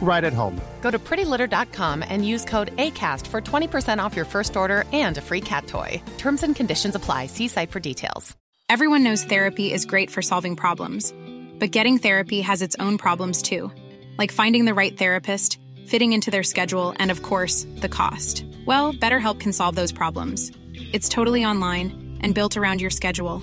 right 0.00 0.22
at 0.22 0.32
home. 0.32 0.60
Go 0.82 0.90
to 0.90 0.98
prettylitter.com 0.98 2.04
and 2.08 2.24
use 2.24 2.44
code 2.44 2.74
ACAST 2.76 3.26
for 3.26 3.40
20% 3.40 3.98
off 3.98 4.14
your 4.14 4.24
first 4.24 4.56
order 4.56 4.84
and 4.92 5.18
a 5.18 5.20
free 5.20 5.40
cat 5.40 5.66
toy. 5.66 6.00
Terms 6.16 6.42
and 6.44 6.54
conditions 6.54 6.94
apply. 6.94 7.26
See 7.26 7.48
site 7.48 7.72
for 7.72 7.80
details. 7.80 8.36
Everyone 8.68 9.04
knows 9.04 9.22
therapy 9.22 9.72
is 9.72 9.86
great 9.86 10.10
for 10.10 10.22
solving 10.22 10.56
problems, 10.56 11.14
but 11.60 11.70
getting 11.70 11.98
therapy 11.98 12.40
has 12.40 12.62
its 12.62 12.74
own 12.80 12.98
problems 12.98 13.40
too, 13.40 13.70
like 14.18 14.32
finding 14.32 14.64
the 14.64 14.74
right 14.74 14.98
therapist, 14.98 15.60
fitting 15.86 16.12
into 16.12 16.32
their 16.32 16.42
schedule, 16.42 16.92
and 16.98 17.12
of 17.12 17.22
course, 17.22 17.64
the 17.76 17.88
cost. 17.88 18.44
Well, 18.66 18.92
BetterHelp 18.92 19.38
can 19.38 19.52
solve 19.52 19.76
those 19.76 19.92
problems. 19.92 20.50
It's 20.92 21.08
totally 21.08 21.44
online 21.44 22.18
and 22.22 22.34
built 22.34 22.56
around 22.56 22.80
your 22.80 22.90
schedule. 22.90 23.40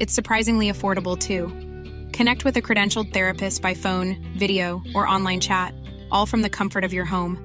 It's 0.00 0.12
surprisingly 0.12 0.68
affordable 0.68 1.16
too. 1.16 1.52
Connect 2.12 2.44
with 2.44 2.56
a 2.56 2.62
credentialed 2.62 3.12
therapist 3.12 3.62
by 3.62 3.74
phone, 3.74 4.16
video, 4.36 4.82
or 4.92 5.06
online 5.06 5.38
chat, 5.38 5.72
all 6.14 6.26
from 6.26 6.42
the 6.42 6.50
comfort 6.50 6.84
of 6.84 6.92
your 6.92 7.04
home. 7.04 7.38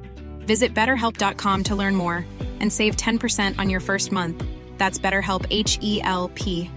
Visit 0.45 0.73
betterhelp.com 0.73 1.63
to 1.63 1.75
learn 1.75 1.95
more 1.95 2.25
and 2.61 2.71
save 2.71 2.95
10% 2.95 3.59
on 3.59 3.69
your 3.69 3.81
first 3.81 4.11
month. 4.11 4.43
That's 4.77 4.99
BetterHelp 4.99 5.45
H 5.49 5.79
E 5.81 6.01
L 6.03 6.29
P. 6.35 6.69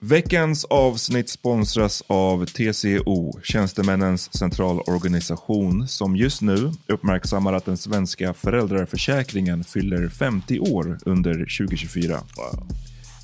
Veckans 0.00 0.64
avsnitt 0.64 1.30
sponsras 1.30 2.02
av 2.06 2.46
TCO, 2.46 3.40
Tjänstemännens 3.42 4.38
centralorganisation, 4.38 5.88
som 5.88 6.16
just 6.16 6.42
nu 6.42 6.72
uppmärksammar 6.86 7.52
att 7.52 7.64
den 7.64 7.76
svenska 7.76 8.34
föräldraförsäkringen 8.34 9.64
fyller 9.64 10.08
50 10.08 10.60
år 10.60 10.98
under 11.06 11.32
2024. 11.32 12.22
Wow. 12.36 12.66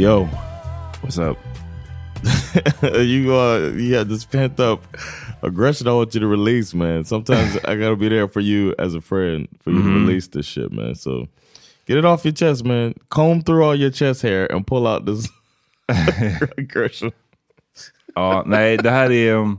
Yo, 0.00 0.24
what's 1.02 1.18
up? 1.18 1.36
you 2.82 3.34
uh 3.34 3.70
you 3.76 3.94
had 3.94 4.08
this 4.08 4.24
pent 4.24 4.58
up 4.58 4.82
aggression 5.42 5.88
I 5.88 5.92
want 5.92 6.14
you 6.14 6.20
to 6.20 6.26
release, 6.26 6.72
man. 6.72 7.04
Sometimes 7.04 7.58
I 7.66 7.76
gotta 7.76 7.96
be 7.96 8.08
there 8.08 8.26
for 8.26 8.40
you 8.40 8.74
as 8.78 8.94
a 8.94 9.02
friend 9.02 9.46
for 9.60 9.70
you 9.70 9.76
mm 9.76 9.82
-hmm. 9.82 9.88
to 9.88 9.90
mm-hmm. 9.90 10.06
release 10.06 10.30
this 10.30 10.46
shit, 10.46 10.72
man. 10.72 10.94
So 10.94 11.28
get 11.86 11.98
it 11.98 12.04
off 12.04 12.24
your 12.24 12.34
chest, 12.34 12.64
man. 12.64 12.94
Comb 13.08 13.42
through 13.42 13.62
all 13.68 13.76
your 13.76 13.92
chest 13.92 14.22
hair 14.22 14.52
and 14.54 14.66
pull 14.66 14.86
out 14.86 15.06
this 15.06 15.28
aggression. 16.58 17.12
ja, 18.14 18.44
nej, 18.46 18.76
det 18.76 18.90
här 18.90 19.10
är... 19.10 19.34
Um, 19.34 19.58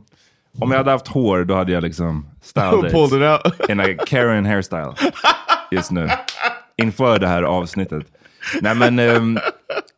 om 0.60 0.72
jag 0.72 0.78
hade 0.78 0.92
haft 0.92 1.08
hår, 1.08 1.46
då 1.46 1.56
hade 1.56 1.72
jag 1.72 1.84
liksom 1.84 2.26
styled 2.42 2.92
Pulled 2.92 3.22
it 3.22 3.46
out. 3.46 3.70
in 3.70 3.80
a 3.80 4.06
Karen 4.06 4.46
hairstyle 4.46 4.94
just 5.72 5.92
nu. 5.92 6.10
Inför 6.78 7.20
det 7.20 7.28
här 7.28 7.44
avsnittet. 7.44 8.06
Nej 8.62 8.76
men, 8.76 9.00
um, 9.00 9.40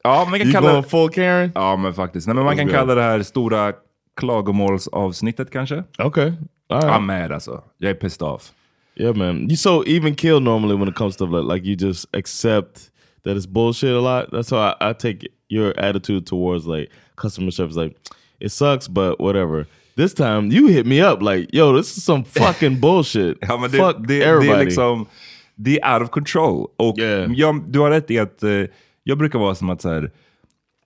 ja 0.04 0.28
man 0.30 0.40
kan 0.40 0.48
you 0.48 0.54
kalla 0.54 0.84
full 0.84 1.10
Karen? 1.10 1.52
Ja 1.56 1.76
men 1.76 1.94
faktiskt. 1.94 2.28
Nej, 2.28 2.36
men 2.36 2.46
man 2.46 2.58
kan 2.58 2.66
okay. 2.66 2.80
kalla 2.80 2.96
det 2.96 3.02
här 3.02 3.24
stora 3.24 3.74
klagomålsavsnittet 4.18 5.52
kanske. 5.52 5.84
Okay. 5.98 6.32
Right. 6.70 6.84
I'm 6.84 7.00
mad 7.00 7.32
alltså. 7.32 7.64
Jag 7.78 7.90
är 7.90 7.96
pissed 7.96 8.28
off. 8.28 8.52
Yeah 8.96 9.16
man. 9.16 9.50
You 9.50 9.56
so 9.56 9.84
even 9.88 10.16
kill 10.16 10.40
normally 10.40 10.76
when 10.76 10.88
it 10.88 10.96
comes 10.96 11.16
to 11.16 11.26
like, 11.26 11.54
like 11.54 11.66
you 11.66 11.76
just 11.76 12.16
accept 12.16 12.92
that 13.24 13.38
it's 13.38 13.48
bullshit 13.48 13.96
a 13.96 14.00
lot. 14.00 14.32
That's 14.32 14.52
how 14.52 14.60
I, 14.60 14.90
I 14.90 14.94
take 14.94 15.28
your 15.50 15.80
attitude 15.80 16.26
towards 16.26 16.66
like 16.66 16.92
customer 17.16 17.52
service. 17.52 17.76
Like 17.76 17.96
it 18.40 18.52
sucks 18.52 18.88
but 18.88 19.20
whatever. 19.20 19.66
This 19.96 20.14
time 20.14 20.52
you 20.52 20.68
hit 20.68 20.86
me 20.86 21.02
up 21.02 21.22
like 21.22 21.50
yo 21.54 21.76
this 21.78 21.98
is 21.98 22.04
some 22.04 22.24
fucking 22.24 22.80
bullshit. 22.80 23.38
ja, 23.42 23.58
men 23.58 23.72
det, 23.72 23.78
Fuck 23.78 24.08
det, 24.08 24.24
everybody. 24.24 24.48
Det 24.48 24.62
är 24.62 24.66
liksom 24.66 25.06
det 25.56 25.80
är 25.80 25.94
out 25.94 26.04
of 26.04 26.10
control. 26.10 26.68
Och 26.78 27.00
yeah. 27.00 27.32
jag, 27.34 27.64
du 27.68 27.80
har 27.80 27.90
rätt 27.90 28.12
i 28.12 28.20
att 28.20 28.44
uh, 28.44 28.66
jag 29.04 29.18
brukar 29.18 29.40
vara 29.40 29.56
som 29.56 29.70
att 29.70 29.82
så 29.82 29.90
här, 29.90 30.12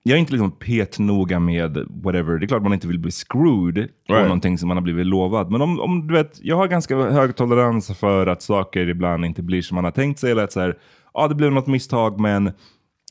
jag 0.03 0.15
är 0.15 0.19
inte 0.19 0.31
liksom 0.31 0.51
petnoga 0.51 1.39
med 1.39 1.77
whatever. 1.89 2.39
Det 2.39 2.45
är 2.45 2.47
klart 2.47 2.63
man 2.63 2.73
inte 2.73 2.87
vill 2.87 2.99
bli 2.99 3.11
screwed 3.11 3.89
på 4.07 4.13
right. 4.13 4.23
någonting 4.25 4.57
som 4.57 4.67
man 4.67 4.77
har 4.77 4.81
blivit 4.81 5.05
lovad. 5.05 5.51
Men 5.51 5.61
om, 5.61 5.79
om 5.79 6.07
du 6.07 6.13
vet, 6.13 6.39
jag 6.41 6.55
har 6.55 6.67
ganska 6.67 6.95
hög 6.97 7.35
tolerans 7.35 7.97
för 7.97 8.27
att 8.27 8.41
saker 8.41 8.89
ibland 8.89 9.25
inte 9.25 9.43
blir 9.43 9.61
som 9.61 9.75
man 9.75 9.83
har 9.83 9.91
tänkt 9.91 10.19
sig. 10.19 10.31
Eller 10.31 10.43
att 10.43 10.51
så 10.51 10.59
här, 10.59 10.77
ja 11.13 11.27
det 11.27 11.35
blev 11.35 11.51
något 11.51 11.67
misstag 11.67 12.19
men 12.19 12.51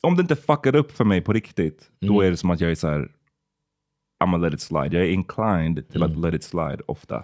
om 0.03 0.15
det 0.15 0.21
inte 0.21 0.35
fuckar 0.35 0.75
upp 0.75 0.91
för 0.91 1.03
mig 1.03 1.21
på 1.21 1.33
riktigt, 1.33 1.89
mm. 2.01 2.13
då 2.13 2.21
är 2.21 2.31
det 2.31 2.37
som 2.37 2.49
att 2.49 2.61
jag 2.61 2.71
är 2.71 2.75
så 2.75 2.87
här, 2.87 3.09
I'm 4.23 4.31
gonna 4.31 4.37
let 4.37 4.53
it 4.53 4.61
slide. 4.61 4.97
Jag 4.97 5.05
är 5.05 5.09
inclined 5.09 5.89
till 5.89 6.03
mm. 6.03 6.11
att 6.11 6.17
let 6.17 6.33
it 6.33 6.43
slide 6.43 6.77
ofta. 6.85 7.23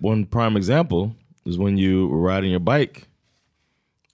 One 0.00 0.26
prime 0.26 0.58
example 0.58 1.10
is 1.44 1.58
when 1.58 1.78
you 1.78 2.08
were 2.08 2.36
riding 2.36 2.50
your 2.50 2.78
bike 2.78 3.00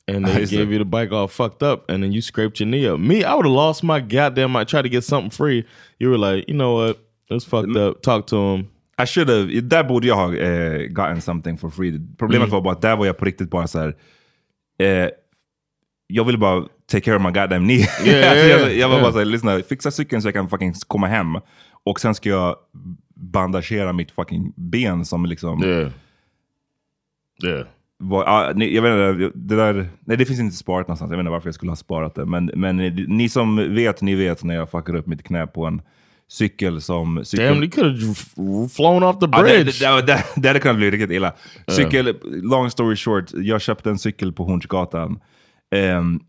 and 0.09 0.27
they 0.27 0.43
I 0.43 0.45
gave 0.47 0.73
you 0.73 0.79
the 0.79 0.85
bike 0.85 1.13
all 1.13 1.29
fucked 1.29 1.63
up 1.63 1.91
and 1.91 2.03
then 2.03 2.13
you 2.13 2.21
scraped 2.21 2.61
your 2.61 2.69
knee 2.69 2.87
up. 2.89 2.99
Me, 3.01 3.25
I 3.25 3.35
would 3.35 3.47
have 3.47 3.55
lost 3.55 3.83
my 3.83 4.01
goddamn 4.01 4.57
I 4.57 4.65
tried 4.65 4.83
to 4.83 4.89
get 4.89 5.05
something 5.05 5.31
free. 5.31 5.65
You 5.99 6.11
were 6.11 6.19
like, 6.19 6.49
you 6.49 6.55
know 6.55 6.75
what? 6.75 6.97
It's 7.31 7.45
fucked 7.45 7.77
up. 7.77 8.03
Talk 8.03 8.27
to 8.27 8.37
him. 8.37 8.69
I 8.99 9.05
should 9.07 9.29
have, 9.29 9.61
där 9.61 9.85
borde 9.85 10.07
jag 10.07 10.17
ha 10.17 10.35
eh, 10.35 10.87
gotten 10.89 11.21
something 11.21 11.59
for 11.59 11.71
free. 11.71 12.01
Problemet 12.19 12.49
var 12.49 12.61
bara 12.61 12.73
att 12.73 12.83
där 12.83 12.97
var 12.97 13.07
jag 13.07 13.19
på 13.19 13.25
riktigt 13.25 13.51
bara 13.51 13.67
så 13.67 13.79
här. 13.79 13.97
Eh, 14.79 15.09
jag 16.07 16.25
ville 16.25 16.39
bara 16.39 16.65
take 16.87 17.01
care 17.05 17.17
of 17.17 17.23
my 17.23 17.31
goddamn 17.31 17.65
knee. 17.65 17.87
Yeah, 18.05 18.09
yeah, 18.09 18.31
Alltså, 18.31 18.47
jag, 18.49 18.61
yeah. 18.61 18.73
jag 18.73 18.89
var 18.89 18.97
bara 18.97 19.03
Yeah. 19.03 19.13
såhär, 19.13 19.25
lyssna, 19.25 19.61
fixa 19.63 19.91
cykeln 19.91 20.23
så 20.23 20.29
jag 20.29 20.35
kan 20.35 20.49
fucking 20.49 20.75
komma 20.87 21.07
hem. 21.07 21.37
Och 21.85 22.01
sen 22.01 22.15
ska 22.15 22.29
jag 22.29 22.57
bandagera 23.15 23.93
mitt 23.93 24.11
fucking 24.11 24.53
ben 24.57 25.05
som 25.05 25.27
liksom... 25.27 25.63
Yeah. 27.43 27.67
Var, 28.01 28.25
ah, 28.27 28.53
ni, 28.55 28.75
jag 28.75 28.83
vet 28.83 28.93
inte, 28.93 29.39
det 29.39 29.57
där, 29.57 29.89
nej 30.05 30.17
det 30.17 30.25
finns 30.25 30.41
inte 30.41 30.57
sparat 30.57 30.89
någonstans. 30.89 31.11
Jag 31.11 31.17
vet 31.17 31.23
inte 31.23 31.31
varför 31.31 31.49
jag 31.49 31.55
skulle 31.55 31.71
ha 31.71 31.77
sparat 31.77 32.15
det. 32.15 32.27
Men, 32.27 32.51
men 32.55 32.77
ni 33.09 33.29
som 33.29 33.75
vet, 33.75 34.01
ni 34.03 34.15
vet 34.15 34.45
när 34.45 34.55
jag 34.55 34.71
fuckar 34.71 34.95
upp 34.97 35.07
mitt 35.07 35.23
knä 35.23 35.47
på 35.47 35.65
en 35.67 35.83
cykel 36.29 36.81
som... 36.81 37.25
Cykel, 37.25 37.47
Damn, 37.47 37.63
you 37.63 37.71
could 37.71 38.03
have 38.03 38.69
flown 38.69 39.03
off 39.03 39.19
the 39.19 39.27
bridge. 39.29 39.65
det, 39.81 39.97
det, 39.97 40.03
det, 40.03 40.25
det 40.37 40.49
hade 40.49 40.61
kunnat 40.61 40.77
bli 40.77 40.91
riktigt 40.91 41.11
illa. 41.11 41.33
Cykel, 41.69 42.17
long 42.25 42.71
story 42.71 42.97
short, 42.97 43.25
jag 43.35 43.61
köpte 43.61 43.91
en 43.91 43.99
cykel 43.99 44.33
på 44.33 44.45
Hornsgatan. 44.45 45.21
ehm, 45.75 46.21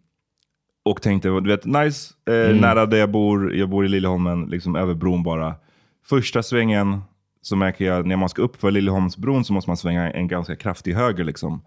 och 0.86 1.02
tänkte, 1.02 1.30
du 1.30 1.50
vet, 1.50 1.66
nice, 1.66 2.14
eh, 2.30 2.56
nära 2.56 2.86
där 2.86 2.98
jag 2.98 3.12
bor. 3.12 3.56
Jag 3.56 3.70
bor 3.70 3.86
i 3.86 3.88
Liljeholmen, 3.88 4.46
liksom 4.46 4.76
över 4.76 4.94
bron 4.94 5.24
bara. 5.24 5.56
Första 6.06 6.44
svängen 6.44 7.02
så 7.42 7.56
märker 7.56 7.86
jag, 7.86 8.06
när 8.06 8.18
man 8.18 8.30
ska 8.30 8.42
upp 8.42 8.62
för 8.62 8.72
Liljeholmsbron 8.72 9.46
så 9.46 9.54
måste 9.54 9.70
man 9.70 9.78
svänga 9.78 10.12
en 10.12 10.28
ganska 10.28 10.56
kraftig 10.56 10.94
höger. 10.94 11.24
Liksom. 11.24 11.62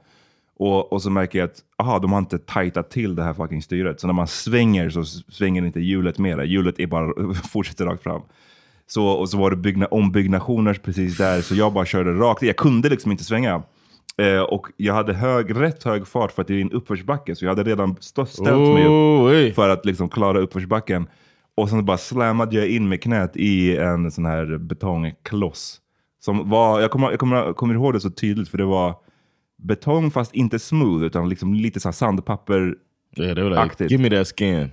Och, 0.59 0.93
och 0.93 1.03
så 1.03 1.11
märker 1.11 1.39
jag 1.39 1.47
att 1.47 1.59
aha, 1.79 1.99
de 1.99 2.13
har 2.13 2.19
inte 2.19 2.39
tajtat 2.39 2.91
till 2.91 3.15
det 3.15 3.23
här 3.23 3.35
fucking 3.35 3.63
styret. 3.63 4.01
Så 4.01 4.07
när 4.07 4.15
man 4.15 4.27
svänger 4.27 4.91
så 4.91 5.05
svänger 5.05 5.67
inte 5.67 5.81
hjulet 5.81 6.19
med. 6.19 6.47
Hjulet 6.47 6.81
är 6.81 6.87
bara, 6.87 7.35
fortsätter 7.53 7.85
rakt 7.85 8.03
fram. 8.03 8.23
Så, 8.87 9.07
och 9.07 9.29
så 9.29 9.39
var 9.39 9.51
det 9.51 9.57
bygna, 9.57 9.87
ombyggnationer 9.87 10.75
precis 10.75 11.17
där, 11.17 11.41
så 11.41 11.55
jag 11.55 11.73
bara 11.73 11.85
körde 11.85 12.13
rakt. 12.13 12.43
Jag 12.43 12.57
kunde 12.57 12.89
liksom 12.89 13.13
inte 13.13 13.25
svänga. 13.25 13.63
Eh, 14.17 14.41
och 14.41 14.67
jag 14.77 14.95
hade 14.95 15.15
hög, 15.15 15.61
rätt 15.61 15.83
hög 15.83 16.07
fart 16.07 16.33
för 16.33 16.43
att 16.43 16.49
det 16.49 16.55
är 16.55 16.61
en 16.61 16.73
uppförsbacke, 16.73 17.37
så 17.37 17.45
jag 17.45 17.51
hade 17.51 17.71
redan 17.71 17.97
ställt 18.01 18.41
mig 18.41 18.87
upp 18.87 19.55
för 19.55 19.69
att 19.69 19.87
liksom 19.87 20.09
klara 20.09 20.39
uppförsbacken. 20.39 21.07
Och 21.57 21.69
sen 21.71 21.85
bara 21.85 21.99
slammade 21.99 22.57
jag 22.57 22.69
in 22.69 22.89
med 22.89 23.03
knät 23.03 23.37
i 23.37 23.77
en 23.77 24.11
sån 24.11 24.27
här 24.27 24.59
betongkloss. 24.59 25.79
Som 26.21 26.49
var, 26.51 26.81
jag 26.81 26.91
kommer, 26.91 27.11
jag 27.11 27.19
kommer, 27.21 27.53
kommer 27.53 27.75
ihåg 27.75 27.93
det 27.93 28.01
så 28.01 28.11
tydligt, 28.11 28.49
för 28.49 28.59
det 28.59 28.65
var 28.65 28.95
betong 29.63 30.11
fast 30.11 30.35
inte 30.35 30.59
smooth, 30.59 31.05
utan 31.05 31.29
liksom 31.29 31.55
lite 31.55 31.81
så 31.81 31.89
här 31.89 31.93
sandpapper. 31.93 32.75
Yeah, 33.17 33.35
they 33.35 33.45
were 33.45 33.49
like, 33.51 33.61
Aktivt. 33.61 33.91
give 33.91 34.03
me 34.03 34.11
that 34.11 34.33
skin. 34.39 34.71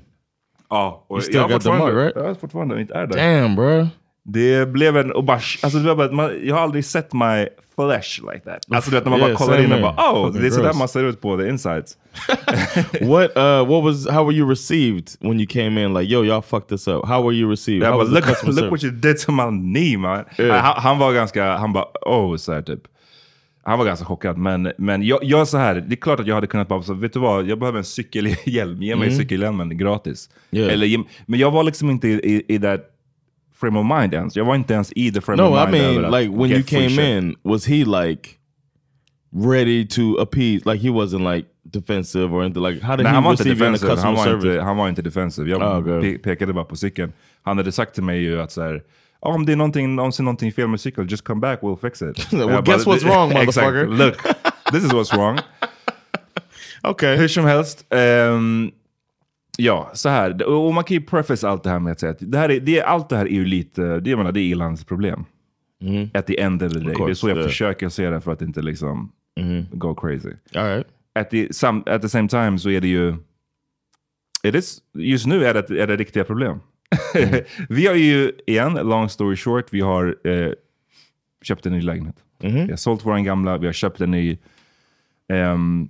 Ja, 0.70 1.06
och 1.08 1.18
You 1.18 1.22
still 1.22 1.36
jag 1.36 1.50
got 1.50 1.62
the 1.62 1.70
fortfarande- 1.70 1.96
mug, 1.96 2.04
right? 2.04 2.16
Jag 2.16 2.40
fortfarande 2.40 2.82
inte 2.82 2.94
är 2.94 3.08
där. 3.08 3.42
Damn, 3.42 3.56
bro. 3.56 3.88
Det 4.32 4.70
blev 4.70 4.98
en... 4.98 5.12
Och 5.12 5.24
bara, 5.24 5.40
alltså, 5.62 5.80
det 5.80 5.96
bara, 5.96 6.12
man, 6.12 6.32
jag 6.44 6.56
har 6.56 6.62
aldrig 6.62 6.86
sett 6.86 7.14
my 7.14 7.48
flesh 7.80 8.22
like 8.34 8.40
that. 8.46 8.66
Alltså 8.72 8.92
du 8.92 8.96
vet 8.96 9.04
när 9.04 9.12
man 9.12 9.20
Yeah, 9.20 9.32
bara 9.32 9.38
kollar 9.38 9.64
in 9.64 9.72
och 9.72 9.82
bara 9.82 10.12
oh, 10.12 10.34
det 10.34 10.48
är 10.48 10.52
sådär 10.52 10.74
man 10.74 10.88
ser 10.88 11.04
ut 11.04 11.22
på 11.22 11.38
the 11.38 11.50
insides. 11.50 11.98
what 13.02 13.38
uh 13.38 13.66
what 13.70 13.84
was 13.84 14.10
how 14.10 14.26
were 14.26 14.36
you 14.36 14.50
received 14.50 15.08
when 15.20 15.40
you 15.40 15.48
came 15.48 15.84
in 15.84 15.94
like 15.94 16.14
yo 16.14 16.24
y'all 16.24 16.42
fucked 16.42 16.68
this 16.70 16.88
up 16.88 17.06
how 17.06 17.24
were 17.24 17.36
you 17.36 17.50
received 17.50 17.86
how 17.86 17.98
was 17.98 18.08
the 18.08 18.14
look, 18.14 18.28
look 18.28 18.38
service? 18.38 18.72
what 18.72 18.84
you 18.84 18.92
did 18.92 19.18
to 19.18 19.32
my 19.32 19.50
knee 19.50 19.98
man. 19.98 20.26
Yeah. 20.38 20.64
Han, 20.64 20.74
han 20.78 21.00
var 21.00 21.14
ganska, 21.14 21.58
han 21.58 21.74
bara 21.74 21.86
oh, 22.06 22.36
så 22.36 22.54
här, 22.54 22.62
typ. 22.62 22.82
Han 23.64 23.80
var 23.80 23.86
ganska 23.86 24.06
chockad, 24.06 24.38
men, 24.38 24.72
men 24.78 25.04
jag, 25.04 25.20
jag 25.24 25.48
så 25.48 25.58
här, 25.58 25.76
det 25.76 25.94
är 25.94 26.02
klart 26.02 26.20
att 26.20 26.28
jag 26.28 26.36
hade 26.36 26.48
kunnat 26.48 26.68
bara, 26.68 26.84
så, 26.84 26.94
vet 26.94 27.14
du 27.14 27.20
vad, 27.20 27.48
jag 27.48 27.60
behöver 27.60 27.78
en 27.78 27.86
cykelhjälm, 27.86 28.84
ge 28.84 28.96
mig 28.96 29.12
cykelhjälmen 29.12 29.78
gratis. 29.78 30.30
Mm. 30.52 30.64
Yeah. 30.64 30.74
Eller, 30.74 31.04
men 31.26 31.40
jag 31.40 31.52
var 31.52 31.64
liksom 31.64 31.90
inte 31.90 32.08
i, 32.08 32.12
i, 32.12 32.56
i 32.56 32.60
that 32.60 32.82
frame 33.60 33.80
of 33.80 34.00
mind 34.00 34.14
ens. 34.14 34.36
Jag 34.36 34.46
var 34.46 34.56
inte 34.56 34.74
ens 34.74 34.92
i 34.96 35.12
the 35.12 35.22
frame 35.22 35.44
no 35.44 35.48
of 35.48 35.70
I 35.70 35.72
mind. 35.72 35.84
över 35.84 35.94
mean 36.02 36.06
att 36.06 36.22
like 36.22 36.38
when 36.38 36.52
you 36.52 36.64
came 36.64 36.90
shit. 36.90 37.00
in 37.00 37.36
was 37.44 37.66
he 37.68 37.86
like 37.86 38.30
ready 39.32 39.88
to 39.88 40.18
appease 40.22 40.66
like 40.66 40.78
he 40.88 40.90
wasn't 40.90 41.36
like 41.36 41.48
defensive 41.64 42.34
or 42.36 42.42
anything 42.44 42.64
like 42.64 42.82
how 42.86 42.96
did 42.96 43.04
Nej, 43.04 43.12
he 43.12 43.16
han 43.16 43.24
var 43.24 43.32
inte 43.32 43.44
defensive. 43.44 43.96
Han 43.96 44.16
var 44.16 44.24
service 44.24 44.46
inte, 44.46 44.62
han 44.62 44.78
var 44.78 44.90
inte 44.90 45.02
defensive. 45.02 45.50
Jag 45.50 45.80
okay. 45.88 46.02
pe 46.02 46.18
pekade 46.18 46.54
bara 46.54 46.66
på 46.66 46.76
cykeln. 46.76 47.14
Han 47.44 47.58
hade 47.58 47.72
sagt 47.72 47.94
till 47.94 48.04
mig 48.04 48.22
ju 48.22 48.42
att 48.42 48.52
så 48.52 48.62
här, 48.62 48.82
"Ja, 49.22 49.30
om 49.34 49.46
det 49.46 49.52
är 49.52 49.56
någonting, 49.56 49.86
är 50.00 50.22
någonting 50.24 50.52
fel 50.52 50.68
med 50.68 50.80
cykeln, 50.80 51.08
just 51.08 51.24
come 51.24 51.42
back, 51.42 51.62
we'll 51.62 51.78
fix 51.82 52.02
it. 52.02 52.34
Well, 52.34 52.50
Jag 52.50 52.66
guess 52.66 52.86
what's 52.88 53.04
wrong, 53.06 53.30
motherfucker. 53.34 53.88
Look, 53.88 54.18
this 54.72 54.84
is 54.84 54.92
what's 54.92 55.18
wrong. 55.18 55.40
okay 56.84 57.18
Hur 57.18 57.28
som 57.28 57.46
helst. 57.46 57.86
ehm, 57.90 58.72
ja, 59.60 59.92
så 59.94 60.10
här. 60.10 60.44
Och 60.44 60.74
man 60.74 60.84
kan 60.84 60.96
ju 60.96 61.02
preface 61.02 61.48
allt 61.48 61.64
det 61.64 61.70
här 61.70 61.80
med 61.80 61.92
att 61.92 62.00
säga 62.00 62.12
att 62.12 62.18
det 62.20 62.38
här 62.38 62.52
är, 62.52 62.60
det, 62.60 62.82
allt 62.82 63.10
det 63.10 63.18
här 63.18 63.26
är 63.26 63.34
ju 63.34 63.46
lite, 63.46 64.00
det, 64.00 64.10
jag 64.10 64.18
menar, 64.18 64.32
det 64.32 64.40
är 64.40 64.44
Irlands 64.44 64.84
problem. 64.84 65.26
At 66.14 66.28
the 66.28 66.42
end 66.42 66.64
of 66.64 66.74
the 66.74 66.80
day. 66.80 66.88
Det 66.88 66.92
är 66.92 66.96
course, 66.96 67.16
så 67.16 67.30
jag 67.30 67.38
yeah. 67.38 67.48
försöker 67.48 67.90
se 67.90 68.10
det 68.10 68.22
för 68.22 68.32
att 68.32 68.42
inte 68.42 68.62
liksom 68.62 69.12
go 69.72 69.96
crazy. 69.96 70.32
all 70.56 70.66
right 70.66 70.88
At 71.16 71.30
the, 71.30 71.54
some, 71.54 71.84
at 71.86 72.02
the 72.02 72.10
same 72.10 72.28
time 72.28 72.60
så 72.60 72.70
är 72.70 72.82
det 72.82 72.88
ju... 72.88 73.16
It 74.44 74.56
is, 74.56 74.82
just 74.94 75.26
nu 75.26 75.46
är 75.46 75.54
det, 75.54 75.82
är 75.82 75.88
det 75.88 75.96
riktiga 75.96 76.24
problem. 76.24 76.60
vi 77.70 77.88
har 77.88 77.96
ju, 77.96 78.32
igen, 78.48 78.74
long 78.74 79.10
story 79.10 79.36
short, 79.36 79.66
vi 79.72 79.82
har 79.82 80.18
eh, 80.28 80.52
köpt 81.42 81.66
en 81.66 81.74
ny 81.74 81.82
lägenhet. 81.82 82.16
Vi 82.38 82.70
har 82.70 82.76
sålt 82.76 83.06
vår 83.06 83.18
gamla, 83.18 83.58
vi 83.58 83.66
har 83.66 83.74
köpt 83.74 84.02
en 84.02 84.12
ny. 84.12 84.38
Ehm, 85.28 85.90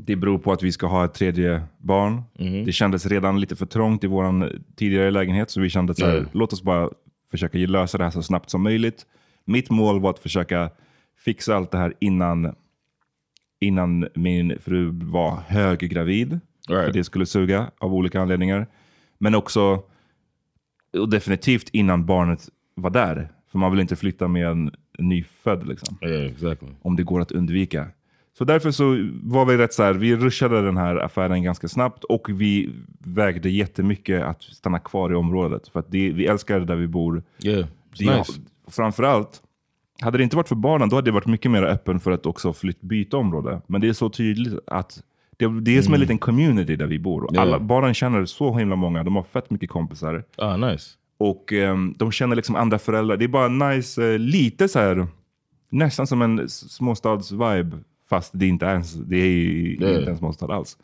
det 0.00 0.16
beror 0.16 0.38
på 0.38 0.52
att 0.52 0.62
vi 0.62 0.72
ska 0.72 0.86
ha 0.86 1.04
ett 1.04 1.14
tredje 1.14 1.62
barn. 1.78 2.22
Det 2.64 2.72
kändes 2.72 3.06
redan 3.06 3.40
lite 3.40 3.56
för 3.56 3.66
trångt 3.66 4.04
i 4.04 4.06
vår 4.06 4.52
tidigare 4.76 5.10
lägenhet, 5.10 5.50
så 5.50 5.60
vi 5.60 5.70
kände 5.70 5.90
att 5.90 6.00
Mm. 6.02 6.28
låt 6.32 6.52
oss 6.52 6.62
bara 6.62 6.90
försöka 7.30 7.58
lösa 7.58 7.98
det 7.98 8.04
här 8.04 8.10
så 8.10 8.22
snabbt 8.22 8.50
som 8.50 8.62
möjligt. 8.62 9.06
Mitt 9.44 9.70
mål 9.70 10.00
var 10.00 10.10
att 10.10 10.18
försöka 10.18 10.70
fixa 11.18 11.56
allt 11.56 11.70
det 11.70 11.78
här 11.78 11.94
innan 12.00 12.54
innan 13.60 14.08
min 14.14 14.58
fru 14.60 14.90
var 14.92 15.36
höggravid. 15.46 16.40
För 16.66 16.74
Right. 16.74 16.92
det 16.92 17.04
skulle 17.04 17.26
suga 17.26 17.70
av 17.78 17.94
olika 17.94 18.20
anledningar. 18.20 18.66
Men 19.18 19.34
också, 19.34 19.82
och 20.98 21.08
definitivt 21.10 21.68
innan 21.72 22.06
barnet 22.06 22.48
var 22.74 22.90
där. 22.90 23.28
För 23.50 23.58
man 23.58 23.70
vill 23.70 23.80
inte 23.80 23.96
flytta 23.96 24.28
med 24.28 24.46
en 24.46 24.70
nyfödd, 24.98 25.68
liksom, 25.68 25.98
yeah 26.02 26.26
exactly 26.26 26.68
om 26.82 26.96
det 26.96 27.02
går 27.02 27.20
att 27.20 27.32
undvika. 27.32 27.88
Så 28.38 28.44
därför 28.44 28.70
så 28.70 28.84
var 29.22 29.44
vi 29.46 29.56
rätt 29.56 29.72
så 29.72 29.82
här, 29.82 29.92
vi 29.92 30.16
rushade 30.16 30.62
den 30.62 30.76
här 30.76 30.96
affären 30.96 31.42
ganska 31.42 31.68
snabbt 31.68 32.04
och 32.04 32.28
vi 32.30 32.70
vägde 32.98 33.50
jättemycket 33.50 34.22
att 34.22 34.42
stanna 34.42 34.78
kvar 34.78 35.12
i 35.12 35.14
området. 35.14 35.68
För 35.68 35.80
att 35.80 35.90
det, 35.90 36.10
vi 36.10 36.26
älskar 36.26 36.60
där 36.60 36.76
vi 36.76 36.86
bor. 36.86 37.22
yeah 37.44 37.66
Det, 37.98 38.16
nice 38.18 38.32
Framförallt, 38.68 39.42
hade 40.00 40.18
det 40.18 40.24
inte 40.24 40.36
varit 40.36 40.48
för 40.48 40.54
barnen, 40.54 40.88
då 40.88 40.96
hade 40.96 41.08
jag 41.08 41.14
varit 41.14 41.26
mycket 41.26 41.50
mer 41.50 41.62
öppen 41.62 42.00
för 42.00 42.10
att 42.10 42.26
också 42.26 42.52
flytt, 42.52 42.80
byta 42.80 43.16
område. 43.16 43.60
Men 43.66 43.80
det 43.80 43.88
är 43.88 43.92
så 43.92 44.10
tydligt 44.10 44.58
att 44.66 45.02
det, 45.36 45.60
det 45.60 45.76
är 45.78 45.82
som 45.82 45.94
en 45.94 46.00
liten 46.00 46.18
community 46.18 46.76
där 46.76 46.86
vi 46.86 46.98
bor. 46.98 47.28
Ja. 47.32 47.40
Alla, 47.40 47.58
barnen 47.58 47.94
känner 47.94 48.24
så 48.24 48.56
himla 48.56 48.76
många, 48.76 49.04
de 49.04 49.16
har 49.16 49.22
fett 49.22 49.50
mycket 49.50 49.70
kompisar. 49.70 50.24
ah 50.36 50.56
nice 50.56 50.90
Och 51.18 51.52
ehm, 51.52 51.94
de 51.98 52.12
känner 52.12 52.36
liksom 52.36 52.56
andra 52.56 52.78
föräldrar. 52.78 53.16
Det 53.16 53.24
är 53.24 53.28
bara 53.28 53.48
nice, 53.48 54.12
eh, 54.12 54.18
lite 54.18 54.68
så 54.68 54.78
här, 54.78 55.06
nästan 55.70 56.06
som 56.06 56.22
en 56.22 56.40
småstads-vibe. 56.48 57.82
Fast 58.08 58.30
det 58.34 58.46
inte 58.46 58.66
ens, 58.66 58.94
det 58.94 59.16
är 59.16 59.26
ju 59.28 59.76
Ja. 59.80 59.98
inte 59.98 60.10
en 60.10 60.18
småstad 60.18 60.54
alls. 60.54 60.78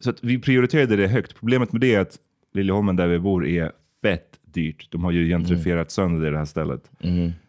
Så 0.00 0.12
vi 0.22 0.38
prioriterade 0.38 0.96
det 0.96 1.06
högt. 1.08 1.34
Problemet 1.38 1.72
med 1.72 1.80
det 1.80 1.94
är 1.94 2.00
att 2.00 2.18
Liljeholmen 2.52 2.96
där 2.96 3.08
vi 3.08 3.18
bor 3.18 3.46
är 3.46 3.72
fett 4.02 4.38
dyrt. 4.44 4.86
De 4.90 5.04
har 5.04 5.10
ju 5.10 5.28
gentrifierat 5.28 5.90
sönder 5.90 6.30
det 6.30 6.38
här 6.38 6.44
stället. 6.44 6.90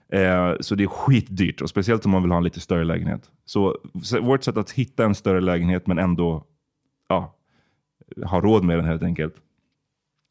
Eh, 0.10 0.56
så 0.60 0.76
det 0.76 0.84
är 0.84 0.88
skitdyrt. 0.88 1.62
Och 1.62 1.70
speciellt 1.70 2.06
om 2.06 2.12
man 2.12 2.22
vill 2.22 2.32
ha 2.32 2.38
en 2.38 2.44
lite 2.44 2.60
större 2.60 2.84
lägenhet. 2.84 3.30
Så, 3.46 3.78
vårt 4.22 4.44
sätt 4.44 4.58
att 4.58 4.72
hitta 4.72 5.06
en 5.06 5.16
större 5.16 5.42
lägenhet 5.42 5.88
men 5.88 6.00
ändå 6.00 6.44
ja, 7.08 7.36
ha 8.26 8.42
råd 8.42 8.64
med 8.64 8.78
den 8.78 8.86
helt 8.86 9.04
enkelt 9.04 9.36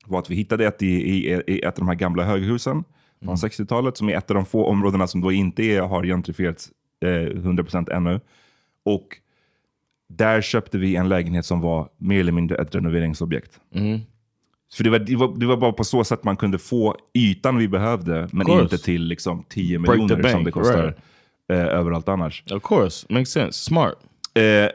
var 0.07 0.19
att 0.19 0.31
vi 0.31 0.35
hittade 0.35 0.67
ett 0.67 0.83
i, 0.83 0.87
i, 0.87 1.43
i 1.47 1.61
ett 1.61 1.75
av 1.75 1.78
de 1.85 1.88
här 1.88 1.95
gamla 1.95 2.25
höghusen 2.25 2.85
från 3.25 3.37
60-talet, 3.37 3.97
som 3.97 4.09
är 4.09 4.17
ett 4.17 4.31
av 4.31 4.35
de 4.35 4.47
få 4.47 4.64
områdena 4.64 5.07
som 5.07 5.21
då 5.21 5.33
inte 5.33 5.62
är, 5.62 5.81
har 5.83 6.05
gentrifierats 6.05 6.71
eh, 7.05 7.09
100% 7.09 7.93
ännu. 7.93 8.21
Och 8.85 9.17
där 10.09 10.40
köpte 10.40 10.78
vi 10.78 10.97
en 10.97 11.09
lägenhet 11.09 11.47
som 11.47 11.61
var 11.61 11.88
mer 11.97 12.21
eller 12.21 12.33
mindre 12.33 12.57
ett 12.57 12.75
renoveringsobjekt. 12.75 13.61
För 14.76 14.85
det 14.85 14.90
var, 14.90 14.99
det, 14.99 15.17
var, 15.17 15.38
det 15.38 15.47
var 15.47 15.57
bara 15.57 15.73
på 15.73 15.85
så 15.85 16.05
sätt 16.05 16.25
man 16.25 16.37
kunde 16.37 16.59
få 16.59 16.97
ytan 17.14 17.57
vi 17.57 17.69
behövde, 17.69 18.28
men 18.33 18.47
inte 18.50 18.78
till 18.78 19.02
liksom 19.05 19.45
10 19.49 19.78
Break 19.78 19.97
the 19.97 20.02
miljoner 20.02 20.31
som 20.31 20.45
det 20.45 20.50
kostar 20.50 20.83
right. 20.83 20.99
eh, 21.49 21.59
överallt 21.59 22.09
annars. 22.09 22.43
of 22.52 22.62
course 22.62 23.07
makes 23.11 23.31
sense 23.31 23.64
smart 23.64 23.95
Eh, 24.35 24.71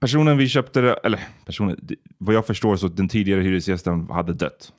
personen 0.00 0.36
vi 0.38 0.48
köpte, 0.48 0.80
det- 0.80 0.92
eller 1.04 1.20
personen, 1.44 1.88
vad 2.18 2.34
jag 2.34 2.46
förstår 2.46 2.76
så 2.76 2.88
den 2.88 3.08
tidigare 3.08 3.40
hyresgästen 3.40 4.08
hade 4.10 4.32
dött. 4.32 4.72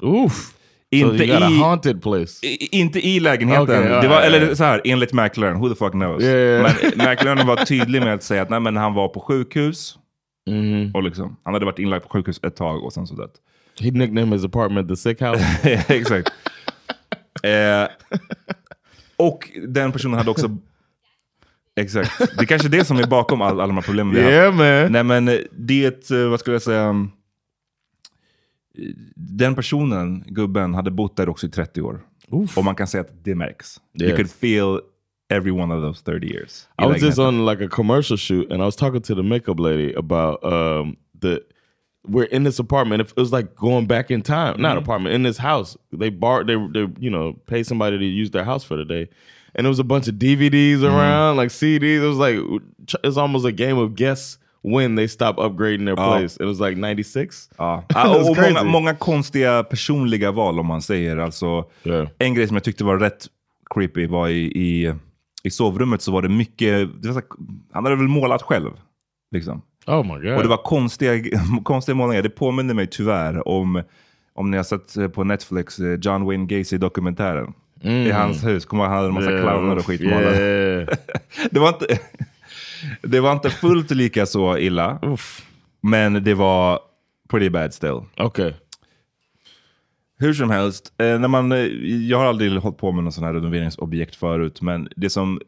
oof 0.00 0.54
Inte 1.00 1.36
a 1.36 1.50
i- 1.50 1.58
haunted 1.58 2.02
place. 2.02 2.46
I, 2.46 2.76
inte 2.80 3.06
i 3.08 3.20
lägenheten. 3.20 3.62
Okej, 3.62 3.90
ja, 3.90 4.00
det 4.00 4.08
var, 4.08 4.16
ja. 4.16 4.22
eller 4.22 4.54
så 4.54 4.64
här, 4.64 4.80
enligt 4.84 5.12
mäklaren. 5.12 5.60
Who 5.60 5.68
the 5.68 5.74
fuck 5.74 5.92
knows? 5.92 6.22
Men 6.22 6.72
mäklaren 6.96 7.46
var 7.46 7.56
tydlig 7.56 8.02
med 8.02 8.14
att 8.14 8.22
säga 8.22 8.42
att 8.42 8.50
nej, 8.50 8.60
men 8.60 8.76
han 8.76 8.94
var 8.94 9.08
på 9.08 9.20
sjukhus. 9.20 9.98
Mhm. 10.50 10.90
Och 10.94 11.02
liksom, 11.02 11.36
han 11.44 11.54
hade 11.54 11.66
varit 11.66 11.78
inlagd 11.78 12.02
på 12.02 12.08
sjukhus 12.08 12.40
ett 12.42 12.56
tag 12.56 12.84
och 12.84 12.92
sen 12.92 13.06
så 13.06 13.14
dött. 13.14 13.32
He 13.80 13.90
nicknamed 13.90 14.32
his 14.32 14.44
apartment 14.44 14.88
the 14.88 14.96
sick 14.96 15.20
house. 15.22 15.44
Exakt. 15.94 16.28
eh, 17.42 17.88
och 19.16 19.50
den 19.68 19.92
personen 19.92 20.18
hade 20.18 20.30
också... 20.30 20.56
Exakt. 21.80 22.18
Det 22.18 22.42
är 22.42 22.46
kanske 22.46 22.68
är 22.68 22.70
det 22.70 22.84
som 22.84 22.96
är 22.98 23.06
bakom 23.06 23.42
all, 23.42 23.52
alla 23.52 23.66
de 23.66 23.74
här 23.74 23.82
problemen 23.82 24.14
vi 24.14 24.22
har 24.22 24.30
yeah. 24.30 24.90
Nej 24.90 25.04
men 25.04 25.24
det, 25.50 26.10
eh, 26.10 26.28
vad 26.28 26.40
skulle 26.40 26.54
jag 26.54 26.62
säga? 26.62 27.08
Den 29.16 29.54
personen, 29.54 30.24
gubben, 30.26 30.74
hade 30.74 30.90
bott 30.90 31.16
där 31.16 31.28
också 31.28 31.46
i 31.46 31.50
30 31.50 31.80
år. 31.82 32.00
Och 32.56 32.64
man 32.64 32.74
kan 32.74 32.86
säga 32.86 33.00
att 33.00 33.24
det 33.24 33.34
märks. 33.34 33.80
You 34.00 34.08
Yes. 34.08 34.16
could 34.16 34.30
feel 34.30 34.80
every 35.28 35.52
one 35.52 35.74
of 35.74 35.82
those 35.82 36.04
30 36.04 36.26
years. 36.26 36.68
i 36.78 36.86
was 36.86 37.02
just 37.02 37.18
on 37.18 37.46
like 37.46 37.64
a 37.64 37.68
commercial 37.68 38.16
shoot, 38.16 38.50
and 38.52 38.62
I 38.62 38.64
was 38.64 38.76
talking 38.76 39.00
to 39.02 39.14
the 39.14 39.22
makeup 39.22 39.60
lady 39.60 39.94
about 39.94 40.44
um, 40.44 40.96
the. 41.20 41.40
We're 42.06 42.28
in 42.36 42.44
this 42.44 42.58
apartment. 42.58 43.00
It 43.00 43.16
was 43.16 43.32
like 43.32 43.54
going 43.56 43.86
back 43.86 44.10
in 44.10 44.22
time. 44.22 44.60
Not 44.60 44.76
Mm-hmm. 44.76 44.78
apartment 44.84 45.14
in 45.14 45.22
this 45.22 45.38
house. 45.38 45.76
They 45.98 46.10
bar. 46.10 46.44
They 46.44 46.56
they 46.72 46.86
you 47.00 47.10
know 47.10 47.32
pay 47.46 47.62
somebody 47.64 47.98
to 47.98 48.04
use 48.04 48.30
their 48.30 48.44
house 48.44 48.66
for 48.66 48.76
the 48.76 48.84
day, 48.84 49.08
and 49.54 49.64
there 49.64 49.70
was 49.70 49.78
a 49.80 49.84
bunch 49.84 50.08
of 50.08 50.14
DVDs 50.16 50.78
Mm-hmm. 50.80 50.94
around, 50.94 51.36
like 51.36 51.50
CDs. 51.50 52.02
It 52.02 52.06
was 52.06 52.18
like 52.18 52.36
it's 53.04 53.16
almost 53.16 53.46
a 53.46 53.52
game 53.52 53.78
of 53.78 53.94
guess 53.94 54.38
when 54.64 54.96
they 54.96 55.08
stop 55.08 55.34
upgrading 55.38 55.84
their 55.86 55.96
place. 55.96 56.36
It 56.40 56.46
was 56.46 56.60
like 56.60 56.76
ninety 56.76 57.04
six. 57.04 57.50
Ja. 57.58 57.84
It 57.90 57.94
was 57.94 58.28
och 58.28 58.36
många, 58.36 58.64
många 58.64 58.94
konstiga 58.94 59.62
personliga 59.64 60.32
val 60.32 60.60
om 60.60 60.66
man 60.66 60.82
säger. 60.82 61.16
Alltså, 61.16 61.64
Yeah. 61.84 62.08
En 62.18 62.34
grej 62.34 62.46
som 62.46 62.56
jag 62.56 62.64
tyckte 62.64 62.84
var 62.84 62.98
rätt 62.98 63.26
creepy 63.74 64.06
var 64.06 64.28
i, 64.28 64.42
i, 64.44 64.94
i 65.42 65.50
sovrummet 65.50 66.02
så 66.02 66.12
var 66.12 66.22
det 66.22 66.28
mycket, 66.28 67.02
det 67.02 67.08
var 67.08 67.14
så, 67.14 67.26
han 67.72 67.84
hade 67.84 67.96
väl 67.96 68.08
målat 68.08 68.42
själv. 68.42 68.70
Liksom. 69.30 69.62
Oh 69.86 70.02
my 70.04 70.28
god! 70.28 70.36
Och 70.36 70.42
det 70.42 70.48
var 70.48 70.56
konstiga, 70.64 71.30
konstiga 71.64 71.96
målningar. 71.96 72.22
Det 72.22 72.30
påminner 72.30 72.74
mig 72.74 72.86
tyvärr 72.86 73.48
om, 73.48 73.82
om 74.34 74.50
ni 74.50 74.56
har 74.56 74.64
sett 74.64 74.96
eh, 74.96 75.08
på 75.08 75.24
Netflix 75.24 75.78
eh, 75.78 75.98
John 76.02 76.24
Wayne 76.24 76.46
Gacy-dokumentären. 76.46 77.52
I 77.82 78.10
hans 78.10 78.44
hus, 78.44 78.64
kommer 78.64 78.84
han 78.84 78.92
hade 78.92 79.08
en 79.08 79.14
massa 79.14 79.30
Mm. 79.30 79.42
Yeah, 79.44 79.54
clowner 79.54 79.76
och 79.76 79.86
skit. 79.86 80.00
Yeah. 80.00 80.88
Det, 81.50 81.60
var 81.60 81.68
inte, 81.68 81.98
det 83.02 83.20
var 83.20 83.32
inte 83.32 83.50
fullt 83.50 83.90
lika 83.90 84.26
så 84.26 84.58
illa, 84.58 84.98
men 85.80 86.24
det 86.24 86.34
var 86.34 86.78
pretty 87.30 87.48
bad 87.50 87.74
still. 87.74 88.00
okay. 88.18 88.52
Hur 90.18 90.34
som 90.34 90.50
helst, 90.50 90.92
eh, 90.98 91.18
när 91.18 91.28
man, 91.28 91.52
eh, 91.52 91.58
jag 92.08 92.18
har 92.18 92.26
aldrig 92.26 92.52
hållit 92.52 92.78
på 92.78 92.92
med 92.92 93.04
någon 93.04 93.12
sån 93.12 93.24
här 93.24 93.34
renoveringsobjekt 93.34 94.16
förut, 94.16 94.62
men 94.62 94.88
det 94.96 95.10
som 95.10 95.40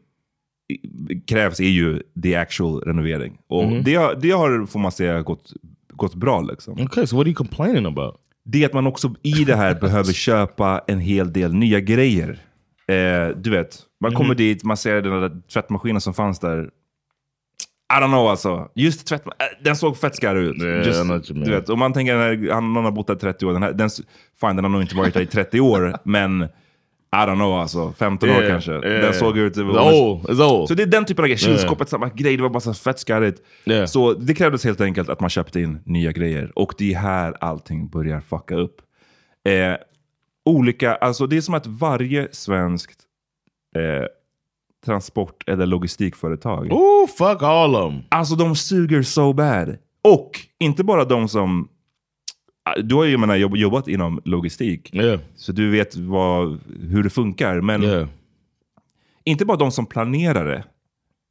krävs 1.27 1.59
är 1.59 1.63
ju 1.69 2.01
the 2.23 2.35
actual 2.35 2.81
renovering. 2.81 3.37
Och 3.47 3.63
Mm. 3.63 3.83
det, 3.83 3.95
har, 3.95 4.15
det 4.15 4.31
har, 4.31 4.65
får 4.65 4.79
man 4.79 4.91
säga, 4.91 5.21
gått, 5.21 5.53
gått 5.93 6.15
bra. 6.15 6.41
Liksom. 6.41 6.73
Okay. 6.81 7.07
So 7.07 7.15
what 7.15 7.23
are 7.23 7.29
you 7.29 7.35
complaining 7.35 7.85
about? 7.85 8.15
Det 8.45 8.61
är 8.63 8.65
att 8.65 8.73
man 8.73 8.87
också 8.87 9.15
i 9.23 9.31
det 9.43 9.55
här 9.55 9.75
behöver 9.81 10.13
köpa 10.13 10.81
en 10.87 10.99
hel 10.99 11.33
del 11.33 11.53
nya 11.53 11.79
grejer. 11.79 12.39
Eh, 12.87 13.27
du 13.37 13.49
vet, 13.49 13.79
man 14.01 14.13
kommer 14.13 14.29
Mhm. 14.29 14.37
dit, 14.37 14.63
man 14.63 14.77
ser 14.77 15.01
den 15.01 15.21
där 15.21 15.41
tvättmaskinen 15.53 16.01
som 16.01 16.13
fanns 16.13 16.39
där. 16.39 16.69
I 17.93 17.99
don't 18.01 18.07
know 18.07 18.27
alltså. 18.27 18.69
Just 18.75 19.07
tvätt, 19.07 19.25
äh, 19.27 19.31
den 19.63 19.75
såg 19.75 19.97
fett 19.97 20.15
skarrig 20.15 20.43
ut. 20.43 20.63
Yeah, 20.63 20.87
Just, 20.87 21.27
du 21.27 21.51
vet, 21.51 21.69
om 21.69 21.79
man 21.79 21.93
tänker, 21.93 22.15
när 22.15 22.51
han, 22.53 22.73
någon 22.73 22.83
har 22.83 22.91
bott 22.91 23.07
där 23.07 23.15
i 23.15 23.19
30 23.19 23.45
år, 23.45 23.53
den, 23.53 23.63
här, 23.63 23.73
den, 23.73 23.89
fine, 24.41 24.55
den 24.55 24.63
har 24.63 24.69
nog 24.69 24.81
inte 24.81 24.95
varit 24.95 25.13
där 25.13 25.21
i 25.21 25.25
30 25.25 25.59
år, 25.59 25.97
men 26.03 26.41
I 27.11 27.15
don't 27.15 27.35
know 27.35 27.59
alltså, 27.59 27.93
15 27.99 28.29
år 28.29 28.35
Yeah, 28.35 28.47
kanske. 28.49 28.71
yeah. 28.71 28.83
Den 29.01 29.13
såg 29.13 29.37
ut... 29.37 29.57
It's 29.57 29.61
old. 29.93 30.25
It's 30.29 30.51
old. 30.51 30.67
Så 30.67 30.73
det 30.73 30.83
är 30.83 30.87
den 30.87 31.05
typen 31.05 31.23
av 31.23 31.27
grejer. 31.27 31.37
Kylskåpet, 31.37 31.89
samma 31.89 32.09
grej. 32.09 32.37
Det 32.37 32.43
var 32.43 32.49
bara 32.49 32.59
så 32.59 32.73
fett 32.73 32.99
skarrigt. 32.99 33.41
Så 33.87 34.13
det 34.13 34.33
krävdes 34.33 34.63
helt 34.63 34.81
enkelt 34.81 35.09
att 35.09 35.19
man 35.19 35.29
köpte 35.29 35.61
in 35.61 35.79
nya 35.85 36.11
grejer. 36.11 36.51
Och 36.55 36.73
det 36.77 36.93
är 36.93 36.97
här 36.97 37.35
allting 37.39 37.89
börjar 37.89 38.19
fucka 38.21 38.55
upp. 38.55 38.75
Eh, 39.47 39.75
olika, 40.45 40.95
alltså 40.95 41.27
det 41.27 41.37
är 41.37 41.41
som 41.41 41.53
att 41.53 41.67
varje 41.67 42.27
svenskt 42.31 42.99
eh, 43.75 44.05
transport 44.85 45.43
eller 45.49 45.65
logistikföretag, 45.65 46.71
Ooh, 46.71 47.07
fuck 47.07 47.43
all 47.43 47.73
them. 47.73 48.01
alltså 48.09 48.35
de 48.35 48.55
suger 48.55 49.01
so 49.03 49.33
bad. 49.33 49.77
Och 50.03 50.31
inte 50.59 50.83
bara 50.83 51.05
de 51.05 51.27
som, 51.29 51.67
ah, 52.65 52.81
du 52.81 52.95
har 52.95 53.03
ju 53.05 53.11
jag 53.11 53.19
menar, 53.19 53.35
jobb, 53.35 53.55
jobbat 53.57 53.87
inom 53.87 54.21
logistik, 54.25 54.93
Yeah. 54.93 55.19
så 55.35 55.51
du 55.51 55.69
vet 55.69 55.95
vad, 55.95 56.59
hur 56.89 57.03
det 57.03 57.09
funkar. 57.09 57.61
Men 57.61 57.83
Yeah. 57.83 58.07
inte 59.23 59.45
bara 59.45 59.57
de 59.57 59.71
som 59.71 59.85
planerar 59.85 60.45
det 60.45 60.63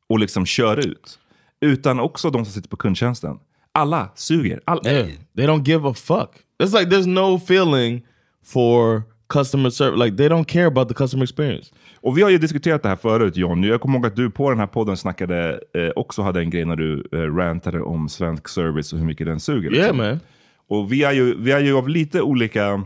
och 0.08 0.18
liksom 0.18 0.46
kör 0.46 0.76
ut, 0.86 1.18
utan 1.60 2.00
också 2.00 2.30
de 2.30 2.44
som 2.44 2.52
sitter 2.54 2.68
på 2.68 2.76
kundtjänsten. 2.76 3.38
Alla 3.72 4.08
suger. 4.14 4.60
All, 4.64 4.80
Yeah, 4.86 5.06
they 5.36 5.46
don't 5.46 5.64
give 5.68 5.88
a 5.88 5.94
fuck. 5.94 6.30
It's 6.62 6.78
like 6.80 6.96
there's 6.96 7.06
no 7.06 7.38
feeling 7.38 8.06
for 8.44 9.02
customer 9.28 9.71
service. 9.71 10.04
Like 10.04 10.16
they 10.16 10.28
don't 10.28 10.45
care 10.45 10.66
about 10.66 10.88
the 10.88 10.95
customer 10.95 11.25
experience. 11.25 11.75
Och 11.95 12.18
vi 12.18 12.23
har 12.23 12.30
ju 12.30 12.38
diskuterat 12.38 12.83
det 12.83 12.88
här 12.88 12.97
förut 12.97 13.37
John. 13.37 13.62
Jag 13.62 13.80
kommer 13.80 13.99
ihåg 13.99 14.06
att 14.06 14.16
du 14.16 14.30
på 14.30 14.50
den 14.50 14.59
här 14.59 14.66
podden 14.66 14.97
snackade, 14.97 15.61
eh, 15.75 15.90
också 15.97 16.23
hade 16.23 16.40
en 16.40 16.50
grej 16.50 16.64
när 16.64 16.76
du 16.76 17.09
eh, 17.12 17.18
rantade 17.18 17.80
om 17.80 18.09
svensk 18.09 18.49
service 18.49 18.92
och 18.92 18.99
hur 18.99 19.06
mycket 19.06 19.26
den 19.26 19.40
suger. 19.40 19.75
Yeah, 19.75 19.83
liksom. 19.83 19.97
man. 19.97 20.21
Och 20.68 20.92
vi 20.92 21.04
är, 21.04 21.12
ju, 21.12 21.35
vi 21.42 21.52
är 21.52 21.61
ju 21.61 21.76
av 21.76 21.88
lite 21.88 22.23
olika, 22.23 22.85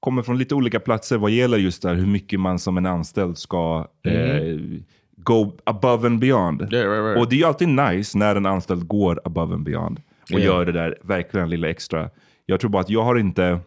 kommer 0.00 0.22
från 0.22 0.38
lite 0.38 0.54
olika 0.54 0.80
platser 0.80 1.18
vad 1.18 1.30
gäller 1.30 1.58
just 1.58 1.82
där 1.82 1.94
hur 1.94 2.06
mycket 2.06 2.40
man 2.40 2.58
som 2.58 2.76
en 2.76 2.86
anställd 2.86 3.38
ska 3.38 3.86
eh, 4.04 4.58
go 5.16 5.52
above 5.64 6.06
and 6.06 6.20
beyond. 6.20 6.72
Yeah, 6.72 6.90
right, 6.90 7.04
right. 7.04 7.18
Och 7.18 7.28
det 7.28 7.36
är 7.36 7.38
ju 7.38 7.44
alltid 7.44 7.68
nice 7.68 8.18
när 8.18 8.36
en 8.36 8.46
anställd 8.46 8.86
går 8.86 9.20
above 9.24 9.54
and 9.54 9.64
beyond 9.64 10.00
och 10.22 10.30
Yeah. 10.30 10.44
gör 10.44 10.64
det 10.64 10.72
där 10.72 10.98
verkligen 11.02 11.50
lilla 11.50 11.68
extra. 11.68 12.10
Jag 12.46 12.60
tror 12.60 12.70
bara 12.70 12.82
att 12.82 12.90
jag 12.90 13.02
har 13.02 13.16
inte 13.16 13.58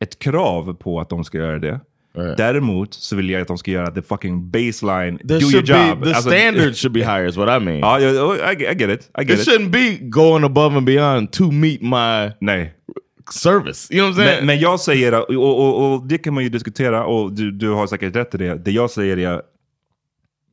ett 0.00 0.18
krav 0.18 0.74
på 0.74 1.00
att 1.00 1.08
de 1.10 1.24
ska 1.24 1.38
göra 1.38 1.58
det. 1.58 1.80
Right. 2.14 2.36
Däremot 2.36 2.94
så 2.94 3.16
vill 3.16 3.30
jag 3.30 3.42
att 3.42 3.48
de 3.48 3.58
ska 3.58 3.70
göra 3.70 3.90
the 3.90 4.02
fucking 4.02 4.50
baseline, 4.50 5.18
There 5.18 5.38
do 5.38 5.46
your 5.50 5.62
job. 5.64 5.98
be 6.00 6.04
the 6.04 6.14
Alltså- 6.14 6.30
standard 6.30 6.76
should 6.76 6.92
be 6.92 7.00
higher. 7.00 7.26
Is 7.26 7.36
what 7.36 7.62
I 7.62 7.64
mean. 7.64 7.78
Ja, 7.78 8.00
I, 8.00 8.52
I 8.72 8.74
get 8.74 8.90
it. 8.90 9.10
I 9.20 9.24
get 9.24 9.30
it 9.30 9.40
it. 9.40 9.48
shouldn't 9.48 9.70
be 9.70 9.98
going 10.00 10.44
above 10.44 10.76
and 10.76 10.86
beyond 10.86 11.32
to 11.32 11.50
meet 11.50 11.82
my 11.82 12.30
Nej. 12.40 12.74
service. 13.30 13.94
You 13.94 14.00
know 14.02 14.10
what 14.10 14.22
I'm 14.22 14.26
saying? 14.26 14.36
Men, 14.38 14.46
men 14.46 14.58
jag 14.60 14.80
säger, 14.80 15.12
och, 15.38 15.58
och, 15.58 15.92
och, 15.94 16.06
det 16.06 16.18
kan 16.18 16.34
man 16.34 16.42
ju 16.44 16.48
diskutera, 16.50 17.04
och 17.04 17.32
du, 17.32 17.50
du 17.50 17.68
har 17.70 17.86
säkert 17.86 18.16
rätt 18.16 18.34
i 18.34 18.38
det. 18.38 18.54
Det 18.54 18.70
jag 18.70 18.90
säger 18.90 19.18
är, 19.18 19.42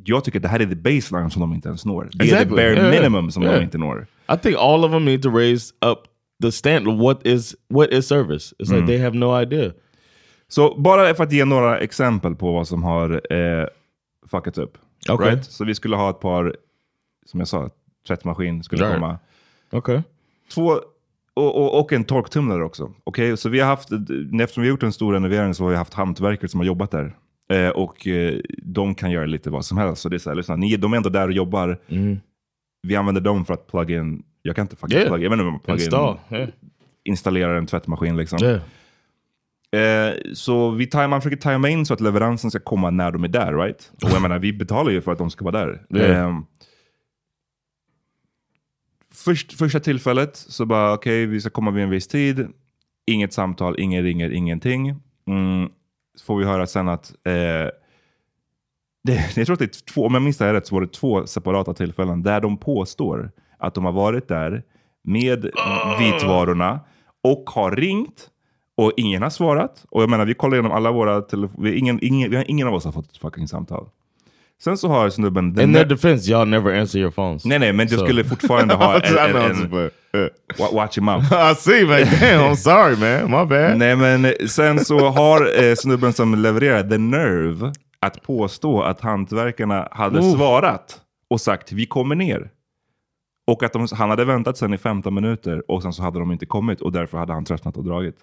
jag 0.05 0.23
tycker 0.23 0.39
att 0.39 0.43
det 0.43 0.49
här 0.49 0.59
är 0.59 0.65
the 0.65 0.75
baseline 0.75 1.29
som 1.31 1.39
de 1.39 1.53
inte 1.53 1.67
ens 1.67 1.85
når. 1.85 2.09
Det 2.11 2.23
är 2.23 2.27
the 2.27 2.33
Exactly. 2.33 2.55
bare 2.55 2.73
yeah. 2.73 2.91
minimum 2.91 3.31
som 3.31 3.43
Yeah. 3.43 3.55
de 3.59 3.63
inte 3.63 3.77
når. 3.77 4.07
I 4.33 4.37
think 4.37 4.57
all 4.57 4.85
of 4.85 4.91
them 4.91 5.05
need 5.05 5.21
to 5.23 5.29
raise 5.29 5.73
up 5.85 5.99
the 6.43 6.51
standard. 6.51 6.97
What 6.97 7.25
is 7.25 7.55
what 7.69 7.89
is 7.93 8.07
service? 8.07 8.53
It's 8.59 8.69
Mm. 8.71 8.81
like 8.81 8.93
they 8.93 9.03
have 9.03 9.17
no 9.17 9.41
idea. 9.41 9.71
Så 10.47 10.75
bara 10.77 11.13
för 11.15 11.23
att 11.23 11.31
ge 11.31 11.45
några 11.45 11.79
exempel 11.79 12.35
på 12.35 12.51
vad 12.53 12.67
som 12.67 12.83
har 12.83 13.33
eh, 13.33 13.67
fuckat 14.31 14.57
upp. 14.57 14.77
Okej. 15.09 15.29
Right? 15.29 15.45
Så 15.45 15.65
vi 15.65 15.75
skulle 15.75 15.95
ha 15.95 16.09
ett 16.09 16.19
par, 16.19 16.55
som 17.25 17.39
jag 17.39 17.47
sa, 17.47 17.69
tvättmaskin 18.07 18.63
skulle 18.63 18.83
Right. 18.83 18.93
komma. 18.95 19.19
Okay. 19.71 20.01
Två, 20.53 20.67
och, 21.33 21.55
och, 21.55 21.79
och 21.79 21.93
en 21.93 22.03
torktumlare 22.03 22.63
också. 22.63 22.93
Okej, 23.03 23.37
Så 23.37 23.49
vi 23.49 23.59
har 23.59 23.67
haft, 23.67 23.89
eftersom 24.41 24.63
vi 24.63 24.69
har 24.69 24.73
gjort 24.73 24.83
en 24.83 24.93
stor 24.93 25.13
renovering 25.13 25.53
så 25.53 25.63
har 25.63 25.69
vi 25.71 25.75
haft 25.77 25.93
hantverkare 25.93 26.47
som 26.47 26.59
har 26.59 26.67
jobbat 26.67 26.91
där. 26.91 27.15
Eh, 27.49 27.69
och 27.69 28.07
eh, 28.07 28.39
de 28.63 28.95
kan 28.95 29.11
göra 29.11 29.25
lite 29.25 29.49
vad 29.49 29.65
som 29.65 29.77
helst. 29.77 30.01
Så 30.01 30.09
det 30.09 30.15
är 30.15 30.17
så 30.17 30.29
här, 30.29 30.35
lyssna, 30.37 30.55
ni, 30.55 30.77
de 30.77 30.93
är 30.93 30.97
ändå 30.97 31.09
där 31.09 31.27
och 31.27 31.33
jobbar. 31.33 31.77
Vi 32.87 32.95
använder 32.95 33.21
dem 33.21 33.45
för 33.45 33.53
att 33.53 33.67
plugga 33.67 33.97
in, 33.99 34.23
jag 34.45 34.55
kan 34.55 34.63
inte 34.63 34.75
fucking 34.75 34.97
Yeah. 34.97 35.09
plugga, 35.09 35.23
jag 35.23 35.29
vet 35.29 35.39
inte 35.39 35.47
om 35.47 35.59
man 35.67 35.79
in, 35.79 36.37
Yeah. 36.37 36.49
installera 37.03 37.57
en 37.57 37.65
tvättmaskin 37.65 38.17
liksom. 38.17 38.39
Yeah. 38.41 40.09
Eh, 40.09 40.13
så 40.33 40.71
vi 40.71 40.87
tar, 40.87 41.07
man 41.07 41.21
försöker 41.21 41.41
tajma 41.41 41.69
in 41.69 41.85
så 41.85 41.93
att 41.93 42.01
leveransen 42.01 42.51
ska 42.51 42.59
komma 42.59 42.89
när 42.89 43.11
de 43.11 43.23
är 43.23 43.27
där, 43.27 43.53
right? 43.53 43.91
Och 44.03 44.09
jag 44.11 44.21
menar, 44.21 44.39
vi 44.39 44.53
betalar 44.53 44.91
ju 44.91 45.01
för 45.01 45.11
att 45.11 45.17
de 45.17 45.29
ska 45.29 45.45
vara 45.45 45.65
där. 45.65 45.85
Yeah. 45.95 46.27
Eh, 46.27 46.39
först, 49.13 49.53
första 49.53 49.79
tillfället 49.79 50.35
så 50.37 50.65
bara, 50.65 50.93
okej, 50.93 51.25
vi 51.25 51.41
ska 51.41 51.49
komma 51.49 51.71
vid 51.71 51.83
en 51.83 51.89
viss 51.89 52.07
tid. 52.07 52.47
Inget 53.07 53.33
samtal, 53.33 53.79
ingen 53.79 54.03
ringer, 54.03 54.29
ingenting. 54.29 54.89
Mm, 55.27 55.69
så 56.15 56.25
får 56.25 56.37
vi 56.37 56.45
höra 56.45 56.67
sen 56.67 56.87
att 56.87 57.09
eh, 57.23 57.33
det, 59.03 59.35
jag 59.35 59.45
tror 59.45 59.53
att 59.53 59.59
det 59.59 59.65
är 59.65 59.85
två, 59.93 60.05
om 60.05 60.13
jag 60.13 60.23
minns 60.23 60.37
det 60.37 60.45
här 60.45 60.53
rätt, 60.53 60.67
så 60.67 60.75
var 60.75 60.81
det 60.81 60.93
två 60.93 61.27
separata 61.27 61.73
tillfällen 61.73 62.23
där 62.23 62.41
de 62.41 62.57
påstår 62.57 63.31
att 63.59 63.73
de 63.75 63.85
har 63.85 63.91
varit 63.91 64.27
där 64.27 64.63
med 65.03 65.49
vitvarorna 65.99 66.79
och 67.23 67.43
har 67.53 67.71
ringt 67.71 68.29
och 68.77 68.91
ingen 68.97 69.21
har 69.23 69.29
svarat. 69.29 69.85
Och 69.89 70.01
jag 70.01 70.09
menar, 70.09 70.25
vi 70.25 70.33
kollar 70.33 70.55
igenom 70.55 70.71
alla 70.71 70.91
våra 70.91 71.21
telefoner. 71.21 71.71
Ingen, 71.71 71.99
ingen, 72.01 72.29
vi 72.29 72.35
har, 72.35 72.51
ingen 72.51 72.67
av 72.67 72.73
oss 72.73 72.85
har 72.85 72.91
fått 72.91 73.11
ett 73.11 73.17
fucking 73.17 73.47
samtal. 73.47 73.87
Sen 74.63 74.77
så 74.77 74.87
har 74.87 75.09
snubben... 75.09 75.59
In 75.59 75.73
their 75.73 75.85
defense, 75.85 76.31
y'all 76.31 76.45
never 76.45 76.79
answer 76.79 76.99
your 76.99 77.11
phones. 77.11 77.45
nej, 77.45 77.59
nej, 77.59 77.73
men 77.73 77.87
du 77.87 77.95
So- 77.97 78.03
skulle 78.05 78.23
fortfarande 78.23 78.73
ha 78.75 78.95
en... 79.03 79.17
en, 79.17 79.35
en, 79.35 79.73
uh, 79.73 79.89
wa- 80.57 80.73
watch 80.75 80.97
him 80.97 81.09
out. 81.09 81.23
I 81.51 81.55
see, 81.55 81.85
man. 81.85 81.99
Damn, 82.21 82.51
I'm 82.51 82.55
sorry, 82.55 82.95
man. 82.95 83.31
My 83.31 83.45
bad. 83.49 83.77
Nej, 83.77 83.95
men 83.95 84.33
sen 84.47 84.85
så 84.85 85.09
har 85.09 85.63
eh, 85.63 85.75
snubben 85.75 86.13
som 86.13 86.35
levererar 86.35 86.83
the 86.89 86.97
nerve 86.97 87.73
att 87.99 88.21
påstå 88.23 88.81
att 88.81 89.01
hantverkarna 89.01 89.87
hade 89.91 90.19
Oof. 90.19 90.35
svarat 90.35 91.01
och 91.29 91.41
sagt 91.41 91.71
vi 91.71 91.85
kommer 91.85 92.15
ner. 92.15 92.49
Och 93.47 93.63
att 93.63 93.73
de, 93.73 93.87
han 93.91 94.09
hade 94.09 94.25
väntat 94.25 94.57
sen 94.57 94.73
i 94.73 94.77
15 94.77 95.13
minuter 95.13 95.71
och 95.71 95.81
sen 95.83 95.93
så 95.93 96.03
hade 96.03 96.19
de 96.19 96.31
inte 96.31 96.45
kommit 96.45 96.81
och 96.81 96.91
därför 96.91 97.17
hade 97.17 97.33
han 97.33 97.45
tröttnat 97.45 97.77
och 97.77 97.83
dragit. 97.83 98.15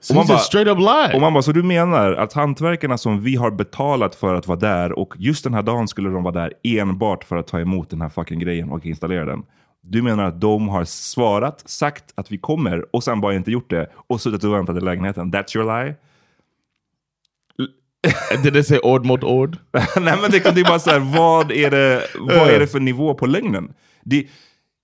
So 0.00 0.14
man 0.14 0.24
he's 0.24 0.28
bara- 0.28 0.38
straight 0.38 0.68
up 0.68 0.78
lied. 0.78 1.14
Och 1.14 1.20
man 1.20 1.32
bara, 1.32 1.42
så 1.42 1.52
du 1.52 1.62
menar 1.62 2.12
att 2.12 2.32
hantverkarna 2.32 2.98
som 2.98 3.20
vi 3.20 3.36
har 3.36 3.50
betalat 3.50 4.14
för 4.14 4.34
att 4.34 4.46
vara 4.46 4.58
där 4.58 4.98
och 4.98 5.14
just 5.18 5.44
den 5.44 5.54
här 5.54 5.62
dagen 5.62 5.88
skulle 5.88 6.08
de 6.08 6.22
vara 6.22 6.34
där 6.34 6.52
enbart 6.62 7.24
för 7.24 7.36
att 7.36 7.46
ta 7.46 7.60
emot 7.60 7.90
den 7.90 8.00
här 8.00 8.08
fucking 8.08 8.38
grejen 8.38 8.70
och 8.70 8.86
installera 8.86 9.24
den. 9.24 9.42
Du 9.80 10.02
menar 10.02 10.24
att 10.24 10.40
de 10.40 10.68
har 10.68 10.84
svarat, 10.84 11.68
sagt 11.68 12.04
att 12.14 12.32
vi 12.32 12.38
kommer 12.38 12.96
och 12.96 13.04
sen 13.04 13.20
bara 13.20 13.34
inte 13.34 13.50
gjort 13.50 13.70
det 13.70 13.90
och 14.06 14.20
suttit 14.20 14.44
och 14.44 14.54
väntat 14.54 14.76
i 14.76 14.80
lägenheten. 14.80 15.32
That's 15.32 15.56
your 15.56 15.84
lie? 15.84 15.94
Did 18.42 18.52
they 18.52 18.62
say 18.62 18.78
ord 18.82 19.04
mot 19.06 19.24
ord? 19.24 19.56
Nej 20.00 20.18
men 20.22 20.30
det, 20.30 20.54
det 20.54 20.60
är 20.60 20.64
bara 20.68 20.78
så 20.78 20.90
här, 20.90 20.98
vad 21.18 21.50
är 21.52 21.70
det, 21.70 22.02
vad 22.18 22.48
är 22.48 22.58
det 22.58 22.66
för 22.66 22.80
nivå 22.90 23.14
på 23.14 23.26
lögnen? 23.26 23.74
Det, 24.04 24.26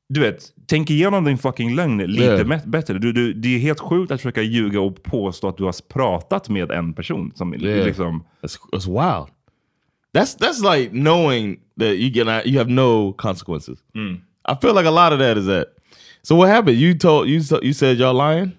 du 0.08 0.20
vet, 0.20 0.42
tänk 0.66 0.90
igenom 0.90 1.24
din 1.24 1.38
fucking 1.38 1.74
lögn 1.74 1.98
lite 1.98 2.22
Yeah. 2.24 2.66
bättre. 2.66 2.98
Du, 2.98 3.12
du, 3.12 3.32
det 3.32 3.54
är 3.54 3.58
helt 3.58 3.80
sjukt 3.80 4.12
att 4.12 4.20
försöka 4.20 4.42
ljuga 4.42 4.80
och 4.80 5.02
påstå 5.02 5.48
att 5.48 5.56
du 5.56 5.64
har 5.64 5.88
pratat 5.88 6.48
med 6.48 6.70
en 6.70 6.94
person. 6.94 7.32
Som 7.34 7.54
Yeah. 7.54 7.86
liksom, 7.86 8.24
That's 8.42 8.56
that's 8.72 8.86
wild. 8.86 9.28
That's 10.14 10.38
that's 10.38 10.76
like 10.76 10.90
knowing 10.90 11.56
that 11.78 11.88
you 11.88 12.10
get 12.10 12.46
you 12.46 12.58
have 12.58 12.70
no 12.70 13.12
consequences. 13.12 13.78
I 14.52 14.54
feel 14.62 14.74
like 14.74 14.88
a 14.88 14.90
lot 14.90 15.12
of 15.12 15.20
that 15.20 15.36
is 15.36 15.46
that. 15.46 15.64
So 16.22 16.36
what 16.36 16.48
happened? 16.48 16.78
You 16.78 16.98
told 16.98 17.28
you 17.28 17.40
you 17.62 17.72
said 17.74 17.96
y'all 17.98 18.16
lying. 18.34 18.50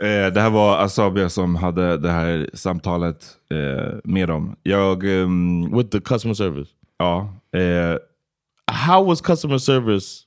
Eh, 0.00 0.32
det 0.32 0.40
här 0.40 0.50
var 0.50 0.78
Asabia 0.78 1.28
som 1.28 1.56
hade 1.56 1.96
det 1.98 2.10
här 2.10 2.50
samtalet 2.54 3.24
eh, 3.50 3.94
med 4.04 4.28
dem. 4.28 4.56
Jag, 4.62 5.04
ehm, 5.22 5.76
with 5.76 5.88
the 5.90 6.00
customer 6.00 6.34
service. 6.34 6.68
ja. 6.98 7.32
Eh, 7.58 7.96
How 8.72 9.04
was 9.04 9.20
customer 9.20 9.58
service 9.58 10.22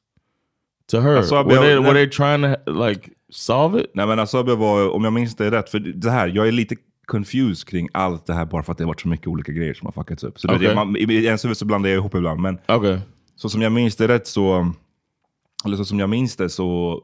to 0.91 1.00
her? 1.01 1.17
Alltså, 1.17 1.44
were, 1.44 1.58
they, 1.58 1.77
were 1.79 1.94
they 1.94 2.10
trying 2.10 2.41
to 2.41 2.72
like 2.72 3.10
solve 3.29 3.82
it? 3.82 3.91
nej 3.94 4.08
men 4.08 4.20
Asabia 4.20 4.56
var, 4.56 4.89
om 4.89 5.03
jag 5.03 5.13
minns 5.13 5.36
det 5.36 5.51
rätt, 5.51 5.70
för 5.70 5.79
det 5.79 6.12
här, 6.12 6.27
jag 6.27 6.48
är 6.48 6.51
lite 6.51 6.75
confused 7.06 7.67
kring 7.67 7.89
allt 7.94 8.25
det 8.25 8.34
här 8.34 8.46
bara 8.46 8.63
för 8.63 8.72
att 8.72 8.77
det 8.77 8.84
har 8.84 8.88
varit 8.88 9.01
så 9.01 9.08
mycket 9.08 9.27
olika 9.27 9.51
grejer 9.51 9.74
som 9.74 9.86
har 9.86 9.91
fuckats 9.91 10.24
upp. 10.24 10.39
Så 10.39 10.48
det, 10.48 10.56
Okej. 10.56 10.75
man, 10.75 10.98
i, 10.98 11.25
ens 11.25 11.46
huvud 11.46 11.58
så 11.58 11.65
blandar 11.65 11.89
jag 11.89 11.98
ihop 11.98 12.15
ibland. 12.15 12.41
Men 12.41 12.60
Okay. 12.67 13.00
så 13.36 13.50
som 13.50 13.62
jag 13.62 13.72
minns 13.72 13.96
det 13.96 14.08
rätt 14.08 14.27
så, 14.27 14.72
eller 15.65 15.77
så 15.77 15.86
som 15.86 16.00
jag 16.00 16.10
minns 16.10 16.36
det 16.36 16.50
så 16.50 17.01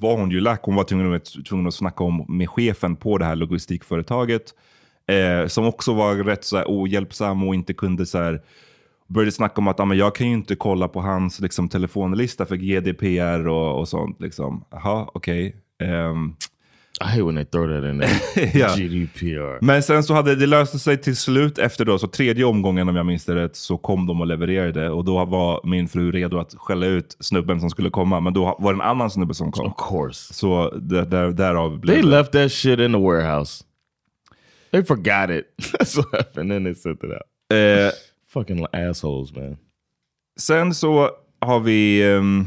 var 0.00 0.16
hon 0.16 0.30
ju 0.30 0.40
lack. 0.40 0.60
Hon 0.62 0.74
var 0.74 0.84
tvungen 0.84 1.20
tvungen 1.48 1.66
att 1.66 1.74
snacka 1.74 2.04
om 2.04 2.24
med 2.28 2.50
chefen 2.50 2.96
på 2.96 3.18
det 3.18 3.24
här 3.24 3.36
logistikföretaget. 3.36 4.54
Eh, 5.06 5.46
som 5.46 5.66
också 5.66 5.94
var 5.94 6.14
rätt 6.14 6.44
så 6.44 6.56
här, 6.56 6.64
ohjälpsam 6.68 7.48
och 7.48 7.54
inte 7.54 7.74
kunde 7.74 8.06
så 8.06 8.18
här, 8.18 8.42
började 9.10 9.32
snacka 9.32 9.54
om 9.60 9.68
att 9.68 9.80
ah, 9.80 9.84
men 9.84 9.98
jag 9.98 10.14
kan 10.14 10.26
ju 10.26 10.32
inte 10.32 10.56
kolla 10.56 10.88
på 10.88 11.00
hans 11.00 11.40
liksom, 11.40 11.68
telefonlista 11.68 12.46
för 12.46 12.56
GDPR 12.56 13.48
och, 13.48 13.78
och 13.78 13.88
sånt. 13.88 14.20
Liksom. 14.20 14.64
Jaha, 14.70 15.10
okej. 15.14 15.56
Ehm, 15.82 16.34
I 17.00 17.04
hate 17.04 17.22
when 17.22 17.34
they 17.34 17.44
throw 17.44 17.66
that 17.80 17.90
in 17.90 18.00
there. 18.00 18.50
Ja. 18.58 18.74
GDPR. 18.76 19.64
Men 19.64 19.82
sen 19.82 20.02
så 20.02 20.14
hade 20.14 20.34
det 20.36 20.46
löst 20.46 20.80
sig 20.80 20.96
till 20.96 21.16
slut 21.16 21.58
efter 21.58 21.84
då, 21.84 21.98
så 21.98 22.08
tredje 22.08 22.44
omgången 22.44 22.88
om 22.88 22.96
jag 22.96 23.06
minns 23.06 23.24
det 23.24 23.34
rätt, 23.34 23.56
så 23.56 23.78
kom 23.78 24.06
de 24.06 24.20
och 24.20 24.26
levererade. 24.26 24.90
Och 24.90 25.04
då 25.04 25.24
var 25.24 25.60
min 25.64 25.88
fru 25.88 26.12
redo 26.12 26.38
att 26.38 26.54
skälla 26.54 26.86
ut 26.86 27.16
snubben 27.20 27.60
som 27.60 27.70
skulle 27.70 27.90
komma. 27.90 28.20
Men 28.20 28.32
då 28.32 28.56
var 28.58 28.72
det 28.72 28.76
en 28.76 28.80
annan 28.88 29.10
snubbe 29.10 29.34
som 29.34 29.52
kom. 29.52 29.66
Of 29.66 29.72
course. 29.90 30.34
Så 30.34 30.70
där, 30.76 31.06
där, 31.06 31.30
därav 31.30 31.78
blev 31.80 31.94
They 31.94 32.02
det. 32.02 32.08
left 32.08 32.32
that 32.32 32.52
shit 32.52 32.78
in 32.80 32.92
the 32.92 32.98
warehouse. 32.98 33.64
They 34.72 34.84
forgot 34.84 35.30
it. 35.30 35.44
That's 35.78 35.96
what 35.96 36.06
happened. 36.12 36.50
Then 36.50 36.64
they 36.64 36.74
sent 36.74 36.98
it 37.04 37.10
out. 37.10 37.22
Eh, 37.52 37.90
Fucking 38.32 38.66
assholes, 38.72 39.34
man. 39.36 39.56
sen 40.40 40.74
så 40.74 41.10
har 41.40 41.60
vi 41.60 42.12
ehm, 42.12 42.46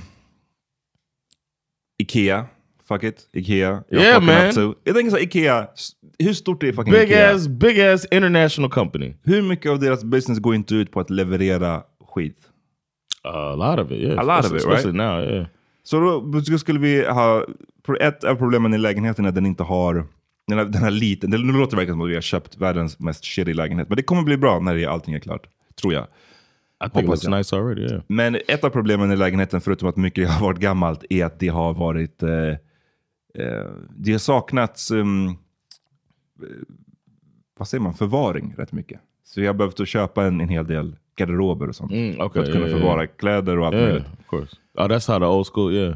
Ikea. 1.97 2.45
Fuck 2.87 3.03
it. 3.03 3.29
Ikea. 3.33 3.83
Jag 3.89 4.01
Yeah, 4.01 4.23
man. 4.23 4.75
Jag 4.83 4.95
tänker 4.95 5.11
så 5.11 5.19
Ikea. 5.19 5.67
Hur 6.19 6.33
stort 6.33 6.63
är 6.63 6.73
fucking 6.73 6.93
Big 6.93 7.03
Ikea? 7.03 7.35
ass, 7.35 7.47
big 7.47 7.81
ass 7.81 8.05
international 8.11 8.71
company. 8.71 9.13
Hur 9.23 9.41
mycket 9.41 9.71
av 9.71 9.79
deras 9.79 10.03
business 10.03 10.39
går 10.39 10.55
inte 10.55 10.75
ut 10.75 10.91
på 10.91 10.99
att 10.99 11.09
leverera 11.09 11.83
skit? 12.15 12.49
a 13.23 13.55
lot 13.55 13.79
of 13.79 13.91
it, 13.91 13.99
yeah. 13.99 14.19
A 14.19 14.23
lot 14.23 14.45
of 14.45 14.51
it, 14.51 14.57
Especially 14.57 14.91
right? 14.91 14.95
now, 14.95 15.21
yeah. 15.21 15.45
Så 15.83 16.21
då 16.49 16.57
skulle 16.57 16.79
vi 16.79 17.05
ha, 17.05 17.45
ett 17.99 18.23
av 18.23 18.35
problemen 18.35 18.73
i 18.73 18.77
lägenheten 18.77 19.25
är 19.25 19.29
att 19.29 19.35
den 19.35 19.45
inte 19.45 19.63
har, 19.63 20.07
den 20.47 20.57
här, 20.57 20.65
den 20.65 20.83
här 20.83 20.91
liten, 20.91 21.31
det, 21.31 21.37
nu 21.37 21.53
låter 21.53 21.71
det 21.71 21.77
verkligen 21.77 21.95
som 21.95 22.01
att 22.01 22.09
vi 22.09 22.15
har 22.15 22.21
köpt 22.21 22.57
världens 22.57 22.99
mest 22.99 23.25
shitty 23.25 23.53
lägenhet, 23.53 23.89
men 23.89 23.95
det 23.95 24.03
kommer 24.03 24.23
bli 24.23 24.37
bra 24.37 24.59
när 24.59 24.87
allting 24.87 25.13
är 25.13 25.19
klart, 25.19 25.47
tror 25.75 25.93
jag. 25.93 26.07
Hoppas 26.91 27.23
jag. 27.23 27.37
nice 27.37 27.55
already, 27.55 27.81
yeah. 27.81 28.01
Men 28.07 28.37
ett 28.47 28.63
av 28.63 28.69
problemen 28.69 29.11
i 29.11 29.15
lägenheten, 29.15 29.61
förutom 29.61 29.89
att 29.89 29.97
mycket 29.97 30.29
har 30.29 30.45
varit 30.45 30.59
gammalt, 30.59 31.05
är 31.09 31.25
att 31.25 31.39
det 31.39 31.47
har 31.47 31.73
varit, 31.73 32.23
eh, 32.23 32.29
eh, 32.29 33.65
det 33.89 34.11
har 34.11 34.19
saknats, 34.19 34.91
um, 34.91 35.37
vad 37.57 37.67
säger 37.67 37.81
man, 37.81 37.93
förvaring 37.93 38.53
rätt 38.57 38.71
mycket. 38.71 38.99
Så 39.25 39.41
jag 39.41 39.47
har 39.47 39.53
behövt 39.53 39.79
att 39.79 39.87
köpa 39.87 40.25
en, 40.25 40.41
en 40.41 40.49
hel 40.49 40.67
del 40.67 40.95
garderober 41.15 41.67
och 41.67 41.75
sånt. 41.75 41.91
Mm, 41.91 42.15
för 42.15 42.25
okay, 42.25 42.41
att 42.41 42.51
kunna 42.51 42.67
yeah, 42.67 42.79
förvara 42.79 43.03
yeah. 43.03 43.15
kläder 43.17 43.59
och 43.59 43.65
allt 43.65 43.75
Yeah, 43.75 43.87
möjligt. 43.87 44.07
of 44.19 44.29
course. 44.29 44.55
Oh, 44.77 44.87
that's 44.87 45.07
how 45.07 45.19
the 45.19 45.25
old 45.25 45.47
school, 45.47 45.73
yeah. 45.73 45.95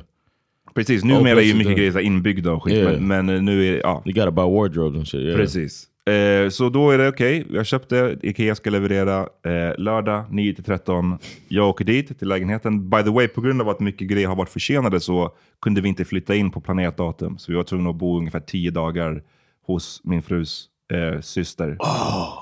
Precis, 0.74 1.04
numera 1.04 1.42
är 1.42 1.46
ju 1.46 1.54
mycket 1.54 1.78
grejer 1.78 2.00
inbyggda 2.00 2.52
och 2.52 2.64
skit, 2.64 2.84
men, 2.84 3.26
men 3.26 3.46
nu 3.46 3.68
är 3.68 3.72
det, 3.72 3.78
ja. 3.78 4.04
You 4.06 4.14
gotta 4.14 4.32
buy 4.32 4.46
wardrobes 4.46 4.98
and 4.98 5.08
shit. 5.08 5.36
Precis. 5.36 5.88
Eh, 6.08 6.50
så 6.50 6.70
då 6.70 6.92
är 6.92 6.98
det 6.98 7.08
okej, 7.08 7.46
jag 7.52 7.66
köpte, 7.66 8.18
Ikea 8.22 8.56
ska 8.56 8.70
leverera 8.70 9.20
eh, 9.22 9.78
lördag 9.78 10.24
9-13. 10.32 11.18
Jag 11.48 11.70
åker 11.70 11.86
dit 11.86 12.20
till 12.20 12.28
lägenheten. 12.28 12.90
By 12.90 13.04
the 13.04 13.10
way, 13.10 13.28
på 13.28 13.42
grund 13.42 13.62
av 13.62 13.70
att 13.70 13.80
mycket 13.80 14.08
grejer 14.08 14.28
har 14.28 14.36
varit 14.36 14.50
försenade 14.50 15.00
så 15.00 15.32
kunde 15.62 15.82
vi 15.82 15.90
inte 15.90 16.06
flytta 16.06 16.36
in 16.36 16.52
på 16.52 16.62
planerat 16.62 16.98
datum. 16.98 17.38
Så 17.38 17.52
vi 17.52 17.56
var 17.56 17.64
tvungna 17.64 17.90
att 17.90 17.96
bo 17.96 18.18
ungefär 18.18 18.40
10 18.40 18.72
dagar 18.72 19.22
hos 19.66 20.02
min 20.04 20.22
frus 20.22 20.66
eh, 20.94 21.22
syster. 21.22 21.78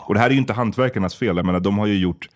Och 0.08 0.14
det 0.14 0.20
här 0.20 0.28
är 0.28 0.32
ju 0.32 0.38
inte 0.38 0.54
hantverkarnas 0.54 1.16
fel, 1.16 1.38
jag 1.38 1.46
menar 1.46 1.60
de 1.60 1.78
har 1.78 1.88
ju 1.88 1.98
gjort 1.98 2.28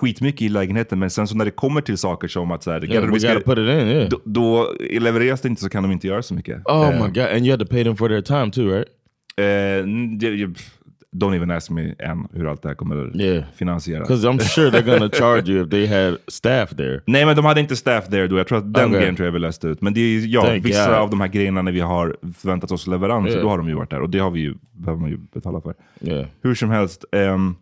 skitmycket 0.00 0.42
i 0.42 0.48
lägenheten, 0.48 0.98
men 0.98 1.10
sen 1.10 1.28
så 1.28 1.36
när 1.36 1.44
det 1.44 1.50
kommer 1.50 1.80
till 1.80 1.98
saker 1.98 2.28
som 2.28 2.50
att 2.50 2.62
så 2.62 2.70
här, 2.70 2.84
Yeah, 2.84 3.04
we 3.04 3.10
gotta 3.10 3.40
put 3.40 3.58
it 3.58 3.68
in, 3.68 3.88
yeah. 3.88 4.08
då, 4.08 4.20
då 4.24 4.74
levereras 5.00 5.40
det 5.40 5.48
inte 5.48 5.62
så 5.62 5.68
kan 5.68 5.82
de 5.82 5.92
inte 5.92 6.06
göra 6.06 6.22
så 6.22 6.34
mycket. 6.34 6.62
Oh 6.66 6.88
Eh, 6.88 7.02
my 7.04 7.08
god, 7.08 7.18
and 7.18 7.46
you 7.46 7.50
had 7.50 7.60
to 7.60 7.66
pay 7.66 7.84
them 7.84 7.96
for 7.96 8.08
their 8.08 8.20
time 8.20 8.50
too, 8.50 8.68
right? 8.76 8.88
Pff, 9.36 10.70
don't 11.16 11.34
even 11.36 11.50
ask 11.50 11.70
me 11.70 11.94
än 11.98 12.28
hur 12.32 12.46
allt 12.46 12.62
det 12.62 12.68
här 12.68 12.74
kommer 12.76 13.20
Yeah. 13.20 13.44
finansieras. 13.54 14.08
Because 14.08 14.28
I'm 14.28 14.38
sure 14.40 14.70
they're 14.70 14.98
gonna 14.98 15.10
charge 15.12 15.48
you 15.52 15.64
if 15.64 15.70
they 15.70 15.86
had 15.86 16.18
staff 16.28 16.70
there. 16.76 17.00
Nej 17.06 17.26
men 17.26 17.36
de 17.36 17.44
hade 17.44 17.60
inte 17.60 17.76
staff 17.76 18.06
there 18.08 18.26
då, 18.26 18.38
jag 18.38 18.46
tror 18.48 18.58
att 18.58 18.74
den 18.74 18.84
Okay. 18.88 18.98
grejen 19.00 19.16
tror 19.16 19.26
jag 19.26 19.32
vi 19.32 19.38
läste 19.38 19.68
ut. 19.68 19.80
Men 19.80 19.94
det 19.94 20.00
är 20.00 20.26
ja, 20.26 20.42
Thank 20.42 20.64
vissa 20.64 20.86
God. 20.86 20.94
av 20.98 21.10
de 21.10 21.20
här 21.20 21.28
grejerna 21.28 21.62
när 21.62 21.72
vi 21.72 21.80
har 21.80 22.16
förväntat 22.36 22.70
oss 22.72 22.86
leveranser, 22.86 23.30
Yeah. 23.30 23.42
då 23.42 23.48
har 23.48 23.58
de 23.58 23.68
ju 23.68 23.74
varit 23.74 23.90
där. 23.90 24.00
Och 24.00 24.10
det 24.10 24.18
har 24.18 24.30
vi 24.30 24.40
ju, 24.40 24.54
behöver 24.72 25.00
man 25.00 25.10
ju 25.10 25.16
betala 25.34 25.60
för. 25.60 25.74
Yeah. 26.00 26.26
Hur 26.42 26.54
som 26.54 26.70
helst, 26.70 27.04
ehm, 27.12 27.54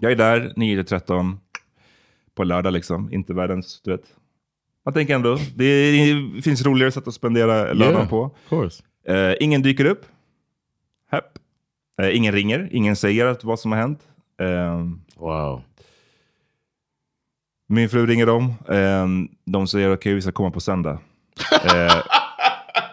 jag 0.00 0.12
är 0.12 0.16
där 0.16 0.52
9-13 0.56 1.36
på 2.34 2.44
lördag 2.44 2.72
liksom. 2.72 3.12
Inte 3.12 3.34
världens, 3.34 3.80
du 3.84 3.90
vet. 3.90 4.02
Jag 4.84 4.94
tänker 4.94 5.14
ändå, 5.14 5.38
det, 5.56 5.64
är- 5.64 6.34
det 6.36 6.42
finns 6.42 6.66
roligare 6.66 6.90
sätt 6.92 7.08
att 7.08 7.14
spendera 7.14 7.72
lördagen 7.72 8.08
på. 8.08 8.30
Eh, 9.08 9.34
ingen 9.40 9.62
dyker 9.62 9.84
upp. 9.84 10.04
Hepp. 11.12 11.38
Eh, 12.02 12.16
ingen 12.16 12.32
ringer, 12.32 12.68
ingen 12.72 12.96
säger 12.96 13.26
att 13.26 13.44
vad 13.44 13.60
som 13.60 13.72
har 13.72 13.78
hänt. 13.78 14.00
Ehm, 14.40 15.00
Wow. 15.16 15.62
min 17.68 17.88
fru 17.88 18.06
ringer 18.06 18.26
dem. 18.26 18.54
Ehm, 18.68 19.28
de 19.44 19.66
säger 19.66 19.92
okej, 19.94 20.14
vi 20.14 20.22
ska 20.22 20.32
komma 20.32 20.50
på 20.50 20.60
söndag. 20.60 20.98
Eh, 21.64 21.94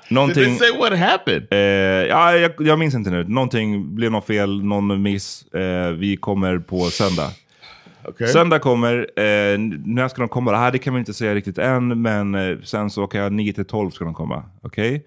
Did 0.09 0.15
någonting, 0.15 0.43
they 0.43 0.55
say 0.57 0.77
what 0.79 0.99
happened? 0.99 1.47
eh, 1.51 1.57
ja, 2.07 2.35
jag, 2.35 2.51
jag 2.59 2.79
minns 2.79 2.95
inte 2.95 3.09
nu. 3.09 3.23
Någonting 3.27 3.95
blev 3.95 4.11
något 4.11 4.25
fel, 4.25 4.63
någon 4.63 5.01
miss. 5.01 5.43
Eh, 5.53 5.91
vi 5.91 6.17
kommer 6.17 6.59
på 6.59 6.79
söndag. 6.85 7.31
Okay. 8.05 8.27
Söndag 8.27 8.59
kommer, 8.59 8.97
eh, 9.19 9.57
när 9.85 10.07
ska 10.07 10.21
de 10.21 10.29
komma? 10.29 10.51
Ah, 10.51 10.71
det 10.71 10.79
kan 10.79 10.93
man 10.93 10.99
inte 10.99 11.13
säga 11.13 11.35
riktigt 11.35 11.57
än, 11.57 12.01
men 12.01 12.35
eh, 12.35 12.57
sen 12.63 12.89
så 12.89 13.07
kan 13.07 13.21
jag 13.21 13.33
9 13.33 13.53
till 13.53 13.65
12 13.65 13.89
ska 13.91 14.05
de 14.05 14.13
komma. 14.13 14.43
Okej? 14.61 15.05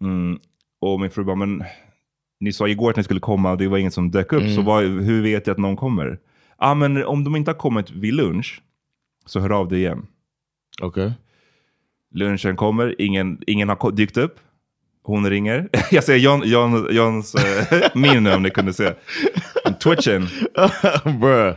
Mm. 0.00 0.38
Och 0.80 1.00
min 1.00 1.10
fru 1.10 1.24
bara, 1.24 1.36
men 1.36 1.64
ni 2.40 2.52
sa 2.52 2.68
igår 2.68 2.90
att 2.90 2.96
ni 2.96 3.02
skulle 3.04 3.20
komma 3.20 3.50
och 3.50 3.58
det 3.58 3.68
var 3.68 3.78
ingen 3.78 3.92
som 3.92 4.10
dök 4.10 4.32
upp, 4.32 4.42
så 4.54 4.62
vad, 4.62 4.82
hur 4.84 5.22
vet 5.22 5.46
jag 5.46 5.54
att 5.54 5.58
någon 5.58 5.76
kommer? 5.76 6.06
Ja, 6.06 6.16
ah, 6.58 6.74
men 6.74 7.04
om 7.04 7.24
de 7.24 7.36
inte 7.36 7.50
har 7.50 7.56
kommit 7.58 7.90
vid 7.90 8.14
lunch, 8.14 8.62
så 9.26 9.40
hör 9.40 9.50
av 9.50 9.68
dig 9.68 9.78
igen. 9.78 10.06
Okay. 10.82 11.10
Lunchen 12.14 12.56
kommer, 12.56 13.00
ingen, 13.00 13.40
ingen 13.46 13.68
har 13.68 13.90
dykt 13.92 14.16
upp. 14.16 14.40
Hon 15.02 15.30
ringer. 15.30 15.68
Jag 15.90 16.04
ser 16.04 16.16
John, 16.16 16.42
John, 16.44 16.88
Johns 16.90 17.34
uh, 17.34 17.78
min 17.94 18.24
nu 18.24 18.32
om 18.34 18.42
ni 18.42 18.50
kunde 18.50 18.72
se. 18.72 18.92
Twitchen. 19.82 20.26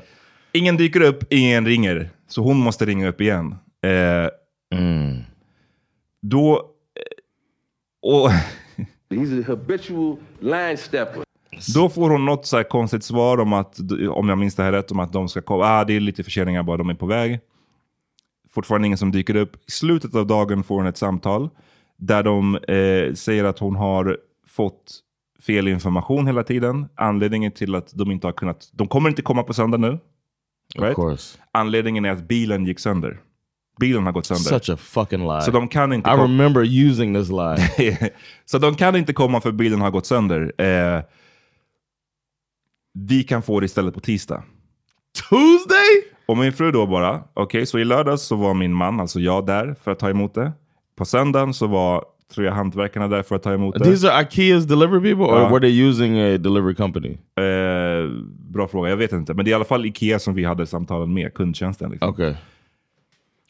Ingen 0.52 0.78
dyker 0.78 1.02
upp, 1.02 1.24
ingen 1.34 1.65
ringer. 1.65 2.10
Så 2.28 2.42
hon 2.42 2.58
måste 2.58 2.86
ringa 2.86 3.08
upp 3.08 3.22
igen. 3.22 3.56
Eh, 3.84 4.30
Då... 6.22 6.56
eh, 6.56 6.62
Och 8.02 8.30
He's 9.10 9.41
a 9.41 9.43
habitual 9.48 10.17
line 10.39 10.78
stepper. 10.78 11.24
då 11.76 11.89
får 11.89 12.10
hon 12.10 12.26
något 12.26 12.45
så 12.45 12.58
här 12.58 12.63
konstigt 12.63 13.04
svar 13.04 13.38
om 13.39 13.54
att, 13.54 13.80
om 14.12 14.30
jag 14.30 14.38
minns 14.38 14.56
det 14.56 14.63
här 14.63 14.72
rätt, 14.72 14.91
om 14.91 15.00
att 15.00 15.13
de 15.13 15.30
ska 15.30 15.41
komma. 15.41 15.65
Ah, 15.65 15.86
det 15.86 15.93
är 15.93 16.00
lite 16.00 16.24
förseningar 16.24 16.63
bara, 16.63 16.78
de 16.78 16.89
är 16.89 16.93
på 16.93 17.06
väg. 17.06 17.39
Fortfarande 18.50 18.86
ingen 18.86 18.98
som 18.98 19.12
dyker 19.12 19.36
upp. 19.36 19.56
I 19.56 19.72
slutet 19.72 20.15
av 20.15 20.28
dagen 20.28 20.63
får 20.63 20.76
hon 20.76 20.86
ett 20.86 20.98
samtal 20.98 21.50
där 21.98 22.24
de 22.24 22.56
eh, 22.56 23.13
säger 23.13 23.43
att 23.43 23.60
hon 23.60 23.76
har 23.76 24.17
fått 24.48 25.00
fel 25.45 25.67
information 25.67 26.28
hela 26.28 26.43
tiden. 26.43 26.88
Anledningen 26.95 27.52
till 27.52 27.76
att 27.76 27.91
de 27.93 28.12
inte 28.12 28.28
har 28.28 28.32
kunnat... 28.32 28.69
De 28.74 28.88
kommer 28.88 29.10
inte 29.10 29.22
komma 29.22 29.43
på 29.43 29.54
söndag 29.54 29.78
nu. 29.78 30.00
Right? 30.76 30.95
course. 30.95 31.38
Anledningen 31.52 32.06
är 32.06 32.12
att 32.12 32.28
bilen 32.28 32.65
gick 32.65 32.80
sönder. 32.80 33.19
Bilen 33.80 34.06
har 34.06 34.12
gått 34.12 34.26
sönder. 34.26 34.60
Such 34.60 34.70
a 34.70 34.78
fucking 34.78 35.28
lie. 35.28 35.42
Så 35.42 35.52
de 35.52 35.68
kan 35.68 35.94
inte 35.94 36.10
I 36.10 36.13
kom- 36.13 36.22
remember 36.22 36.62
using 36.89 37.13
this 37.13 37.30
lie. 37.30 37.98
Så 38.46 38.58
de 38.58 38.76
kan 38.76 38.96
inte 38.96 39.13
komma 39.13 39.42
för 39.42 39.52
bilen 39.52 39.82
har 39.82 39.92
gått 39.92 40.06
sönder. 40.06 40.62
Eh, 40.62 41.02
vi 42.94 43.24
kan 43.24 43.42
få 43.42 43.60
det 43.60 43.65
istället 43.65 43.94
på 43.94 44.00
tisdag. 44.00 44.44
Tuesday? 45.30 46.13
Och 46.26 46.38
min 46.38 46.54
fru 46.54 46.72
då 46.72 46.88
bara, 46.88 47.24
okej, 47.34 47.65
så 47.65 47.80
i 47.80 47.86
lördags 47.86 48.22
så 48.24 48.36
var 48.36 48.54
min 48.54 48.74
man, 48.74 49.00
alltså 49.00 49.20
jag, 49.20 49.46
där 49.46 49.76
för 49.84 49.92
att 49.92 50.00
ta 50.00 50.10
emot 50.10 50.34
det. 50.34 50.52
På 50.98 51.06
söndagen 51.06 51.54
så 51.54 51.68
var, 51.68 52.04
tror 52.34 52.46
jag, 52.46 52.54
hantverkarna 52.54 53.08
där 53.08 53.24
för 53.24 53.36
att 53.36 53.44
ta 53.44 53.54
emot 53.54 53.76
det. 53.80 53.86
These 53.86 54.12
are 54.13 54.24
Ikea's 54.24 54.60
delivery 54.65 55.02
people, 55.02 55.26
or 55.26 55.42
Uh. 55.46 55.52
were 55.52 55.60
they 55.60 55.82
using 55.89 56.20
a 56.20 56.38
delivery 56.38 56.76
company? 56.76 57.10
Eh, 57.39 58.10
bra 58.50 58.68
fråga, 58.68 58.89
jag 58.89 58.98
vet 58.98 59.12
inte. 59.12 59.34
Men 59.34 59.46
det 59.46 59.50
är 59.50 59.52
i 59.52 59.56
alla 59.56 59.65
fall 59.65 59.86
Ikea 59.86 60.20
som 60.20 60.34
vi 60.34 60.44
hade 60.46 60.65
samtalen 60.65 61.13
med, 61.13 61.34
kundtjänsten. 61.34 61.92
Liksom. 61.92 62.10
Okay. 62.10 62.34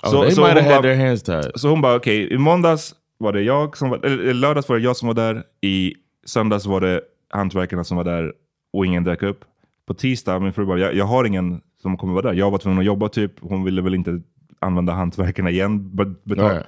Oh, 0.03 0.09
Så- 0.11 0.21
they 0.23 0.31
så 0.31 0.41
might 0.41 0.49
have 0.53 0.61
hon 0.61 0.73
had 0.73 0.83
bara- 0.83 0.93
their 0.95 1.05
hands 1.07 1.23
tied. 1.23 1.51
Så 1.55 1.69
hon 1.69 1.81
bara, 1.81 1.95
okej, 1.95 2.33
i 2.33 2.37
måndags 2.37 2.95
var 3.17 3.33
det 3.33 3.41
jag 3.41 3.77
som 3.77 3.89
var, 3.89 4.05
eller 4.05 4.33
lördags 4.33 4.69
var 4.69 4.75
det 4.77 4.83
jag 4.83 4.97
som 4.97 5.07
var 5.07 5.15
där. 5.15 5.43
I 5.61 5.93
söndags 6.25 6.65
var 6.65 6.81
det 6.81 7.01
hantverkarna 7.29 7.83
som 7.83 7.97
var 7.97 8.03
där 8.03 8.33
och 8.73 8.85
ingen 8.85 9.03
dök 9.03 9.23
upp. 9.23 9.45
På 9.85 9.93
tisdag, 9.93 10.39
min 10.39 10.53
fru 10.53 10.65
bara, 10.65 10.79
jag, 10.79 10.93
jag 10.95 11.05
har 11.05 11.25
ingen 11.25 11.61
som 11.81 11.97
kommer 11.97 12.13
vara 12.13 12.27
där. 12.31 12.33
Jag 12.39 12.51
var 12.51 12.57
tvungen 12.57 12.79
att 12.79 12.85
jobba 12.85 13.09
typ. 13.09 13.31
Hon 13.41 13.63
ville 13.63 13.81
väl 13.81 13.95
inte 13.95 14.21
använda 14.59 14.93
hantverkarna 14.93 15.49
igen. 15.49 15.95
be- 15.95 16.13
betala. 16.23 16.53
Right. 16.53 16.65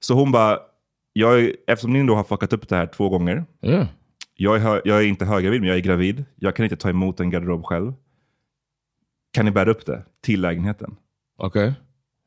Så 0.00 0.14
hon 0.14 0.32
bara, 0.32 0.58
jag, 1.12 1.50
eftersom 1.66 1.92
ni 1.92 2.06
då 2.06 2.14
har 2.14 2.24
fuckat 2.24 2.52
upp 2.52 2.68
det 2.68 2.76
här 2.76 2.86
två 2.86 3.08
gånger. 3.08 3.44
Yeah. 3.62 3.86
Jag 4.36 4.56
är, 4.62 4.82
jag 4.84 4.98
är 4.98 5.06
inte 5.06 5.24
höggravid, 5.24 5.60
men 5.60 5.68
jag 5.68 5.76
är 5.76 5.82
gravid. 5.82 6.24
Jag 6.36 6.56
kan 6.56 6.64
inte 6.64 6.76
ta 6.76 6.88
emot 6.90 7.20
en 7.20 7.30
garderob 7.30 7.64
själv. 7.64 7.92
Kan 9.32 9.44
ni 9.44 9.50
bära 9.50 9.70
upp 9.70 9.86
det 9.86 10.02
till 10.20 10.40
lägenheten? 10.40 10.96
Okay. 11.38 11.72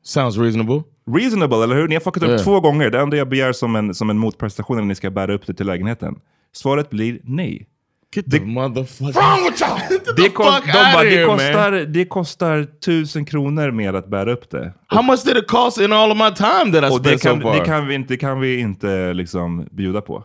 Sounds 0.06 0.36
reasonable. 0.38 0.82
Reasonable, 1.10 1.62
eller 1.64 1.74
hur? 1.74 1.88
Ni 1.88 1.94
har 1.94 2.00
fuckat 2.00 2.22
upp 2.22 2.30
Ja. 2.30 2.38
två 2.38 2.60
gånger. 2.60 2.90
Det 2.90 3.00
enda 3.00 3.16
jag 3.16 3.28
begär 3.28 3.52
som 3.52 3.76
en, 3.76 3.94
som 3.94 4.10
en 4.10 4.18
motprestation 4.18 4.76
är 4.76 4.80
att 4.82 4.88
ni 4.88 4.94
ska 4.94 5.10
bära 5.10 5.34
upp 5.34 5.46
det 5.46 5.54
till 5.54 5.66
lägenheten. 5.66 6.20
Svaret 6.52 6.90
blir 6.90 7.20
nej. 7.24 7.66
Get 8.14 8.30
the 8.30 8.40
motherfucker. 8.40 10.16
Det, 10.16 10.28
kost, 10.30 10.54
fuck 10.54 10.66
de 10.66 10.72
bara, 10.92 11.02
det, 11.04 11.24
kostar, 11.26 11.72
det 11.72 12.04
kostar 12.04 12.64
tusen 12.64 13.24
kronor 13.24 13.70
mer 13.70 13.94
att 13.94 14.08
bära 14.08 14.32
upp 14.32 14.50
det. 14.50 14.72
How 14.86 15.02
much 15.02 15.24
did 15.24 15.36
it 15.36 15.46
cost 15.46 15.80
in 15.80 15.92
all 15.92 16.10
of 16.12 16.18
my 16.18 16.30
time 16.34 16.72
that 16.80 16.90
I 16.92 16.94
Och 16.94 17.02
det 17.02 17.08
spent 17.18 17.22
so 17.22 17.28
kan, 17.28 17.40
far? 17.42 17.58
det 17.58 17.64
kan 17.64 17.86
vi 17.86 17.94
inte, 17.94 18.14
det 18.14 18.18
kan 18.18 18.40
vi 18.40 18.60
inte 18.60 19.12
liksom 19.12 19.68
bjuda 19.70 20.00
på. 20.00 20.24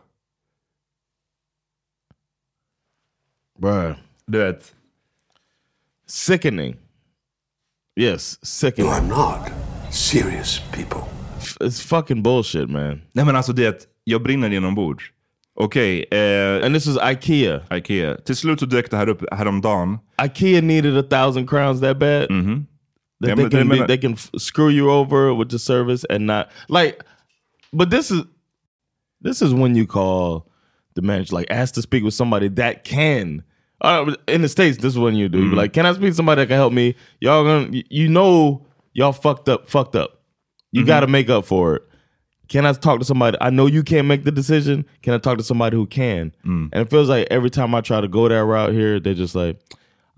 Bruh. 3.60 3.92
Du 4.28 4.38
vet. 4.40 4.76
Sickening. 6.08 6.76
Yes, 8.00 8.46
sickening. 8.46 8.92
I'm 8.92 9.10
not. 9.10 9.52
Serious 9.92 10.60
people. 10.72 11.02
It's 11.60 11.82
fucking 11.82 12.22
bullshit, 12.24 12.70
man. 12.70 13.02
Nej 13.14 13.26
men 13.26 13.36
alltså 13.36 13.54
det, 13.54 13.88
jag 14.04 14.24
brinner 14.24 14.50
inombords. 14.54 15.04
Okej, 15.56 16.06
eh, 16.12 16.66
And 16.66 16.76
this 16.76 16.88
is 16.88 16.98
Ikea. 16.98 17.62
Ikea. 17.72 18.16
Till 18.26 18.36
slut 18.36 18.60
så 18.60 18.66
dök 18.66 18.92
det 18.92 18.98
här 18.98 19.10
upp 19.10 19.24
häromdagen. 19.32 19.98
Ikea 20.26 20.62
needed 20.62 20.98
a 20.98 21.04
thousand 21.04 21.50
crowns 21.50 21.82
that 21.82 21.98
bad. 22.00 22.32
Mhm. 22.32 22.66
That 23.22 23.30
Ja, 23.30 23.36
they, 23.36 23.44
men 23.44 23.52
can 23.52 23.70
be, 23.70 23.76
menar- 23.76 23.88
they 23.88 23.98
can 23.98 24.18
screw 24.38 24.70
you 24.70 24.90
over 24.92 25.34
with 25.40 25.50
the 25.52 25.60
service 25.60 26.06
and 26.10 26.26
not 26.26 26.46
like. 26.70 26.96
But 27.74 27.92
this 27.92 28.12
is 28.12 28.22
this 29.24 29.42
is 29.42 29.54
when 29.54 29.76
you 29.76 29.86
call 29.86 30.52
the 30.96 31.02
manager, 31.02 31.36
like 31.38 31.54
ask 31.54 31.74
to 31.76 31.82
speak 31.82 32.04
with 32.04 32.14
somebody 32.14 32.50
that 32.50 32.84
can. 32.84 33.44
Uh, 33.84 34.14
in 34.28 34.42
the 34.42 34.48
states, 34.50 34.78
this 34.78 34.94
is 34.94 34.98
when 35.00 35.16
you 35.16 35.28
do. 35.30 35.40
You 35.40 35.50
be 35.50 35.56
like, 35.56 35.74
can 35.74 35.86
I 35.88 35.94
speak 35.94 36.10
to 36.10 36.16
somebody 36.16 36.42
that 36.42 36.48
can 36.48 36.58
help 36.58 36.74
me? 36.74 36.96
Y'all 37.20 37.44
gonna, 37.44 37.82
you 37.90 38.08
know, 38.10 38.66
y'all 38.94 39.14
fucked 39.14 39.50
up, 39.50 39.70
fucked 39.70 39.96
up. 39.96 40.22
You 40.72 40.86
got 40.86 41.02
to 41.02 41.08
make 41.08 41.30
up 41.30 41.46
for 41.46 41.76
it. 41.76 41.84
Can 42.48 42.66
I 42.66 42.74
talk 42.74 43.00
to 43.00 43.06
somebody? 43.06 43.38
I 43.42 43.50
know 43.50 43.66
you 43.66 43.84
can't 43.84 44.08
make 44.08 44.24
the 44.24 44.32
decision. 44.32 44.86
Can 45.04 45.14
I 45.14 45.18
talk 45.18 45.38
to 45.38 45.44
somebody 45.44 45.76
who 45.78 45.86
can? 45.86 46.34
And 46.44 46.74
it 46.74 46.90
feels 46.90 47.10
like 47.10 47.28
every 47.32 47.50
time 47.50 47.74
I 47.76 47.82
try 47.82 48.02
to 48.02 48.08
go 48.08 48.28
that 48.28 48.44
route 48.44 48.74
here, 48.74 49.00
they're 49.00 49.14
just 49.14 49.36
like, 49.36 49.60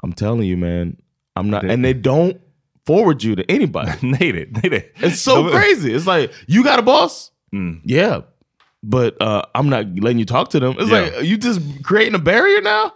I'm 0.03 0.13
telling 0.13 0.43
you, 0.47 0.57
man, 0.57 0.97
I'm 1.35 1.49
not. 1.49 1.63
And 1.65 1.83
they 1.85 1.93
don't 1.93 2.39
forward 2.85 3.23
you 3.23 3.35
to 3.35 3.43
anybody. 3.51 3.91
nej 4.01 4.31
det, 4.31 4.51
nej 4.53 4.69
det. 4.69 4.91
It's 4.97 5.21
so 5.21 5.49
crazy. 5.49 5.93
It's 5.93 6.05
like, 6.07 6.31
you 6.47 6.63
got 6.63 6.79
a 6.79 6.81
boss? 6.83 7.31
Yeah. 7.85 8.21
But 8.83 9.19
uh, 9.21 9.43
I'm 9.55 9.69
not 9.69 9.85
letting 9.99 10.19
you 10.19 10.25
talk 10.25 10.49
to 10.49 10.59
them. 10.59 10.75
It's 10.79 10.89
Yeah. 10.91 10.99
like, 11.17 11.23
you 11.23 11.37
just 11.37 11.61
creating 11.83 12.15
a 12.15 12.19
barrier 12.19 12.61
now? 12.61 12.93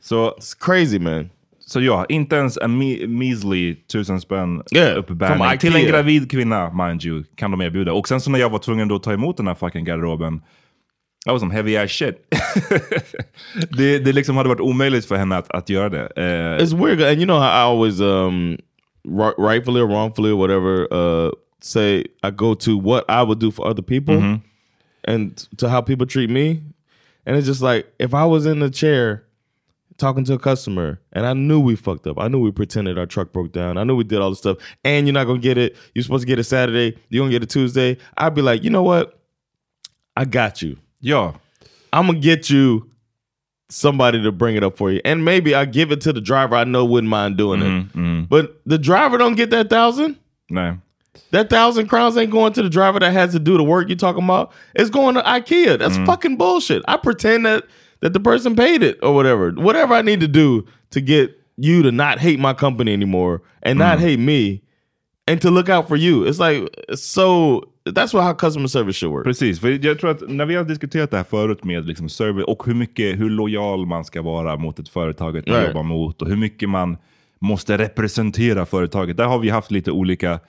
So 0.00 0.28
It's 0.36 0.54
crazy, 0.54 0.98
man. 0.98 1.30
Så 1.70 1.80
ja, 1.80 2.06
inte 2.08 2.36
ens 2.36 2.56
en 2.58 2.78
me 2.78 3.06
measly 3.06 3.74
tusen 3.74 4.20
spänn 4.20 4.62
Yeah, 4.74 4.98
uppbärning 4.98 5.58
till 5.58 5.76
en 5.76 5.86
gravid 5.86 6.30
kvinna, 6.30 6.72
mind 6.86 7.04
you, 7.04 7.24
kan 7.36 7.50
de 7.50 7.60
erbjuda. 7.60 7.92
Och 7.92 8.08
sen 8.08 8.20
så 8.20 8.30
när 8.30 8.38
jag 8.38 8.50
var 8.50 8.58
tvungen 8.58 8.88
då 8.88 8.94
att 8.96 9.02
ta 9.02 9.12
emot 9.12 9.36
den 9.36 9.46
här 9.46 9.54
fucking 9.54 9.84
garderoben, 9.84 10.34
I 11.26 11.30
was 11.30 11.40
some 11.40 11.54
heavy 11.54 11.76
ass 11.76 11.90
shit. 11.90 12.14
det, 13.76 13.98
det 13.98 14.12
liksom 14.12 14.36
hade 14.36 14.48
varit 14.48 14.60
omöjligt 14.60 15.06
för 15.06 15.16
henne 15.16 15.36
att, 15.36 15.50
att 15.50 15.68
göra 15.68 15.88
det. 15.88 16.12
Eh, 16.16 16.64
It's 16.64 16.84
weird. 16.84 17.02
And 17.02 17.16
you 17.18 17.24
know 17.24 17.38
how 17.38 17.48
I 17.48 17.62
always, 17.62 18.00
um, 18.00 18.58
ri- 19.04 19.34
rightfully 19.48 19.80
or 19.80 19.86
wrongfully 19.88 20.30
or 20.30 20.36
whatever, 20.38 20.92
uh, 20.92 21.32
say 21.62 21.98
I 22.22 22.30
go 22.30 22.54
to 22.54 22.80
what 22.80 23.04
I 23.08 23.22
would 23.24 23.38
do 23.40 23.50
for 23.50 23.66
other 23.70 23.82
people 23.82 24.14
and 25.08 25.32
to 25.58 25.68
how 25.68 25.82
people 25.82 26.06
treat 26.06 26.30
me. 26.30 26.60
And 27.26 27.36
it's 27.36 27.46
just 27.46 27.62
like, 27.62 27.86
if 27.98 28.14
I 28.14 28.24
was 28.24 28.46
in 28.46 28.60
the 28.60 28.70
chair 28.70 29.22
talking 30.00 30.24
to 30.24 30.34
a 30.34 30.38
customer 30.38 31.00
and 31.12 31.26
I 31.26 31.34
knew 31.34 31.60
we 31.60 31.76
fucked 31.76 32.06
up. 32.06 32.18
I 32.18 32.28
knew 32.28 32.40
we 32.40 32.50
pretended 32.50 32.98
our 32.98 33.06
truck 33.06 33.32
broke 33.32 33.52
down. 33.52 33.78
I 33.78 33.84
knew 33.84 33.94
we 33.94 34.04
did 34.04 34.20
all 34.20 34.30
this 34.30 34.40
stuff. 34.40 34.56
And 34.82 35.06
you're 35.06 35.14
not 35.14 35.24
going 35.24 35.40
to 35.40 35.42
get 35.42 35.58
it. 35.58 35.76
You're 35.94 36.02
supposed 36.02 36.22
to 36.22 36.26
get 36.26 36.38
it 36.38 36.44
Saturday. 36.44 36.98
You're 37.08 37.20
going 37.20 37.30
to 37.30 37.34
get 37.34 37.42
it 37.42 37.50
Tuesday. 37.50 37.98
I'd 38.16 38.34
be 38.34 38.42
like, 38.42 38.64
you 38.64 38.70
know 38.70 38.82
what? 38.82 39.20
I 40.16 40.24
got 40.24 40.62
you. 40.62 40.76
ja, 41.00 41.34
I'm 41.92 42.06
going 42.06 42.20
to 42.20 42.24
get 42.24 42.50
you 42.50 42.90
somebody 43.68 44.22
to 44.22 44.32
bring 44.32 44.56
it 44.56 44.64
up 44.64 44.76
for 44.76 44.90
you. 44.90 45.00
And 45.04 45.24
maybe 45.24 45.54
I 45.54 45.64
give 45.64 45.92
it 45.92 46.00
to 46.02 46.12
the 46.12 46.20
driver 46.20 46.56
I 46.56 46.64
know 46.64 46.84
wouldn't 46.84 47.10
mind 47.10 47.36
doing 47.36 47.60
it. 47.60 47.64
Mm-hmm, 47.64 47.98
mm-hmm. 47.98 48.24
But 48.24 48.60
the 48.66 48.78
driver 48.78 49.18
don't 49.18 49.36
get 49.36 49.50
that 49.50 49.70
thousand. 49.70 50.18
nej. 50.50 50.80
That 51.32 51.50
thousand 51.50 51.88
crowns 51.88 52.16
ain't 52.16 52.30
going 52.30 52.52
to 52.54 52.62
the 52.62 52.68
driver 52.68 52.98
that 52.98 53.12
has 53.12 53.32
to 53.32 53.38
do 53.38 53.56
the 53.56 53.62
work 53.62 53.88
you're 53.88 53.96
talking 53.96 54.24
about. 54.24 54.52
It's 54.74 54.90
going 54.90 55.14
to 55.14 55.22
IKEA. 55.22 55.78
That's 55.78 55.96
mm. 55.96 56.06
fucking 56.06 56.36
bullshit. 56.36 56.82
I 56.88 56.96
pretend 56.96 57.46
that 57.46 57.64
that 58.00 58.12
the 58.12 58.20
person 58.20 58.56
paid 58.56 58.82
it 58.82 58.98
or 59.02 59.14
whatever. 59.14 59.50
Whatever 59.50 59.94
I 59.94 60.02
need 60.02 60.20
to 60.20 60.26
do 60.26 60.62
to 60.90 61.00
get 61.00 61.30
you 61.56 61.82
to 61.82 61.90
not 61.90 62.18
hate 62.18 62.38
my 62.38 62.54
company 62.54 62.92
anymore 62.92 63.40
and 63.62 63.78
not 63.78 63.98
hate 63.98 64.18
me 64.18 64.60
and 65.26 65.40
to 65.42 65.50
look 65.50 65.68
out 65.68 65.88
for 65.88 65.96
you. 65.96 66.24
It's 66.24 66.38
like 66.38 66.68
so 66.96 67.64
that's 67.84 68.12
what 68.14 68.24
how 68.24 68.34
customer 68.34 68.68
service 68.68 68.96
should 68.96 69.12
work. 69.12 69.24
Precis, 69.24 69.60
för 69.60 69.84
jag 69.86 69.98
tror 69.98 70.10
att 70.10 70.28
när 70.28 70.46
vi 70.46 70.54
har 70.54 70.64
diskuterat 70.64 71.10
det 71.10 71.16
här 71.16 71.24
förut 71.24 71.64
med 71.64 71.86
liksom 71.86 72.08
service 72.08 72.44
och 72.44 72.66
hur 72.66 72.74
mycket, 72.74 73.18
hur 73.18 73.30
lojal 73.30 73.86
man 73.86 74.04
ska 74.04 74.22
vara 74.22 74.56
mot 74.56 74.78
ett 74.78 74.88
företag 74.88 75.34
man 75.34 75.42
Right. 75.42 75.66
jobbar 75.68 75.82
mot 75.82 76.22
och 76.22 76.28
hur 76.28 76.36
mycket 76.36 76.68
man 76.68 76.96
måste 77.38 77.78
representera 77.78 78.66
företaget. 78.66 79.16
Där 79.16 79.24
har 79.26 79.38
vi 79.38 79.48
haft 79.50 79.70
lite 79.70 79.90
olika 79.90 80.40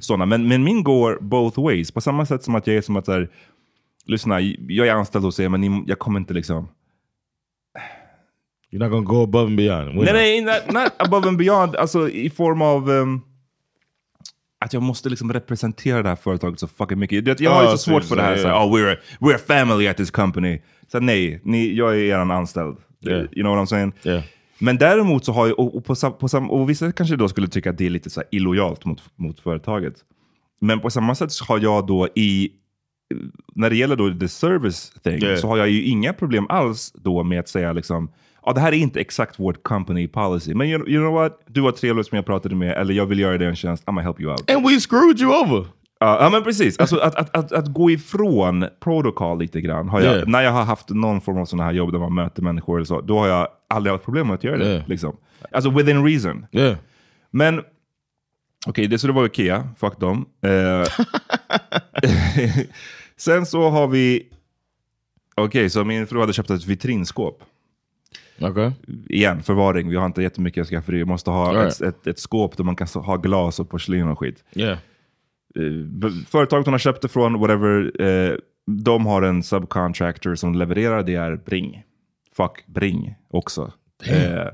sådana. 0.00 0.26
Men, 0.26 0.48
men 0.48 0.64
min 0.64 0.82
går 0.82 1.18
both 1.20 1.60
ways. 1.62 1.90
På 1.90 2.00
samma 2.00 2.26
sätt 2.26 2.42
som 2.42 2.54
att 2.54 2.66
jag 2.66 2.76
är 2.76 2.80
som 2.82 2.96
att 2.96 3.04
så 3.06 3.12
här, 3.12 3.28
lyssna, 4.06 4.40
jag 4.68 4.86
är 4.86 4.92
anställd 4.92 5.24
hos 5.24 5.40
er 5.40 5.48
men 5.48 5.84
jag 5.86 5.98
kommer 5.98 6.20
inte 6.20 6.34
liksom 6.34 6.68
You're 8.72 8.78
not 8.78 8.90
gonna 8.90 9.06
go 9.06 9.22
above 9.22 9.46
and 9.46 9.56
beyond. 9.56 9.94
Nej, 9.94 10.12
nej, 10.12 10.40
not, 10.40 10.72
not 10.74 10.92
above 10.98 11.28
and 11.28 11.38
beyond. 11.38 11.76
Alltså 11.76 12.10
i 12.10 12.30
form 12.30 12.62
av 12.62 12.90
ehm, 12.90 13.20
att 14.64 14.72
jag 14.72 14.82
måste 14.82 15.08
liksom 15.08 15.32
representera 15.32 16.02
det 16.02 16.08
här 16.08 16.16
företaget 16.16 16.60
så 16.60 16.68
fucking 16.68 16.98
mycket. 16.98 17.24
Det- 17.24 17.40
Jag 17.40 17.50
har 17.50 17.62
ju 17.64 17.68
så 17.70 17.78
svårt 17.78 18.04
för 18.04 18.16
det 18.16 18.22
här. 18.22 18.36
så- 18.36 18.48
ja. 18.48 18.64
oh, 18.64 18.76
we're, 18.76 18.92
a, 18.94 18.96
we're 19.20 19.34
a 19.34 19.38
family 19.46 19.88
at 19.88 19.96
this 19.96 20.10
company. 20.10 20.60
Så 20.92 21.00
nej, 21.00 21.40
ni, 21.44 21.74
jag 21.74 21.90
är 21.94 21.98
er 21.98 22.14
anställd. 22.18 22.76
Yeah. 23.06 23.20
You 23.20 23.42
know 23.42 23.56
what 23.56 23.62
I'm 23.62 23.66
saying? 23.66 23.92
Yeah. 24.04 24.22
Men 24.58 24.78
däremot 24.78 25.24
så 25.24 25.32
har 25.32 25.46
jag, 25.46 25.58
och, 25.58 25.76
och, 25.76 25.84
på, 25.84 25.94
på 25.94 26.26
och 26.50 26.70
vissa 26.70 26.92
kanske 26.92 27.16
då 27.16 27.28
skulle 27.28 27.48
tycka 27.48 27.70
att 27.70 27.78
det 27.78 27.86
är 27.86 27.90
lite 27.90 28.10
så 28.10 28.22
illojalt 28.30 28.84
mot, 28.84 29.02
mot 29.16 29.40
företaget. 29.40 29.94
Men 30.60 30.80
på 30.80 30.90
samma 30.90 31.14
sätt 31.14 31.32
så 31.32 31.44
har 31.44 31.58
jag 31.60 31.86
då 31.86 32.08
i, 32.14 32.50
när 33.54 33.70
det 33.70 33.76
gäller 33.76 33.96
då 33.96 34.10
the 34.20 34.28
service 34.28 34.92
thing, 35.04 35.22
Yeah. 35.22 35.36
så 35.40 35.46
har 35.48 35.56
jag 35.56 35.70
ju 35.70 35.84
inga 35.84 36.12
problem 36.12 36.46
alls 36.48 36.92
då 36.94 37.22
med 37.22 37.40
att 37.40 37.48
säga 37.48 37.72
liksom, 37.72 38.10
ja, 38.46 38.52
det 38.52 38.60
här 38.60 38.72
är 38.72 38.76
inte 38.76 39.00
exakt 39.00 39.38
vårt 39.38 39.62
company 39.62 40.08
policy, 40.08 40.54
men 40.54 40.68
you, 40.68 40.88
you 40.88 41.00
know 41.00 41.12
what? 41.12 41.40
Du 41.46 41.60
var 41.60 41.72
trevlig 41.72 42.06
som 42.06 42.16
jag 42.16 42.26
pratade 42.26 42.54
med, 42.54 42.72
eller 42.76 42.94
jag 42.94 43.06
vill 43.06 43.18
göra 43.18 43.38
dig 43.38 43.48
en 43.48 43.56
tjänst, 43.56 43.84
I'm 43.84 43.86
gonna 43.86 44.02
help 44.02 44.20
you 44.20 44.32
out. 44.32 44.50
And 44.50 44.68
we 44.68 44.80
screwed 44.80 45.20
you 45.20 45.42
over. 45.44 45.66
Ja, 46.00 46.22
ja 46.22 46.30
men 46.30 46.44
precis. 46.44 46.78
Alltså, 46.78 46.98
att, 46.98 47.14
att, 47.14 47.36
att, 47.36 47.52
att 47.52 47.66
gå 47.66 47.90
ifrån 47.90 48.66
protocol 48.80 49.38
lite 49.38 49.60
grann. 49.60 49.88
Har 49.88 50.00
jag, 50.00 50.14
Yeah. 50.14 50.28
När 50.28 50.42
jag 50.42 50.52
har 50.52 50.64
haft 50.64 50.88
någon 50.88 51.20
form 51.20 51.38
av 51.38 51.44
sådana 51.44 51.64
här 51.64 51.72
jobb 51.72 51.92
där 51.92 51.98
man 51.98 52.14
möter 52.14 52.42
människor, 52.42 52.76
eller 52.76 52.84
så, 52.84 53.00
då 53.00 53.18
har 53.18 53.28
jag 53.28 53.48
aldrig 53.68 53.92
haft 53.92 54.04
problem 54.04 54.26
med 54.26 54.34
att 54.34 54.44
göra 54.44 54.58
det. 54.58 54.70
Yeah. 54.70 54.88
Liksom. 54.88 55.16
Alltså 55.52 55.70
within 55.70 56.04
reason. 56.06 56.46
Yeah. 56.52 56.76
Men, 57.30 57.62
okej, 58.66 58.86
det 58.86 58.98
så 58.98 59.06
det 59.06 59.12
var 59.12 59.26
Ikea, 59.26 59.68
fuck 59.78 60.00
dem. 60.00 60.26
Eh, 60.42 61.04
sen 63.16 63.46
så 63.46 63.68
har 63.68 63.88
vi, 63.88 64.22
okej, 65.34 65.70
så 65.70 65.84
min 65.84 66.06
fru 66.06 66.20
hade 66.20 66.32
köpt 66.32 66.50
ett 66.50 66.66
vitrinskåp. 66.66 67.42
Okay. 68.40 68.70
Igen, 69.08 69.42
förvaring. 69.42 69.88
Vi 69.88 69.96
har 69.96 70.06
inte 70.06 70.22
jättemycket 70.22 70.66
skafferi. 70.66 70.96
Vi 70.98 71.04
måste 71.04 71.30
ha 71.30 71.48
Alright. 71.48 71.72
ett, 71.72 71.80
ett, 71.80 72.06
ett 72.06 72.18
skåp 72.18 72.56
där 72.56 72.64
man 72.64 72.76
kan 72.76 72.86
ha 72.94 73.16
glas 73.16 73.60
och 73.60 73.70
porslin 73.70 74.08
och 74.08 74.18
skit. 74.18 74.44
Yeah. 74.54 74.78
Eh, 75.56 76.10
företaget 76.28 76.66
hon 76.66 76.74
har 76.74 76.78
köpt 76.78 77.02
det 77.02 77.08
från, 77.08 77.40
whatever, 77.40 78.02
eh, 78.02 78.34
de 78.66 79.06
har 79.06 79.22
en 79.22 79.42
subcontractor 79.42 80.34
som 80.34 80.54
levererar, 80.54 81.02
det 81.02 81.14
är 81.14 81.36
Bring. 81.36 81.82
Fuck 82.36 82.66
Bring 82.66 83.14
också. 83.30 83.72
Eh, 84.04 84.46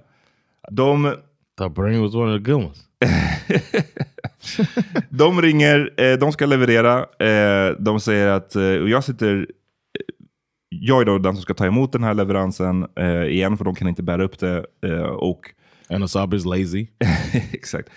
de, 0.70 1.14
Thought 1.58 1.74
Brain 1.74 2.02
was 2.02 2.14
one 2.14 2.34
of 2.34 2.44
the 2.44 2.52
good 2.52 2.64
ones. 2.64 2.82
de 5.08 5.42
ringer, 5.42 5.90
eh, 5.96 6.18
de 6.18 6.32
ska 6.32 6.46
leverera, 6.46 6.98
eh, 6.98 7.74
de 7.78 8.00
säger 8.00 8.28
att, 8.28 8.56
eh, 8.56 8.62
jag 8.62 9.04
sitter, 9.04 9.46
jag 10.68 11.00
är 11.00 11.04
då 11.04 11.18
den 11.18 11.34
som 11.34 11.42
ska 11.42 11.54
ta 11.54 11.66
emot 11.66 11.92
den 11.92 12.04
här 12.04 12.14
leveransen 12.14 12.86
eh, 12.96 13.22
igen, 13.22 13.56
för 13.56 13.64
de 13.64 13.74
kan 13.74 13.88
inte 13.88 14.02
bära 14.02 14.24
upp 14.24 14.38
det. 14.38 14.66
Eh, 14.82 15.00
och 15.00 15.50
And 15.88 16.04
Asabi's 16.04 16.46
lazy. 16.46 16.86
Exakt. 17.52 17.88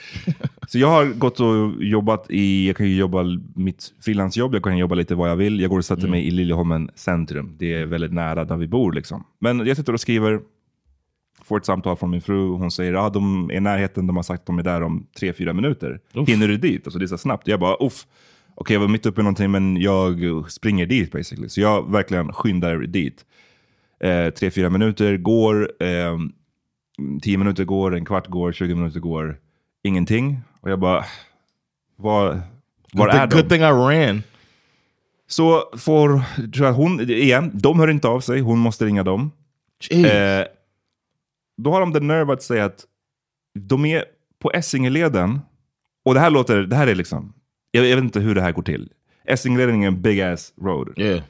Så 0.67 0.79
jag 0.79 0.87
har 0.87 1.05
gått 1.05 1.39
och 1.39 1.83
jobbat 1.83 2.25
i, 2.29 2.67
jag 2.67 2.75
kan 2.75 2.85
ju 2.85 2.95
jobba 2.95 3.23
mitt 3.55 3.93
frilansjobb, 4.01 4.53
jag 4.53 4.63
kan 4.63 4.77
jobba 4.77 4.95
lite 4.95 5.15
vad 5.15 5.29
jag 5.29 5.35
vill. 5.35 5.59
Jag 5.59 5.69
går 5.69 5.77
och 5.77 5.85
sätter 5.85 6.07
mig 6.07 6.27
i 6.27 6.31
Liljeholmen 6.31 6.89
centrum. 6.95 7.55
Det 7.57 7.73
är 7.73 7.85
väldigt 7.85 8.13
nära 8.13 8.45
där 8.45 8.57
vi 8.57 8.67
bor. 8.67 8.93
Liksom. 8.93 9.23
Men 9.39 9.67
jag 9.67 9.77
sitter 9.77 9.93
och 9.93 10.01
skriver, 10.01 10.39
får 11.43 11.57
ett 11.57 11.65
samtal 11.65 11.97
från 11.97 12.09
min 12.09 12.21
fru. 12.21 12.49
Hon 12.49 12.71
säger 12.71 12.93
att 12.93 12.99
ah, 12.99 13.09
de 13.09 13.49
är 13.49 13.55
i 13.55 13.59
närheten, 13.59 14.07
de 14.07 14.15
har 14.15 14.23
sagt 14.23 14.41
att 14.41 14.45
de 14.45 14.59
är 14.59 14.63
där 14.63 14.81
om 14.81 15.07
tre, 15.19 15.33
fyra 15.33 15.53
minuter. 15.53 15.99
Hinner 16.27 16.47
du 16.47 16.57
dit? 16.57 16.87
Alltså, 16.87 16.99
det 16.99 17.05
är 17.05 17.07
så 17.07 17.17
snabbt. 17.17 17.47
Jag 17.47 17.59
bara, 17.59 17.85
uff. 17.85 18.05
Okej, 18.59 18.73
jag 18.73 18.81
var 18.81 18.87
mitt 18.87 19.05
uppe 19.05 19.21
i 19.21 19.23
någonting, 19.23 19.51
men 19.51 19.77
jag 19.77 20.21
springer 20.51 20.85
dit 20.85 21.11
basically. 21.11 21.49
Så 21.49 21.61
jag 21.61 21.91
verkligen 21.91 22.33
skyndar 22.33 22.77
dit. 22.77 23.25
Eh, 23.99 24.29
tre, 24.29 24.51
fyra 24.51 24.69
minuter 24.69 25.17
går. 25.17 25.71
Eh, 25.83 26.17
10 27.21 27.37
minuter 27.37 27.63
går, 27.63 27.95
en 27.95 28.05
kvart 28.05 28.27
går, 28.27 28.51
20 28.51 28.75
minuter 28.75 28.99
går. 28.99 29.37
Ingenting. 29.83 30.39
Och 30.61 30.71
jag 30.71 30.79
bara, 30.79 31.05
var, 31.95 32.41
var 32.93 33.05
good, 33.05 33.15
är 33.15 33.27
thing, 33.27 33.37
good 33.37 33.49
de? 33.49 33.49
thing 33.49 33.61
I 33.61 33.71
ran. 33.71 34.23
Så 35.27 35.63
får, 35.77 36.21
tror 36.51 36.67
jag 36.67 36.73
hon, 36.73 37.09
igen, 37.09 37.51
de 37.53 37.79
hör 37.79 37.87
inte 37.87 38.07
av 38.07 38.19
sig, 38.19 38.39
hon 38.39 38.59
måste 38.59 38.85
ringa 38.85 39.03
dem. 39.03 39.31
Eh, 39.91 40.45
då 41.57 41.71
har 41.71 41.79
de 41.79 41.93
the 41.93 41.99
nerve 41.99 42.33
att 42.33 42.43
säga 42.43 42.65
att 42.65 42.85
de 43.59 43.85
är 43.85 44.05
på 44.39 44.51
Essingeleden. 44.51 45.39
Och 46.05 46.13
det 46.13 46.19
här 46.19 46.29
låter, 46.29 46.61
det 46.61 46.75
här 46.75 46.87
är 46.87 46.95
liksom, 46.95 47.33
jag, 47.71 47.85
jag 47.85 47.95
vet 47.95 48.03
inte 48.03 48.19
hur 48.19 48.35
det 48.35 48.41
här 48.41 48.51
går 48.51 48.63
till. 48.63 48.89
Essingeleden 49.25 49.83
är 49.83 49.87
en 49.87 50.01
big 50.01 50.21
ass 50.21 50.53
road. 50.61 50.93
yeah. 50.97 51.21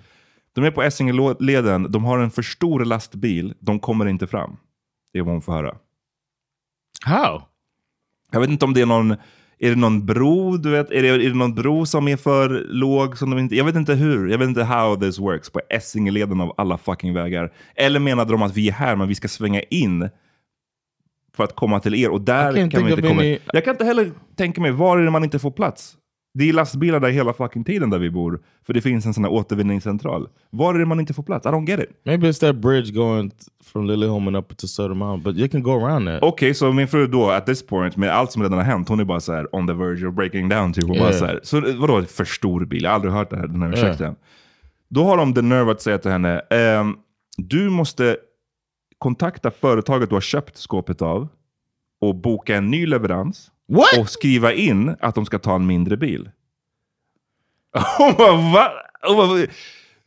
De 0.54 0.64
är 0.64 0.72
på 0.72 0.84
Essingeleden, 0.84 1.92
de 1.92 2.06
har 2.06 2.20
en 2.20 2.32
för 2.32 2.42
stor 2.42 2.86
lastbil, 2.86 3.54
de 3.60 3.80
kommer 3.80 4.06
inte 4.06 4.28
fram. 4.28 4.58
Det 5.14 5.20
är 5.20 5.24
vad 5.24 5.34
hon 5.34 5.42
får 5.42 5.54
höra. 5.54 5.76
How? 7.06 7.42
Jag 8.32 8.40
vet 8.40 8.50
inte 8.50 8.66
om 8.66 8.74
det 8.74 8.82
är 8.82 8.86
någon, 8.86 9.12
är 9.60 9.70
det 9.70 9.76
någon 9.76 10.06
bro, 10.06 10.58
du 10.58 10.70
vet? 10.70 10.92
Är 10.92 11.02
det, 11.02 11.08
är 11.08 11.18
det 11.30 11.36
någon 11.36 11.56
bro 11.56 11.86
som 11.86 12.08
är 12.08 12.18
för 12.18 12.50
låg? 12.70 13.18
Som 13.18 13.30
de 13.30 13.40
inte, 13.40 13.56
jag 13.56 13.66
vet 13.66 13.76
inte 13.76 13.94
hur, 13.94 14.28
jag 14.28 14.38
vet 14.38 14.48
inte 14.48 14.64
how 14.64 14.96
this 14.96 15.20
works 15.20 15.50
på 15.50 15.62
Essingeleden 15.70 16.42
av 16.42 16.54
alla 16.58 16.78
fucking 16.78 17.14
vägar. 17.14 17.54
Eller 17.76 18.00
menade 18.00 18.32
de 18.32 18.42
att 18.42 18.58
vi 18.58 18.68
är 18.68 18.74
här 18.74 18.96
men 18.96 19.08
vi 19.08 19.16
ska 19.16 19.28
svänga 19.28 19.62
in 19.62 20.10
för 21.34 21.44
att 21.44 21.56
komma 21.56 21.80
till 21.80 21.96
er 21.96 22.10
och 22.10 22.22
där 22.22 22.70
kan 22.70 22.86
vi 22.86 22.92
inte 22.92 23.08
komma 23.08 23.22
any-. 23.22 23.40
Jag 23.54 23.64
kan 23.64 23.72
inte 23.72 23.86
heller 23.86 24.12
tänka 24.36 24.62
mig, 24.62 24.72
var 24.72 24.98
är 24.98 25.06
det 25.06 25.12
man 25.12 25.24
inte 25.24 25.40
får 25.40 25.52
plats? 25.52 25.96
Det 26.34 26.50
är 26.50 26.54
lastbilar 26.54 27.00
där 27.00 27.10
hela 27.10 27.34
fucking 27.34 27.64
tiden 27.64 27.90
där 27.90 28.00
vi 28.00 28.10
bor. 28.10 28.40
För 28.66 28.74
det 28.74 28.82
finns 28.82 29.06
en 29.06 29.14
sån 29.14 29.24
här 29.24 29.32
återvinningscentral. 29.32 30.30
Var 30.50 30.74
är 30.76 30.80
det 30.80 30.86
man 30.86 31.00
inte 31.00 31.14
får 31.14 31.24
plats? 31.24 31.46
I 31.46 31.50
don't 31.50 31.68
get 31.68 31.80
it. 31.80 31.90
Maybe 32.06 32.28
it's 32.28 32.40
that 32.40 32.56
bridge 32.56 32.92
going 32.92 33.32
from 33.64 33.88
Lilleholmen 33.88 34.36
up 34.36 34.58
to 34.58 34.68
Södermalm, 34.68 35.24
but 35.24 35.36
you 35.36 35.48
can 35.50 35.64
go 35.64 35.72
around 35.72 36.08
that. 36.08 36.20
Okej, 36.24 36.54
så 36.54 36.72
min 36.74 36.88
fru 36.88 37.08
då, 37.08 37.30
at 37.30 37.46
this 37.46 37.66
point, 37.66 37.98
med 37.98 38.10
allt 38.10 38.32
som 38.32 38.42
redan 38.44 38.58
har 38.58 38.66
hänt, 38.66 38.90
hon 38.90 39.00
är 39.00 39.04
bara 39.06 39.20
så 39.20 39.34
här 39.34 39.56
on 39.56 39.68
the 39.68 39.74
verge 39.74 40.08
of 40.08 40.14
breaking 40.16 40.50
down. 40.50 40.74
Typ. 40.74 40.84
Hon 40.84 40.98
bara 40.98 41.10
Yeah. 41.10 41.20
så, 41.20 41.26
här, 41.26 41.40
så 41.44 41.62
vadå 41.78 42.02
för 42.02 42.26
stor 42.26 42.66
bil? 42.66 42.84
Jag 42.84 42.90
har 42.90 42.96
aldrig 42.96 43.14
hört 43.14 43.30
det 43.30 43.38
här, 43.38 43.48
den 43.48 43.62
här 43.62 43.74
ursäkten. 43.74 44.16
Då 44.90 45.04
har 45.04 45.18
de 45.18 45.34
the 45.34 45.42
nerve 45.42 45.72
att 45.72 45.82
säga 45.82 45.98
till 45.98 46.12
henne, 46.12 46.40
ehm, 46.50 46.96
du 47.38 47.70
måste 47.70 48.18
kontakta 48.98 49.52
företaget 49.52 50.10
du 50.10 50.16
har 50.16 50.22
köpt 50.22 50.58
skåpet 50.58 51.02
av 51.02 51.28
och 52.02 52.16
boka 52.16 52.56
en 52.56 52.72
ny 52.72 52.86
leverans. 52.86 53.52
What? 53.70 53.98
Och 53.98 54.10
skriva 54.10 54.54
in 54.54 54.96
att 55.00 55.16
de 55.16 55.26
ska 55.26 55.40
ta 55.40 55.56
en 55.56 55.66
mindre 55.68 55.98
bil. 55.98 56.30
Hon 57.98 58.14
bara, 58.18 58.32
va? 58.54 58.72
Hon 59.08 59.18
bara, 59.18 59.48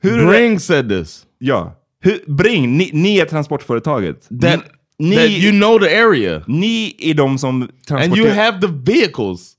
hur? 0.03 0.27
Bring 0.27 0.61
said 0.61 0.89
this. 0.89 1.27
Ja. 1.39 1.79
Hur, 2.01 2.25
bring, 2.27 2.77
ni, 2.79 2.91
ni 2.93 3.19
är 3.19 3.25
transportföretaget. 3.25 4.29
That, 4.41 4.61
ni, 4.99 5.17
that 5.17 5.29
you 5.31 5.53
know 5.53 5.79
the 5.79 5.97
area. 6.03 6.43
ni 6.47 6.97
är 6.99 7.15
de 7.15 7.39
som 7.39 7.63
And 7.63 7.71
transporterar. 7.89 8.27
you 8.27 8.35
have 8.35 8.61
the 8.61 8.93
vehicles. 8.93 9.53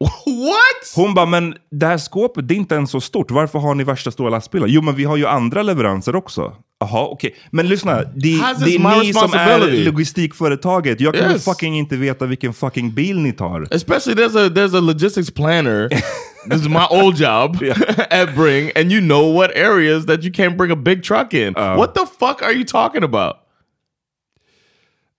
What? 0.26 0.96
Hon 0.96 1.14
bara, 1.14 1.26
men 1.26 1.54
det 1.70 1.86
här 1.86 1.98
skåpet 1.98 2.48
det 2.48 2.54
är 2.54 2.56
inte 2.56 2.74
ens 2.74 2.90
så 2.90 3.00
stort. 3.00 3.30
Varför 3.30 3.58
har 3.58 3.74
ni 3.74 3.84
värsta 3.84 4.10
stora 4.10 4.30
lastbilar? 4.30 4.66
Jo, 4.66 4.82
men 4.82 4.94
vi 4.94 5.04
har 5.04 5.16
ju 5.16 5.26
andra 5.26 5.62
leveranser 5.62 6.16
också. 6.16 6.56
Jaha, 6.80 7.04
okej. 7.06 7.34
Men 7.50 7.68
lyssna, 7.68 8.02
det, 8.14 8.28
How's 8.28 8.64
det 8.64 8.74
är 8.74 9.02
ni 9.02 9.12
som 9.12 9.32
är 9.34 9.84
logistikföretaget. 9.84 11.00
Jag 11.00 11.14
kan 11.14 11.30
Yes. 11.30 11.44
fucking 11.44 11.76
inte 11.78 11.96
veta 11.96 12.26
vilken 12.26 12.52
fucking 12.54 12.94
bil 12.94 13.18
ni 13.18 13.32
tar. 13.32 13.66
Especially 13.70 14.22
there's 14.24 14.46
a 14.46 14.48
there's 14.48 14.76
a 14.76 14.80
logistics 14.80 15.30
planner. 15.30 15.88
this 16.50 16.60
is 16.60 16.68
my 16.68 16.86
old 16.90 17.16
job 17.20 17.56
at 18.10 18.34
Bring, 18.34 18.70
and 18.76 18.92
you 18.92 19.00
know 19.00 19.36
what 19.38 19.50
areas 19.56 20.06
that 20.06 20.22
you 20.24 20.32
can't 20.32 20.56
bring 20.56 20.72
a 20.72 20.76
big 20.76 21.02
truck 21.02 21.34
in. 21.34 21.56
Uh. 21.56 21.76
what 21.76 21.94
the 21.94 22.06
fuck 22.18 22.42
are 22.42 22.52
you 22.52 22.64
talking 22.64 23.02
about? 23.04 23.36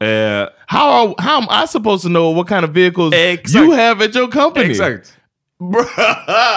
Eh, 0.02 0.46
How 0.68 0.90
are, 0.90 1.16
how 1.18 1.38
am 1.42 1.48
I 1.64 1.68
supposed 1.68 2.04
to 2.04 2.10
know 2.10 2.32
what 2.36 2.48
kind 2.50 2.66
of 2.66 2.72
vehicles 2.72 3.14
Exakt. 3.14 3.66
you 3.66 3.72
have 3.74 4.02
at 4.06 4.16
your 4.16 4.32
company? 4.32 4.70
exakt. 4.72 5.14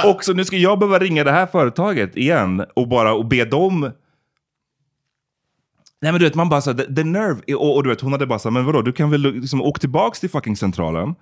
Och 0.05 0.25
så 0.25 0.33
nu 0.33 0.45
ska 0.45 0.57
jag 0.57 0.79
behöva 0.79 0.99
ringa 0.99 1.25
det 1.25 1.33
här 1.33 1.47
företaget 1.47 2.17
igen 2.17 2.65
och 2.77 2.89
bara 2.89 3.13
och 3.15 3.27
be 3.27 3.45
dem... 3.45 3.91
Nej 6.03 6.13
men 6.13 6.19
du 6.19 6.25
vet, 6.27 6.35
man 6.35 6.49
bara 6.49 6.61
såhär, 6.61 6.77
the, 6.79 6.95
the 6.95 7.05
nerve. 7.05 7.55
Och, 7.55 7.77
och 7.77 7.83
du 7.83 7.89
vet, 7.91 8.01
hon 8.01 8.13
hade 8.13 8.27
bara 8.27 8.39
såhär, 8.39 8.53
men 8.53 8.65
vadå, 8.65 8.83
du 8.83 8.93
kan 8.93 9.11
väl 9.11 9.21
liksom 9.35 9.63
åka 9.63 9.79
tillbaks 9.79 10.21
till 10.21 10.31
fucking 10.31 10.57
centralen. 10.57 11.15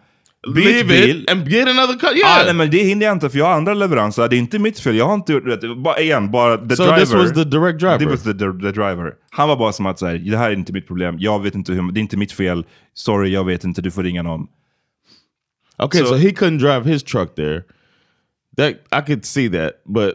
Leave 0.55 0.85
bil. 0.85 1.23
it 1.23 1.31
and 1.31 1.49
get 1.49 1.69
another 1.69 1.99
car. 1.99 2.09
Ah, 2.09 2.15
Yeah. 2.17 2.45
nej, 2.45 2.55
men 2.55 2.71
det 2.71 2.79
hinner 2.83 3.07
jag 3.07 3.12
inte 3.12 3.31
för 3.31 3.39
jag 3.39 3.47
har 3.47 3.53
andra 3.53 3.75
leveranser. 3.75 4.29
Det 4.29 4.37
är 4.37 4.39
inte 4.39 4.59
mitt 4.59 4.79
fel. 4.81 4.97
Jag 4.97 5.07
har 5.07 5.15
inte 5.15 5.33
gjort 5.33 5.61
det. 5.61 5.75
Bara, 5.75 6.01
igen, 6.01 6.31
bara 6.31 6.57
the 6.69 6.77
so 6.77 6.83
driver. 6.83 7.01
this 7.01 7.12
was 7.15 7.33
the 7.33 7.45
direct 7.45 7.79
driver. 7.81 7.99
Det 7.99 8.07
was 8.07 8.23
the, 8.23 8.33
the, 8.33 8.39
the 8.39 8.73
driver. 8.73 9.15
Han 9.31 9.49
var 9.49 9.57
bara 9.57 9.73
som 9.73 9.87
att 9.87 9.99
säga, 9.99 10.19
det 10.31 10.37
här 10.37 10.51
är 10.51 10.55
inte 10.55 10.73
mitt 10.73 10.87
problem. 10.87 11.17
Jag 11.19 11.43
vet 11.43 11.55
inte 11.55 11.73
hur, 11.73 11.93
det 11.93 11.99
är 12.01 12.03
inte 12.03 12.17
mitt 12.17 12.33
fel. 12.33 12.65
Sorry, 12.95 13.31
jag 13.33 13.45
vet 13.45 13.65
inte. 13.65 13.83
Du 13.83 13.91
får 13.91 14.03
ringa 14.03 14.23
någon. 14.23 14.47
Okay, 15.79 16.03
So- 16.03 16.07
so, 16.07 16.15
he 16.15 16.29
couldn't 16.31 16.59
drive 16.59 16.91
his 16.93 17.03
truck 17.03 17.35
there. 17.35 17.62
That 18.57 18.71
I 18.71 19.07
could 19.07 19.25
see 19.25 19.49
that, 19.51 19.73
but 19.85 20.15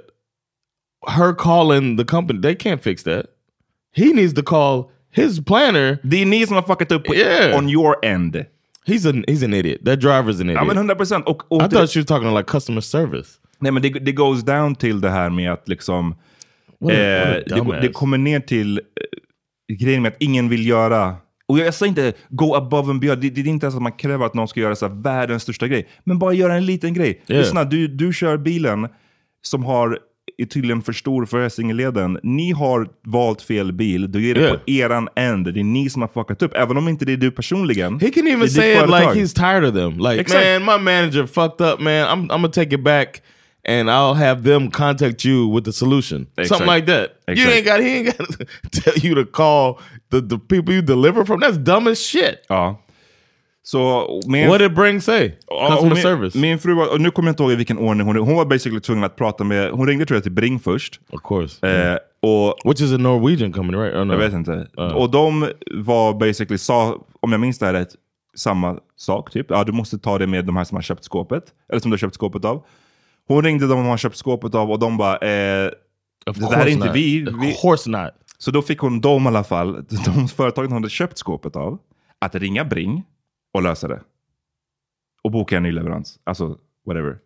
her 1.08 1.34
calling 1.34 1.97
the 1.97 2.06
company, 2.06 2.41
they 2.41 2.56
can't 2.56 2.82
fix 2.82 3.04
that. 3.04 3.26
He 3.95 4.06
needs 4.13 4.34
to 4.34 4.41
call 4.43 4.84
his 5.13 5.45
planner. 5.45 5.97
Ni 6.25 6.47
som 6.47 6.56
har 6.56 6.63
fuckat 6.63 6.91
upp 6.91 7.10
Yeah. 7.15 7.58
on 7.58 7.69
your 7.69 8.06
end. 8.06 8.45
He's 8.88 9.10
an 9.10 9.25
he's 9.27 9.45
an 9.45 9.54
idiot. 9.54 9.86
That 9.86 9.99
driver's 9.99 10.41
an 10.41 10.49
idiot. 10.49 10.56
Ja 10.56 10.63
men 10.65 10.77
100 10.77 10.95
procent. 10.95 11.25
Och, 11.27 11.51
och 11.51 11.62
I 11.62 11.65
det, 11.65 11.69
thought 11.69 11.89
she 11.93 11.99
was 11.99 12.06
talking 12.06 12.34
like 12.34 12.43
customer 12.51 12.82
service. 12.82 13.27
nej, 13.60 13.71
men 13.71 13.82
det, 13.82 13.89
det 13.89 14.12
goes 14.12 14.43
down 14.43 14.75
till 14.75 15.01
det 15.01 15.10
här 15.10 15.30
med 15.30 15.51
att 15.51 15.67
liksom... 15.67 16.15
What 16.80 16.91
a- 16.91 16.95
eh, 16.95 17.58
what 17.58 17.67
det, 17.67 17.82
det 17.82 17.88
kommer 17.93 18.17
ner 18.17 18.39
till 18.39 18.77
eh, 18.77 19.75
grejen 19.75 20.01
med 20.01 20.10
att 20.12 20.21
ingen 20.21 20.49
vill 20.49 20.67
göra... 20.67 21.15
Och 21.47 21.60
jag, 21.60 21.67
jag 21.67 21.73
säger 21.73 21.89
inte 21.89 22.13
go 22.30 22.56
above 22.56 22.89
and 22.91 22.99
beyond. 23.01 23.21
Det, 23.21 23.30
det 23.30 23.41
är 23.41 23.47
inte 23.47 23.65
ens 23.65 23.75
att 23.75 23.82
man 23.82 23.91
kräver 23.91 24.25
att 24.25 24.34
någon 24.34 24.47
ska 24.47 24.60
göra 24.60 24.75
så 24.75 24.88
här 24.88 24.95
världens 24.95 25.43
största 25.43 25.67
grej. 25.67 25.88
Men 26.04 26.19
bara 26.19 26.34
göra 26.34 26.56
en 26.56 26.65
liten 26.65 26.93
grej. 26.93 27.21
Yeah. 27.27 27.41
Lyssna, 27.43 27.63
du, 27.63 27.88
du 27.88 28.13
kör 28.13 28.38
bilen 28.38 28.88
som 29.41 29.65
har 29.65 29.99
är 30.41 30.45
tydligen 30.45 30.82
för 30.82 30.93
stor 30.93 31.25
för 31.25 31.39
Essingeleden. 31.45 32.19
Ni 32.23 32.51
har 32.51 32.88
valt 33.06 33.41
fel 33.41 33.73
bil, 33.73 34.12
då 34.12 34.19
är 34.19 34.34
det 34.34 34.41
Yeah. 34.41 34.54
på 34.58 34.71
eran 34.71 35.10
end. 35.15 35.54
Det 35.54 35.60
är 35.60 35.63
ni 35.63 35.89
som 35.89 36.01
har 36.01 36.10
fuckat 36.10 36.41
upp. 36.41 36.51
Även 36.56 36.77
om 36.77 36.88
inte 36.88 37.06
det 37.06 37.13
är 37.13 37.17
du 37.17 37.32
personligen. 37.32 37.99
He 37.99 38.10
can 38.10 38.27
even 38.27 38.49
say 38.49 38.71
it 38.73 38.86
like 38.88 39.06
he's 39.21 39.34
tired 39.36 39.65
of 39.65 39.73
them. 39.75 39.97
Like, 39.99 40.21
Exact. 40.21 40.62
man, 40.62 40.80
my 40.80 40.84
manager 40.91 41.25
fucked 41.25 41.67
up, 41.73 41.80
man. 41.80 42.08
I'm 42.08 42.23
I'm 42.23 42.27
gonna 42.41 42.47
take 42.49 42.75
it 42.75 42.84
back 42.84 43.21
and 43.69 43.89
I'll 43.89 44.13
have 44.13 44.43
them 44.43 44.71
contact 44.71 45.25
you 45.25 45.56
with 45.56 45.65
the 45.65 45.71
solution. 45.73 46.27
Exact. 46.38 46.47
Something 46.47 46.75
like 46.75 46.86
that. 46.88 47.10
You 47.27 47.34
Exact. 47.34 47.56
ain't 47.56 47.65
got 47.65 47.80
he 47.82 47.89
ain't 47.97 48.17
got 48.17 48.27
to 48.27 48.45
tell 48.82 48.97
you 49.10 49.15
to 49.15 49.25
call 49.32 49.80
the, 50.10 50.21
the 50.21 50.38
people 50.38 50.73
you 50.73 50.82
deliver 50.82 51.25
from. 51.25 51.39
That's 51.39 51.58
dumb 51.58 51.88
as 51.91 51.99
shit. 51.99 52.45
Ja. 52.49 52.75
Så 53.63 54.08
min, 54.28 54.50
What 54.50 54.60
did 54.60 54.74
Bring 54.74 55.02
say? 55.02 55.32
Customer 55.69 55.93
min, 55.93 56.04
service. 56.04 56.36
Min 56.36 56.60
fru 56.60 56.74
var, 56.74 56.93
och 56.93 57.02
nu 57.02 57.12
kommer 57.12 57.30
jag 57.30 57.34
inte 57.34 57.43
ihåg 57.43 57.52
i 57.52 57.56
vilken 57.56 57.78
ordning 57.78 58.08
hon 58.08 58.15
Hon 58.15 58.36
var 58.36 58.45
basically 58.45 58.82
tvungen 58.82 59.04
att 59.04 59.15
prata 59.15 59.43
med, 59.43 59.71
hon 59.71 59.88
ringde 59.88 60.06
tror 60.06 60.15
jag 60.15 60.24
till 60.24 60.32
Bring 60.32 60.60
först. 60.60 61.00
of 61.10 61.21
course. 61.21 61.67
Eh, 61.67 61.97
och 62.21 62.56
Which 62.65 62.82
is 62.82 62.93
a 62.93 62.97
Norwegian 62.97 63.52
company, 63.54 63.78
right? 63.78 63.95
Or 63.95 64.06
no? 64.06 64.13
jag 64.13 64.19
vet 64.19 64.34
inte. 64.34 64.67
Och 64.78 65.12
de 65.12 65.50
var 65.71 66.13
basically, 66.13 66.58
sa, 66.58 67.06
om 67.19 67.32
jag 67.32 67.41
minns 67.41 67.60
det 67.60 67.65
här 67.65 67.74
rätt, 67.74 67.95
samma 68.36 68.80
sak 68.95 69.32
typ. 69.32 69.45
Ja, 69.50 69.63
du 69.63 69.71
måste 69.71 69.97
ta 69.97 70.17
det 70.17 70.28
med 70.28 70.45
de 70.45 70.58
här 70.58 70.63
som 70.63 70.76
har 70.76 70.82
köpt 70.82 71.04
skåpet. 71.04 71.43
Eller 71.69 71.80
som 71.80 71.91
du 71.91 71.93
har 71.93 72.00
köpt 72.00 72.15
skåpet 72.15 72.45
av. 72.45 72.63
Hon 73.28 73.43
ringde 73.43 73.67
de 73.67 73.71
som 73.71 73.86
har 73.86 73.97
köpt 73.97 74.17
skåpet 74.17 74.56
av 74.56 74.71
och 74.71 74.80
de 74.80 74.97
bara, 74.97 75.13
eh, 75.13 75.71
det 76.26 76.56
här 76.56 76.65
är 76.65 76.69
inte 76.69 76.88
not. 76.88 76.95
vi. 76.95 77.28
Of 77.28 77.34
vi. 77.41 77.54
course 77.62 77.89
not. 77.89 78.12
Så 78.38 78.52
då 78.52 78.62
fick 78.62 78.80
hon 78.80 79.02
dem 79.02 79.24
i 79.24 79.28
alla 79.28 79.43
fall, 79.43 79.86
de 80.06 80.28
företagen 80.28 80.71
hon 80.71 80.84
hade 80.84 80.89
köpt 80.89 81.17
skåpet 81.17 81.56
av, 81.56 81.78
att 82.19 82.36
ringa 82.36 82.65
Bring 82.65 83.04
och 83.53 83.63
lösa 83.63 83.87
det. 83.87 84.01
Och 85.23 85.31
boka 85.31 85.57
en 85.57 85.63
ny 85.63 85.71
leverans. 85.71 86.19
Alltså, 86.23 86.57
whatever. 86.85 87.17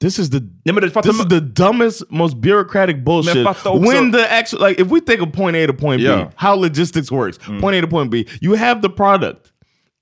This 0.00 0.18
is 0.18 0.30
the 0.30 0.40
Nej, 0.64 0.74
men 0.74 0.90
fattar 0.90 1.10
this 1.10 1.20
is 1.20 1.28
the 1.28 1.40
dumbest, 1.40 2.10
most 2.10 2.36
bureaucratic 2.36 3.04
bullshit. 3.04 3.46
When 3.64 4.12
the 4.12 4.32
actual 4.32 4.68
like, 4.68 4.80
if 4.80 4.88
we 4.88 5.00
think 5.00 5.20
of 5.20 5.32
point 5.32 5.56
A 5.56 5.66
to 5.66 5.74
point 5.74 6.00
Yeah. 6.00 6.24
B, 6.24 6.30
how 6.36 6.54
logistics 6.54 7.12
works. 7.12 7.38
Mm. 7.38 7.60
Point 7.60 7.76
A 7.76 7.80
to 7.82 7.86
point 7.86 8.10
B, 8.10 8.26
you 8.40 8.54
have 8.54 8.80
the 8.80 8.88
product 8.88 9.52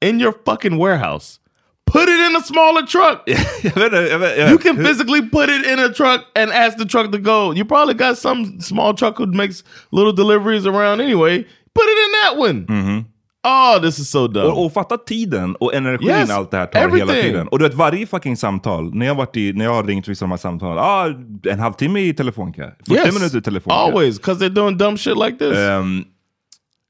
in 0.01 0.21
your 0.21 0.33
fucking 0.45 0.79
warehouse. 0.79 1.41
Put 1.85 2.09
it 2.09 2.21
in 2.21 2.37
a 2.37 2.43
smaller 2.43 2.87
truck. 2.87 3.23
jag 3.27 3.75
vet, 3.75 3.77
inte, 3.77 3.97
jag 3.97 4.19
vet, 4.19 4.39
jag, 4.39 4.51
You 4.51 4.59
can 4.59 4.77
physically 4.77 5.23
put 5.23 5.49
it 5.49 5.67
in 5.67 5.79
a 5.79 5.89
truck 5.89 6.21
and 6.37 6.53
ask 6.53 6.79
the 6.79 6.85
truck 6.85 7.11
to 7.13 7.19
go. 7.19 7.53
You 7.53 7.65
probably 7.65 7.95
got 7.95 8.19
some 8.19 8.61
small 8.61 8.95
truck 8.95 9.19
who 9.19 9.27
makes 9.27 9.65
little 9.91 10.13
deliveries 10.13 10.67
around 10.67 11.01
anyway. 11.01 11.45
Put 11.75 11.85
it 11.85 11.99
in 12.05 12.13
that 12.23 12.37
one. 12.37 12.67
Mm-hmm. 12.67 12.99
Oh, 13.47 13.81
this 13.83 13.99
is 13.99 14.11
so 14.11 14.27
dumb. 14.27 14.47
Och, 14.47 14.65
och 14.65 14.73
fatta 14.73 14.97
tiden 14.97 15.57
och 15.57 15.75
energin 15.75 16.09
Yes, 16.09 16.31
allt 16.31 16.51
det 16.51 16.57
här 16.57 16.67
tar 16.67 16.81
hela 16.81 16.97
everything. 16.97 17.23
tiden. 17.23 17.49
Och 17.49 17.59
du 17.59 17.65
vet 17.65 17.75
varje 17.75 18.07
fucking 18.07 18.37
samtal, 18.37 18.95
när 18.95 19.07
jag, 19.07 19.15
varit 19.15 19.37
i, 19.37 19.53
när 19.53 19.65
jag 19.65 19.75
har 19.75 19.85
ringt 19.85 20.09
vissa 20.09 20.25
av 20.25 20.29
de 20.29 20.31
här 20.31 20.39
samtalen, 20.39 20.79
ah, 20.79 21.07
en 21.53 21.59
halvtimme 21.59 22.01
i 22.01 22.15
telefonkö, 22.15 22.71
40 22.89 22.93
yes, 22.93 23.15
minuter 23.15 23.39
i 23.39 23.43
telefonkö. 23.43 23.77
always 23.77 24.17
because 24.19 24.45
they're 24.45 24.55
doing 24.55 24.79
dumb 24.79 24.97
shit 24.97 25.17
like 25.17 25.39
this. 25.39 25.59
Ehm, 25.59 26.05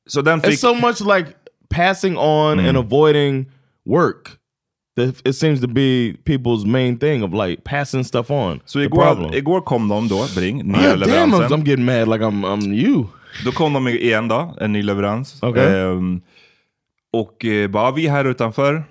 så 0.09 0.23
den 0.23 0.41
fick... 0.41 0.51
it's 0.51 0.61
so 0.61 0.75
much 0.75 1.01
like 1.01 1.33
passing 1.71 2.17
on 2.19 2.59
and 2.59 2.77
avoiding 2.77 3.47
work. 3.87 4.39
It 5.25 5.37
seems 5.37 5.61
to 5.61 5.69
be 5.69 6.17
people's 6.25 6.67
main 6.67 6.99
thing 6.99 7.23
of 7.23 7.33
like 7.33 7.63
passing 7.65 8.05
stuff 8.05 8.31
on. 8.31 8.61
så 8.65 8.79
The 8.79 8.85
igår, 8.85 9.35
igår 9.35 9.61
kom 9.61 9.89
de 9.89 10.09
då, 10.09 10.27
Bring, 10.35 10.57
nya 10.57 10.79
God 10.79 10.83
damn, 10.83 10.93
I'm, 10.93 11.07
leveransen. 11.07 11.61
I'm 11.61 11.65
getting 11.65 11.85
mad 11.85 12.09
like 12.09 12.25
I'm 12.25 12.45
I'm 12.45 12.75
you. 12.75 13.05
Då 13.45 13.53
kom 13.53 13.73
de 13.73 13.89
igen 13.89 14.29
då, 14.29 14.57
en 14.61 14.73
ny 14.73 14.83
leverans. 14.83 15.39
Okej. 15.43 15.81
Ehm, 15.81 16.21
och 17.11 17.45
eh, 17.45 17.71
bara, 17.71 17.91
vi 17.91 18.07
är 18.07 18.11
här 18.11 18.25
utanför. 18.25 18.85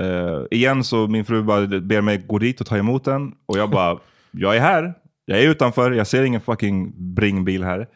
Eh, 0.00 0.42
igen 0.50 0.84
så 0.84 1.06
min 1.06 1.24
fru 1.24 1.42
bara 1.42 1.66
ber 1.66 2.00
mig 2.00 2.18
gå 2.18 2.38
dit 2.38 2.60
och 2.60 2.66
ta 2.66 2.76
emot 2.76 3.04
den. 3.04 3.34
Och 3.46 3.58
jag 3.58 3.70
bara, 3.70 3.98
jag 4.30 4.56
är 4.56 4.60
här. 4.60 4.94
Jag 5.24 5.38
är 5.38 5.50
utanför, 5.50 5.90
jag 5.92 6.06
ser 6.06 6.22
ingen 6.22 6.40
fucking 6.40 6.92
bringbil 7.14 7.64
här. 7.64 7.88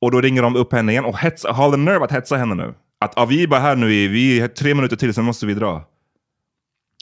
Och 0.00 0.10
då 0.10 0.20
ringer 0.20 0.42
de 0.42 0.56
upp 0.56 0.72
henne 0.72 0.92
igen 0.92 1.04
och 1.04 1.18
hetsa, 1.18 1.52
har 1.52 1.70
den 1.70 1.84
nerv 1.84 2.02
att 2.02 2.12
hetsa 2.12 2.36
henne 2.36 2.54
nu. 2.54 2.74
Att 2.98 3.18
ah, 3.18 3.26
vi 3.26 3.42
är 3.42 3.46
bara 3.46 3.60
här 3.60 3.76
nu, 3.76 3.92
i, 3.92 4.08
vi 4.08 4.40
är 4.40 4.48
tre 4.48 4.74
minuter 4.74 4.96
till, 4.96 5.14
sen 5.14 5.24
måste 5.24 5.46
vi 5.46 5.54
dra. 5.54 5.84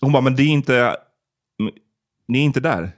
Hon 0.02 0.12
bara, 0.12 0.22
men 0.22 0.36
det 0.36 0.42
är 0.42 0.48
inte, 0.48 0.96
ni 2.28 2.38
är 2.38 2.42
inte 2.42 2.60
där. 2.60 2.90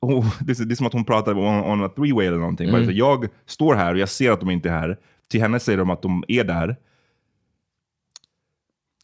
Oh, 0.00 0.34
det, 0.40 0.60
är, 0.60 0.64
det 0.64 0.74
är 0.74 0.76
som 0.76 0.86
att 0.86 0.92
hon 0.92 1.04
pratar 1.04 1.38
on, 1.38 1.64
on 1.64 1.84
a 1.84 1.88
three 1.96 2.12
way 2.12 2.26
eller 2.26 2.38
någonting. 2.38 2.72
Bara 2.72 2.84
så 2.84 2.92
Jag 2.92 3.28
står 3.46 3.74
här 3.74 3.92
och 3.94 3.98
jag 3.98 4.08
ser 4.08 4.30
att 4.30 4.40
de 4.40 4.50
inte 4.50 4.68
är 4.68 4.72
här. 4.72 4.98
Till 5.28 5.40
henne 5.40 5.60
säger 5.60 5.78
de 5.78 5.90
att 5.90 6.02
de 6.02 6.24
är 6.28 6.44
där. 6.44 6.76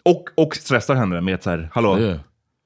Och, 0.04 0.28
och 0.36 0.56
stressar 0.56 0.94
henne 0.94 1.20
med 1.20 1.34
att 1.34 1.42
så 1.42 1.50
här, 1.50 1.70
hallå, 1.72 1.98
Yeah. 1.98 2.18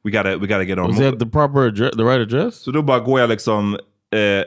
we, 0.04 0.10
gotta, 0.10 0.36
we 0.36 0.46
gotta 0.46 0.62
get 0.62 0.78
on. 0.78 0.86
Was 0.86 0.98
that 0.98 1.18
the 1.18 1.26
proper 1.26 1.66
address, 1.66 1.96
the 1.96 2.02
right 2.02 2.20
address? 2.22 2.54
Så 2.54 2.70
då 2.70 2.82
bara 2.82 2.98
går 2.98 3.20
jag 3.20 3.28
liksom 3.28 3.74
eh, 4.10 4.44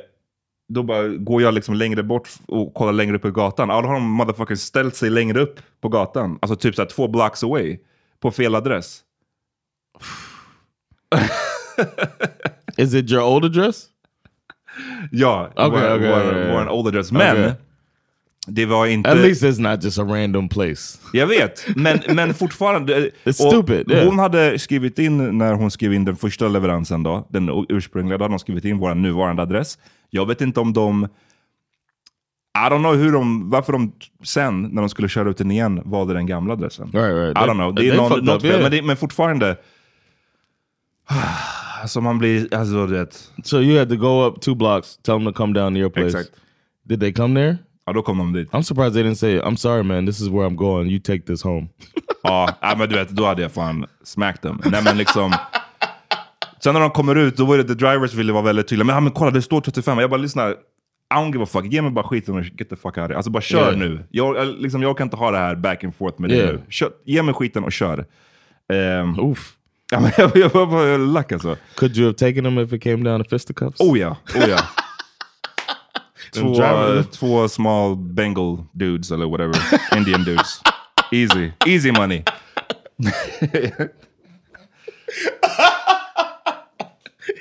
då 0.73 0.83
bara 0.83 1.07
går 1.07 1.41
jag 1.41 1.53
liksom 1.53 1.75
längre 1.75 2.03
bort 2.03 2.29
och 2.47 2.73
kollar 2.73 2.93
längre 2.93 3.15
upp 3.15 3.21
på 3.21 3.31
gatan. 3.31 3.69
Ja, 3.69 3.81
då 3.81 3.87
har 3.87 3.93
de 3.93 4.03
motherfuckers 4.03 4.59
ställt 4.59 4.95
sig 4.95 5.09
längre 5.09 5.39
upp 5.39 5.59
på 5.81 5.89
gatan. 5.89 6.39
Alltså 6.41 6.55
typ 6.55 6.75
så 6.75 6.81
här 6.81 6.89
två 6.89 7.07
blocks 7.07 7.43
away. 7.43 7.79
På 8.19 8.31
fel 8.31 8.55
adress. 8.55 9.01
Is 12.77 12.93
it 12.93 13.11
your 13.11 13.23
old 13.23 13.45
address? 13.45 13.87
Ja, 15.11 15.49
Okej, 15.55 15.69
vår, 15.69 15.95
okej, 15.95 16.09
vår, 16.09 16.31
okej. 16.31 16.51
vår 16.51 16.69
old 16.69 16.87
address. 16.87 17.11
Men 17.11 17.37
Okej. 17.37 17.53
det 18.47 18.65
var 18.65 18.85
inte... 18.85 19.09
At 19.09 19.17
least 19.17 19.43
it's 19.43 19.71
not 19.71 19.83
just 19.83 19.99
a 19.99 20.03
random 20.03 20.49
place. 20.49 20.99
Jag 21.13 21.27
vet, 21.27 21.75
men, 21.75 21.99
men 22.07 22.33
fortfarande. 22.33 23.09
It's 23.23 23.49
stupid, 23.49 23.91
yeah. 23.91 24.05
Hon 24.05 24.19
hade 24.19 24.59
skrivit 24.59 24.99
in, 24.99 25.37
när 25.37 25.53
hon 25.53 25.71
skrev 25.71 25.93
in 25.93 26.05
den 26.05 26.15
första 26.15 26.47
leveransen, 26.47 27.03
då, 27.03 27.27
den 27.29 27.65
ursprungliga, 27.69 28.17
då 28.17 28.23
hade 28.23 28.33
hon 28.33 28.39
skrivit 28.39 28.65
in 28.65 28.77
vår 28.77 28.95
nuvarande 28.95 29.41
adress. 29.41 29.77
Jag 30.09 30.27
vet 30.27 30.41
inte 30.41 30.59
om 30.59 30.73
de... 30.73 31.07
I 32.55 32.69
don't 32.69 32.79
know 32.79 32.95
hur 32.95 33.11
de, 33.11 33.49
varför 33.49 33.73
de 33.73 33.91
sen, 34.23 34.61
när 34.63 34.81
de 34.81 34.89
skulle 34.89 35.09
köra 35.09 35.29
ut 35.29 35.37
den 35.37 35.51
igen, 35.51 35.81
valde 35.85 36.13
den 36.13 36.25
gamla 36.25 36.53
adressen. 36.53 36.85
Right, 36.85 37.15
right. 37.15 37.37
I 37.37 37.49
don't 37.49 37.53
know. 37.53 37.75
Det 37.75 37.89
är 37.89 37.95
någon, 37.95 38.25
något 38.25 38.41
fel, 38.41 38.51
yeah. 38.51 38.61
men, 38.61 38.71
det, 38.71 38.81
men 38.81 38.97
fortfarande... 38.97 39.57
Alltså 41.81 42.01
man 42.01 42.17
blir, 42.19 42.53
alltså 42.55 42.87
du 42.87 42.93
vet. 42.93 43.31
So 43.43 43.57
you 43.61 43.79
had 43.79 43.89
to 43.89 43.95
go 43.95 44.27
up 44.27 44.41
two 44.41 44.55
blocks, 44.55 44.97
tell 44.97 45.15
them 45.15 45.25
to 45.25 45.33
come 45.33 45.53
down 45.53 45.73
to 45.73 45.79
your 45.79 45.89
place. 45.89 46.07
Exakt. 46.07 46.29
Did 46.89 46.99
they 46.99 47.13
come 47.13 47.35
there? 47.39 47.57
Ja, 47.85 47.93
då 47.93 48.01
kom 48.01 48.17
de 48.17 48.33
dit. 48.33 48.51
I'm 48.51 48.61
surprised 48.63 48.93
they 48.93 49.03
didn't 49.03 49.15
say, 49.15 49.39
I'm 49.39 49.55
sorry 49.55 49.83
man, 49.83 50.05
this 50.05 50.19
is 50.21 50.27
where 50.27 50.47
I'm 50.49 50.55
going. 50.55 50.89
You 50.89 50.99
take 50.99 51.19
this 51.25 51.43
home. 51.43 51.67
Ja, 52.23 52.75
men 52.77 52.89
du 52.89 52.95
vet, 52.95 53.09
då 53.09 53.25
hade 53.25 53.41
jag 53.41 53.51
fan 53.51 53.85
smacked 54.03 54.41
dem. 54.49 54.61
Nej, 54.71 54.83
men 54.83 54.97
liksom, 54.97 55.33
sen 56.63 56.73
när 56.73 56.81
de 56.81 56.91
kommer 56.91 57.15
ut, 57.15 57.37
då 57.37 57.45
var 57.45 57.57
det 57.57 57.63
the 57.63 57.73
drivers 57.73 58.13
ville 58.13 58.33
vara 58.33 58.43
väldigt 58.43 58.67
tydliga. 58.67 58.85
Men, 58.85 58.93
ja, 58.95 58.99
men 58.99 59.11
kolla, 59.11 59.31
det 59.31 59.41
står 59.41 59.61
35. 59.61 59.99
Jag 59.99 60.09
bara 60.09 60.17
lyssnar. 60.21 60.51
I 60.51 60.55
don't 61.13 61.31
give 61.31 61.43
a 61.43 61.45
fuck. 61.45 61.65
Ge 61.65 61.81
mig 61.81 61.91
bara 61.91 62.07
skiten 62.07 62.35
och 62.35 62.43
get 62.43 62.69
the 62.69 62.75
fuck 62.75 62.85
out 62.85 62.97
of 62.97 63.03
here. 63.07 63.15
Alltså 63.15 63.31
bara 63.31 63.41
kör 63.41 63.59
Yeah. 63.67 63.77
nu. 63.77 64.03
Jag, 64.09 64.47
liksom, 64.59 64.81
jag 64.81 64.97
kan 64.97 65.07
inte 65.07 65.17
ha 65.17 65.31
det 65.31 65.37
här 65.37 65.55
back 65.55 65.83
and 65.83 65.95
forth 65.95 66.21
med 66.21 66.31
Yeah. 66.31 66.47
dig 66.47 66.55
nu. 66.55 66.61
Kör, 66.69 66.91
ge 67.05 67.23
mig 67.23 67.33
skiten 67.33 67.63
och 67.63 67.71
kör. 67.71 68.05
Um, 69.01 69.19
Oof. 69.19 69.53
Ja, 69.91 69.99
men 69.99 70.11
jag, 70.35 70.49
var 70.49 70.97
lack 70.97 71.31
alltså. 71.31 71.57
Could 71.75 71.97
you 71.97 72.05
have 72.07 72.17
taken 72.17 72.43
them 72.43 72.57
if 72.57 72.73
it 72.73 72.83
came 72.83 73.03
down 73.03 73.23
to 73.23 73.29
fisticuffs? 73.29 73.79
Oh 73.79 73.99
ja, 73.99 74.17
oh 74.35 74.49
ja. 74.49 74.59
två, 76.33 77.03
två 77.11 77.49
small 77.49 77.95
Bengal 77.95 78.57
dudes 78.71 79.11
eller 79.11 79.25
whatever. 79.25 79.55
Indian 79.97 80.23
dudes. 80.23 80.61
Easy. 81.11 81.51
Easy 81.65 81.91
money. 81.91 82.23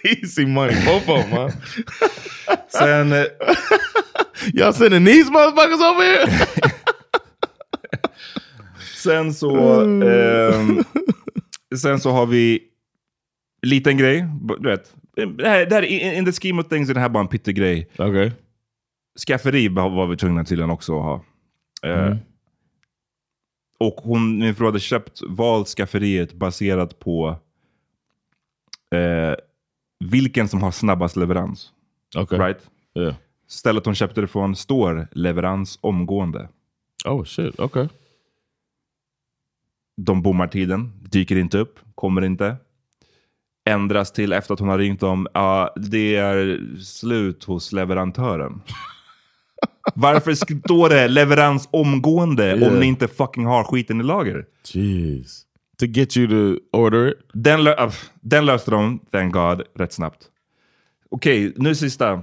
Easy 0.04 0.46
money, 0.46 0.74
both 0.84 1.08
of 1.08 1.16
them, 1.18 1.30
huh? 1.30 1.50
Sen... 2.68 3.26
Y'all 4.54 4.72
sending 4.72 5.04
these 5.04 5.30
motherfuckers 5.30 5.80
over 5.80 6.02
here? 6.02 6.26
Sen 8.96 9.34
så, 9.34 9.80
ehm, 9.80 10.84
sen 11.76 12.00
så 12.00 12.10
har 12.10 12.26
vi 12.26 12.62
liten 13.62 13.96
grej. 13.96 14.26
Du 14.58 14.68
vet, 14.68 14.94
det 15.14 15.48
här, 15.48 15.66
det 15.66 15.74
här, 15.74 15.82
in, 15.82 16.24
the 16.24 16.32
scheme 16.32 16.62
of 16.62 16.68
things 16.68 16.90
är 16.90 16.94
det 16.94 17.00
här 17.00 17.08
bara 17.08 17.20
en 17.20 17.28
pyttegrej. 17.28 17.88
okay. 17.98 18.30
Skafferi 19.26 19.68
var 19.68 20.06
vi 20.06 20.16
tvungna 20.16 20.44
tydligen 20.44 20.70
också 20.70 20.98
att 20.98 21.04
ha. 21.04 21.24
Eh, 21.90 22.16
Och 23.78 23.94
hon, 24.02 24.38
min 24.38 24.54
fru 24.54 24.66
hade 24.66 24.80
köpt, 24.80 25.20
valt 25.28 25.68
skafferiet 25.68 26.32
baserat 26.32 26.98
på 26.98 27.36
eh, 28.94 29.34
vilken 30.04 30.48
som 30.48 30.62
har 30.62 30.70
snabbast 30.70 31.16
leverans. 31.16 31.72
Okay. 32.16 32.38
Right? 32.38 32.70
Yeah. 32.94 33.14
Stället 33.48 33.84
hon 33.86 33.94
köpte 33.94 34.20
det 34.20 34.26
från 34.26 34.56
står 34.56 35.08
leverans 35.12 35.78
omgående. 35.80 36.48
Oh 37.04 37.24
shit. 37.24 37.60
Okay. 37.60 37.88
De 40.04 40.22
bommar 40.22 40.46
tiden, 40.48 40.92
dyker 41.10 41.36
inte 41.36 41.58
upp, 41.58 41.78
kommer 41.94 42.22
inte. 42.24 42.56
Ändras 43.70 44.12
till 44.12 44.32
efter 44.32 44.54
att 44.54 44.60
hon 44.60 44.68
har 44.68 44.78
ringt 44.78 45.00
dem, 45.00 45.26
ja 45.34 45.74
det 45.76 46.16
är 46.16 46.60
slut 46.82 47.44
hos 47.44 47.72
leverantören. 47.72 48.60
Varför 49.94 50.34
står 50.34 50.88
det 50.88 51.08
leverans 51.08 51.68
omgående 51.72 52.44
Yeah. 52.56 52.72
om 52.72 52.80
ni 52.80 52.86
inte 52.86 53.08
fucking 53.08 53.46
har 53.46 53.64
skiten 53.64 54.00
i 54.00 54.04
lager? 54.04 54.44
Jeez. 54.72 55.42
To 55.78 55.86
get 55.86 56.16
you 56.16 56.28
to 56.28 56.60
order 56.78 57.08
it? 57.08 57.14
Den, 57.32 57.60
lö- 57.60 57.84
äh, 57.84 57.92
den 58.20 58.46
löste 58.46 58.70
de, 58.70 58.98
thank 59.10 59.34
God, 59.34 59.62
rätt 59.74 59.92
snabbt. 59.92 60.18
Okej, 61.10 61.52
nu 61.56 61.74
sista. 61.74 62.22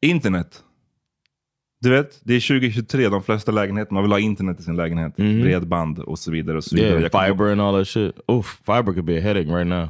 Internet. 0.00 0.64
Du 1.80 1.90
vet, 1.90 2.20
det 2.24 2.34
är 2.34 2.40
2023, 2.40 3.08
de 3.08 3.22
flesta 3.22 3.52
lägenheter, 3.52 3.94
man 3.94 4.02
vill 4.02 4.12
ha 4.12 4.18
internet 4.18 4.60
i 4.60 4.62
sin 4.62 4.76
lägenhet. 4.76 5.16
Bredband 5.16 5.98
och 5.98 6.18
så 6.18 6.30
vidare. 6.30 6.56
Och 6.56 6.64
så 6.64 6.76
vidare. 6.76 7.00
Yeah, 7.00 7.26
fiber 7.26 7.52
and 7.52 7.60
all 7.60 7.74
that 7.78 7.88
shit. 7.88 8.20
Oof, 8.26 8.46
fiber 8.66 8.92
could 8.92 9.04
be 9.04 9.18
a 9.18 9.20
headache 9.20 9.48
right 9.48 9.66
now. 9.66 9.88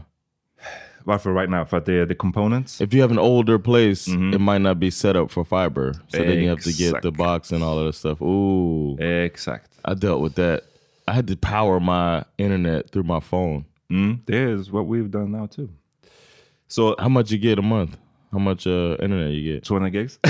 Varför 1.05 1.35
right 1.35 1.51
now? 1.51 1.65
För 1.65 1.77
att 1.77 1.87
det 1.87 1.93
är 1.95 2.07
the 2.07 2.15
components? 2.15 2.81
If 2.81 2.95
you 2.95 3.03
have 3.03 3.13
an 3.15 3.19
older 3.19 3.59
place, 3.59 4.11
it 4.11 4.41
might 4.41 4.61
not 4.61 4.77
be 4.77 4.91
set 4.91 5.17
up 5.17 5.31
for 5.31 5.45
fiber. 5.45 5.93
So 6.09 6.19
then 6.19 6.39
you 6.39 6.49
have 6.49 6.63
to 6.63 6.71
get 6.71 7.03
the 7.03 7.11
box 7.11 7.53
and 7.53 7.63
all 7.65 7.79
of 7.79 7.87
that 7.87 7.95
stuff. 7.95 8.23
Ooh. 8.23 9.01
Exakt. 9.01 9.71
I 9.85 9.95
dealt 9.95 10.23
with 10.23 10.35
that. 10.35 10.61
I 11.07 11.13
had 11.13 11.29
to 11.29 11.37
power 11.37 11.81
my 11.81 12.25
internet 12.37 12.91
through 12.93 13.07
my 13.07 13.21
phone. 13.21 13.65
Mm, 13.91 14.19
det 14.27 14.61
is 14.61 14.71
what 14.71 14.87
we've 14.87 15.11
done 15.11 15.31
now 15.39 15.47
too. 15.47 15.69
Så 16.67 16.97
How 16.99 17.09
much 17.09 17.33
you 17.33 17.41
get 17.41 17.59
a 17.59 17.63
month? 17.63 17.97
How 18.31 18.39
much 18.39 18.67
uh, 18.67 18.93
internet 18.93 19.31
you 19.31 19.55
get? 19.55 19.65
200 19.65 19.89
gigs? 19.89 20.19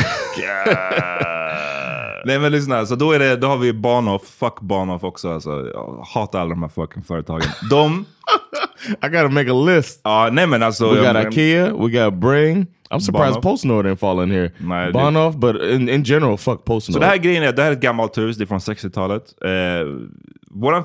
Nej 2.24 2.38
men 2.38 2.52
lyssna, 2.52 2.86
så 2.86 2.94
då, 2.94 3.12
är 3.12 3.18
det, 3.18 3.36
då 3.36 3.46
har 3.46 3.56
vi 3.58 3.72
Bahnhof, 3.72 4.22
fuck 4.26 4.60
Bahnhof 4.60 5.04
också. 5.04 5.32
Alltså, 5.32 5.50
jag 5.74 6.04
hatar 6.14 6.40
alla 6.40 6.50
de 6.50 6.62
här 6.62 6.68
fucking 6.68 7.02
företagen. 7.02 7.42
De, 7.70 8.04
I 9.06 9.08
gotta 9.08 9.28
make 9.28 9.50
a 9.50 9.54
list. 9.66 10.00
ja 10.04 10.28
nej 10.32 10.46
men 10.46 10.62
alltså. 10.62 10.90
We 10.94 11.00
got 11.04 11.12
men- 11.12 11.28
IKEA, 11.32 11.64
we 11.76 11.88
got 12.04 12.14
Bring. 12.14 12.66
I'm 12.90 12.98
surprised 13.00 13.12
Bahnhof. 13.12 13.42
PostNord 13.42 13.86
didn't 13.86 13.96
fall 13.96 14.22
in 14.22 14.30
here. 14.30 14.52
Nej, 14.58 14.86
det- 14.86 14.92
Bahnhof, 14.92 15.34
but 15.36 15.62
in, 15.62 15.88
in 15.88 16.02
general, 16.02 16.38
fuck 16.38 16.64
PostNord. 16.64 16.94
Så 16.94 17.00
det 17.00 17.06
här 17.06 17.16
grejen 17.16 17.42
är, 17.42 17.52
det 17.52 17.62
här 17.62 17.68
är 17.70 17.72
ett 17.76 17.80
gammalt 17.82 18.18
hus, 18.18 18.36
det 18.36 18.44
är 18.44 18.46
från 18.46 18.58
60-talet. 18.58 19.22
Eh, 19.44 19.86
våran... 20.50 20.82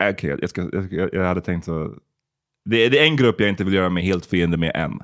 äh, 0.00 0.08
Okej, 0.10 0.36
jag, 0.40 0.50
ska, 0.50 0.68
jag, 0.90 1.08
jag 1.14 1.24
hade 1.24 1.40
tänkt 1.40 1.64
så... 1.64 1.90
Det, 2.64 2.84
är- 2.86 2.90
det 2.90 2.98
är 2.98 3.04
en 3.04 3.16
grupp 3.16 3.40
jag 3.40 3.48
inte 3.48 3.64
vill 3.64 3.74
göra 3.74 3.88
mig 3.88 4.04
helt 4.04 4.26
fiende 4.26 4.56
med 4.56 4.72
än. 4.74 4.98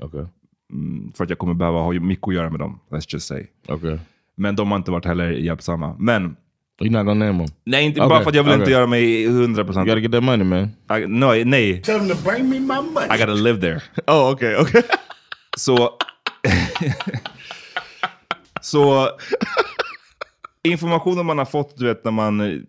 Okay. 0.00 0.24
Mm, 0.72 1.12
för 1.16 1.24
att 1.24 1.30
jag 1.30 1.38
kommer 1.38 1.54
behöva 1.54 1.78
ha 1.78 1.92
mycket 1.92 2.28
att 2.28 2.34
göra 2.34 2.50
med 2.50 2.60
dem, 2.60 2.80
let's 2.90 3.06
just 3.08 3.26
say. 3.26 3.46
Okay. 3.68 3.98
Men 4.34 4.56
de 4.56 4.70
har 4.70 4.78
inte 4.78 4.90
varit 4.90 5.04
heller 5.04 5.30
hjälpsamma. 5.30 5.96
Men, 5.98 6.36
You're 6.80 6.90
not 6.90 7.06
gonna 7.06 7.26
name 7.26 7.46
them. 7.46 7.56
nej 7.64 7.84
inte 7.84 8.00
Okay, 8.00 8.08
bara 8.08 8.22
för 8.22 8.30
att 8.30 8.36
jag 8.36 8.44
vill 8.44 8.52
inte 8.52 8.62
okay. 8.62 8.74
göra 8.74 8.86
mig 8.86 9.28
100%. 9.28 9.58
You 9.58 9.84
gotta 9.84 9.98
get 9.98 10.12
that 10.12 10.24
money, 10.24 10.44
man. 10.44 10.98
I, 10.98 11.06
no, 11.06 11.44
nej, 11.44 11.82
Tell 11.82 11.98
them 11.98 12.08
to 12.08 12.30
bring 12.30 12.48
me 12.48 12.60
my 12.60 12.66
money. 12.66 13.06
I 13.14 13.18
gotta 13.18 13.34
live 13.34 13.60
there. 13.60 13.82
Oh, 14.06 14.32
okay, 14.32 14.56
okay. 14.56 14.82
Så... 15.56 15.90
så... 18.60 19.08
Informationen 20.62 21.26
man 21.26 21.38
har 21.38 21.44
fått, 21.44 21.76
du 21.76 21.86
vet, 21.86 22.04
när 22.04 22.12
man 22.12 22.66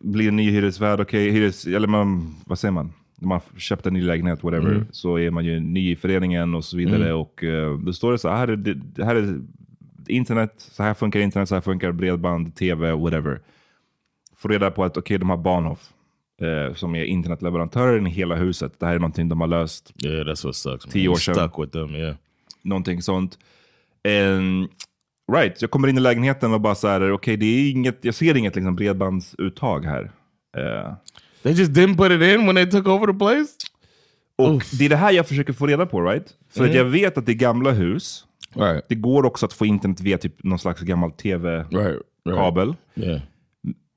blir 0.00 0.30
ny 0.30 0.50
hyresvärd, 0.50 1.00
okej, 1.00 1.30
hyres... 1.30 1.66
Eller 1.66 1.88
man, 1.88 2.36
vad 2.46 2.58
säger 2.58 2.72
man? 2.72 2.92
När 3.18 3.28
man 3.28 3.40
köpt 3.56 3.86
en 3.86 3.94
ny 3.94 4.02
lägenhet, 4.02 4.42
whatever, 4.44 4.86
så 4.90 5.18
är 5.18 5.30
man 5.30 5.44
ju 5.44 5.60
ny 5.60 5.90
i 5.90 5.96
föreningen 5.96 6.54
och 6.54 6.64
så 6.64 6.76
vidare. 6.76 7.12
Och 7.12 7.42
uh, 7.42 7.78
då 7.78 7.92
står 7.92 8.12
det 8.12 8.18
så 8.18 8.28
här, 8.28 8.48
är 8.48 8.56
det, 8.56 9.04
här 9.04 9.16
är 9.16 9.40
internet, 10.08 10.54
så 10.56 10.82
här 10.82 10.94
funkar 10.94 11.20
internet, 11.20 11.48
så 11.48 11.54
här 11.54 11.62
funkar 11.62 11.92
bredband, 11.92 12.54
tv, 12.54 12.92
whatever. 12.92 13.40
Får 14.36 14.48
reda 14.48 14.70
på 14.70 14.84
att 14.84 14.96
okej, 14.96 15.18
de 15.18 15.30
har 15.30 15.36
Bahnhof, 15.36 15.92
eh, 16.40 16.74
som 16.74 16.94
är 16.94 17.04
internetleverantören 17.04 18.06
i 18.06 18.10
hela 18.10 18.36
huset. 18.36 18.80
Det 18.80 18.86
här 18.86 18.94
är 18.94 18.98
någonting 18.98 19.28
de 19.28 19.40
har 19.40 19.48
löst 19.48 19.92
Yeah, 20.04 20.26
that's 20.26 20.46
what 20.46 20.56
sucks. 20.56 20.84
Tio 20.84 21.08
år 21.08 21.16
sedan. 21.16 21.34
stuck 21.34 21.58
with 21.58 21.72
them, 21.72 21.94
yeah. 21.94 22.16
någonting 22.62 23.02
sånt. 23.02 23.38
Ehm, 24.02 24.68
right, 25.32 25.62
jag 25.62 25.70
kommer 25.70 25.88
in 25.88 25.98
i 25.98 26.00
lägenheten 26.00 26.54
och 26.54 26.60
bara 26.60 26.74
så 26.74 26.88
här, 26.88 27.12
okej, 27.12 27.36
det 27.36 27.46
är 27.46 27.70
inget, 27.70 28.04
jag 28.04 28.14
ser 28.14 28.36
inget 28.36 28.56
liksom, 28.56 28.76
bredbandsuttag 28.76 29.84
här. 29.84 30.10
Eh, 30.56 30.92
They 31.46 31.54
just 31.54 31.72
didn't 31.72 31.96
put 31.96 32.12
it 32.12 32.22
in 32.22 32.46
when 32.46 32.56
they 32.56 32.66
took 32.66 32.88
over 32.88 33.06
the 33.06 33.18
place? 33.18 33.52
och 34.38 34.62
det 34.78 34.84
är 34.84 34.88
det 34.88 34.96
här 34.96 35.12
jag 35.12 35.28
försöker 35.28 35.52
få 35.52 35.66
reda 35.66 35.86
på, 35.86 36.02
right? 36.02 36.26
För 36.50 36.64
att 36.64 36.74
jag 36.74 36.84
vet 36.84 37.18
att 37.18 37.26
det 37.26 37.32
är 37.32 37.34
gamla 37.34 37.70
hus. 37.70 38.24
Right, 38.54 38.84
Det 38.88 38.94
går 38.94 39.26
också 39.26 39.46
att 39.46 39.52
få 39.52 39.66
internet 39.66 40.00
via 40.00 40.18
typ 40.18 40.44
någon 40.44 40.58
slags 40.58 40.80
gammal 40.80 41.12
tv-kabel. 41.12 41.94
right, 42.26 42.76
right. 42.96 43.08
Yeah. 43.08 43.20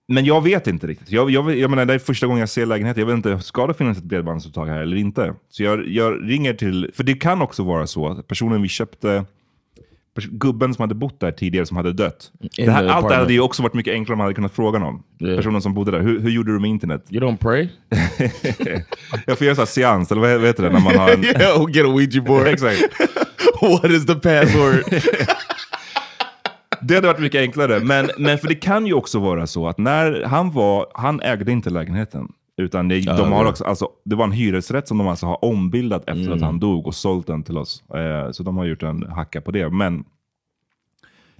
Men 0.07 0.25
jag 0.25 0.43
vet 0.43 0.67
inte 0.67 0.87
riktigt. 0.87 1.11
Jag, 1.11 1.31
jag, 1.31 1.57
jag 1.57 1.69
menar, 1.69 1.85
det 1.85 1.93
är 1.93 1.99
första 1.99 2.27
gången 2.27 2.39
jag 2.39 2.49
ser 2.49 2.65
lägenheten. 2.65 3.01
Jag 3.01 3.07
vet 3.07 3.15
inte, 3.15 3.39
ska 3.39 3.67
det 3.67 3.73
finnas 3.73 3.97
ett 3.97 4.03
bredbandsuttag 4.03 4.65
här 4.65 4.81
eller 4.81 4.97
inte? 4.97 5.33
Så 5.49 5.63
jag, 5.63 5.87
jag 5.87 6.29
ringer 6.29 6.53
till, 6.53 6.91
för 6.93 7.03
det 7.03 7.13
kan 7.13 7.41
också 7.41 7.63
vara 7.63 7.87
så 7.87 8.07
att 8.07 8.27
personen 8.27 8.61
vi 8.61 8.67
köpte, 8.67 9.25
gubben 10.15 10.73
som 10.73 10.81
hade 10.83 10.95
bott 10.95 11.19
där 11.19 11.31
tidigare 11.31 11.65
som 11.65 11.77
hade 11.77 11.93
dött. 11.93 12.31
Det 12.57 12.71
här, 12.71 12.87
allt 12.87 13.07
det 13.07 13.13
här 13.13 13.21
hade 13.21 13.33
ju 13.33 13.39
också 13.39 13.63
varit 13.63 13.73
mycket 13.73 13.93
enklare 13.93 14.13
om 14.13 14.17
man 14.17 14.25
hade 14.25 14.35
kunnat 14.35 14.53
fråga 14.53 14.79
någon. 14.79 15.03
Yeah. 15.19 15.35
Personen 15.35 15.61
som 15.61 15.73
bodde 15.73 15.91
där, 15.91 15.99
hur, 15.99 16.19
hur 16.19 16.29
gjorde 16.29 16.51
du 16.51 16.59
med 16.59 16.69
internet? 16.69 17.05
You 17.09 17.25
don't 17.25 17.37
pray? 17.37 17.67
jag 19.25 19.37
får 19.37 19.45
göra 19.45 19.55
så 19.55 19.61
här 19.61 19.65
seans, 19.65 20.11
eller 20.11 20.21
vad 20.21 20.31
vad 20.31 20.47
heter 20.47 20.63
det? 20.63 20.69
När 20.69 20.79
man 20.79 20.97
har 20.97 21.09
en... 21.09 21.23
yeah, 21.23 21.59
we'll 21.59 21.75
get 21.75 21.85
a 21.85 21.89
Ouija 21.89 22.21
board. 22.21 22.47
Exakt. 22.53 22.81
what 23.61 23.91
is 23.91 24.05
the 24.05 24.15
password? 24.15 24.83
Det 26.81 26.95
hade 26.95 27.07
varit 27.07 27.19
mycket 27.19 27.41
enklare. 27.41 27.79
Men, 27.79 28.09
men 28.17 28.37
för 28.37 28.47
det 28.47 28.55
kan 28.55 28.87
ju 28.87 28.93
också 28.93 29.19
vara 29.19 29.47
så 29.47 29.67
att 29.67 29.77
när 29.77 30.23
han 30.23 30.51
var, 30.51 30.87
han 30.93 31.21
ägde 31.21 31.51
inte 31.51 31.69
lägenheten. 31.69 32.27
Utan 32.59 32.87
det, 32.87 32.99
de 33.01 33.31
har 33.31 33.43
ja. 33.43 33.49
också, 33.49 33.63
alltså, 33.63 33.89
det 34.05 34.15
var 34.15 34.23
en 34.23 34.31
hyresrätt 34.31 34.87
som 34.87 34.97
de 34.97 35.07
alltså 35.07 35.25
har 35.25 35.45
ombildat 35.45 36.09
efter 36.09 36.31
att 36.31 36.41
han 36.41 36.59
dog 36.59 36.87
och 36.87 36.95
sålt 36.95 37.27
den 37.27 37.43
till 37.43 37.57
oss. 37.57 37.83
Eh, 37.89 38.31
så 38.31 38.43
de 38.43 38.57
har 38.57 38.65
gjort 38.65 38.83
en 38.83 39.03
hacka 39.03 39.41
på 39.41 39.51
det. 39.51 39.69
Men 39.69 40.05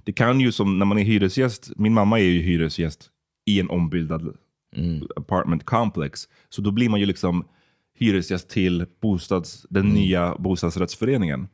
det 0.04 0.12
kan 0.12 0.40
ju 0.40 0.52
som 0.52 0.78
när 0.78 0.86
man 0.86 0.98
är 0.98 1.04
hyresgäst, 1.04 1.70
min 1.76 1.94
mamma 1.94 2.20
är 2.20 2.24
ju 2.24 2.42
hyresgäst 2.42 3.10
i 3.46 3.60
en 3.60 3.70
ombildad 3.70 4.36
apartment 5.16 5.64
complex. 5.64 6.28
Så 6.48 6.62
då 6.62 6.70
blir 6.70 6.88
man 6.88 7.00
ju 7.00 7.06
liksom 7.06 7.44
hyresgäst 7.98 8.50
till 8.50 8.86
bostads, 9.00 9.66
den 9.70 9.86
nya 9.86 10.34
bostadsrättsföreningen. 10.38 11.48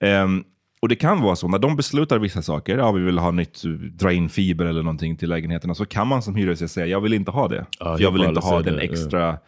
Ehm, 0.00 0.44
och 0.84 0.88
det 0.88 0.96
kan 0.96 1.22
vara 1.22 1.36
så, 1.36 1.48
när 1.48 1.58
de 1.58 1.76
beslutar 1.76 2.18
vissa 2.18 2.42
saker, 2.42 2.78
ja 2.78 2.92
vi 2.92 3.02
vill 3.02 3.18
ha 3.18 3.30
nytt, 3.30 3.62
dra 3.92 4.12
in 4.12 4.28
fiber 4.28 4.64
eller 4.64 4.82
någonting 4.82 5.16
till 5.16 5.28
lägenheterna, 5.28 5.74
så 5.74 5.86
kan 5.86 6.06
man 6.06 6.22
som 6.22 6.34
hyresgäst 6.34 6.74
säga, 6.74 6.86
jag 6.86 7.00
vill 7.00 7.12
inte 7.12 7.30
ha 7.30 7.48
det. 7.48 7.66
Ja, 7.78 7.96
för 7.96 8.02
jag 8.02 8.10
vill 8.10 8.24
inte 8.24 8.40
ha 8.40 8.62
den 8.62 8.76
det, 8.76 8.82
extra 8.82 9.38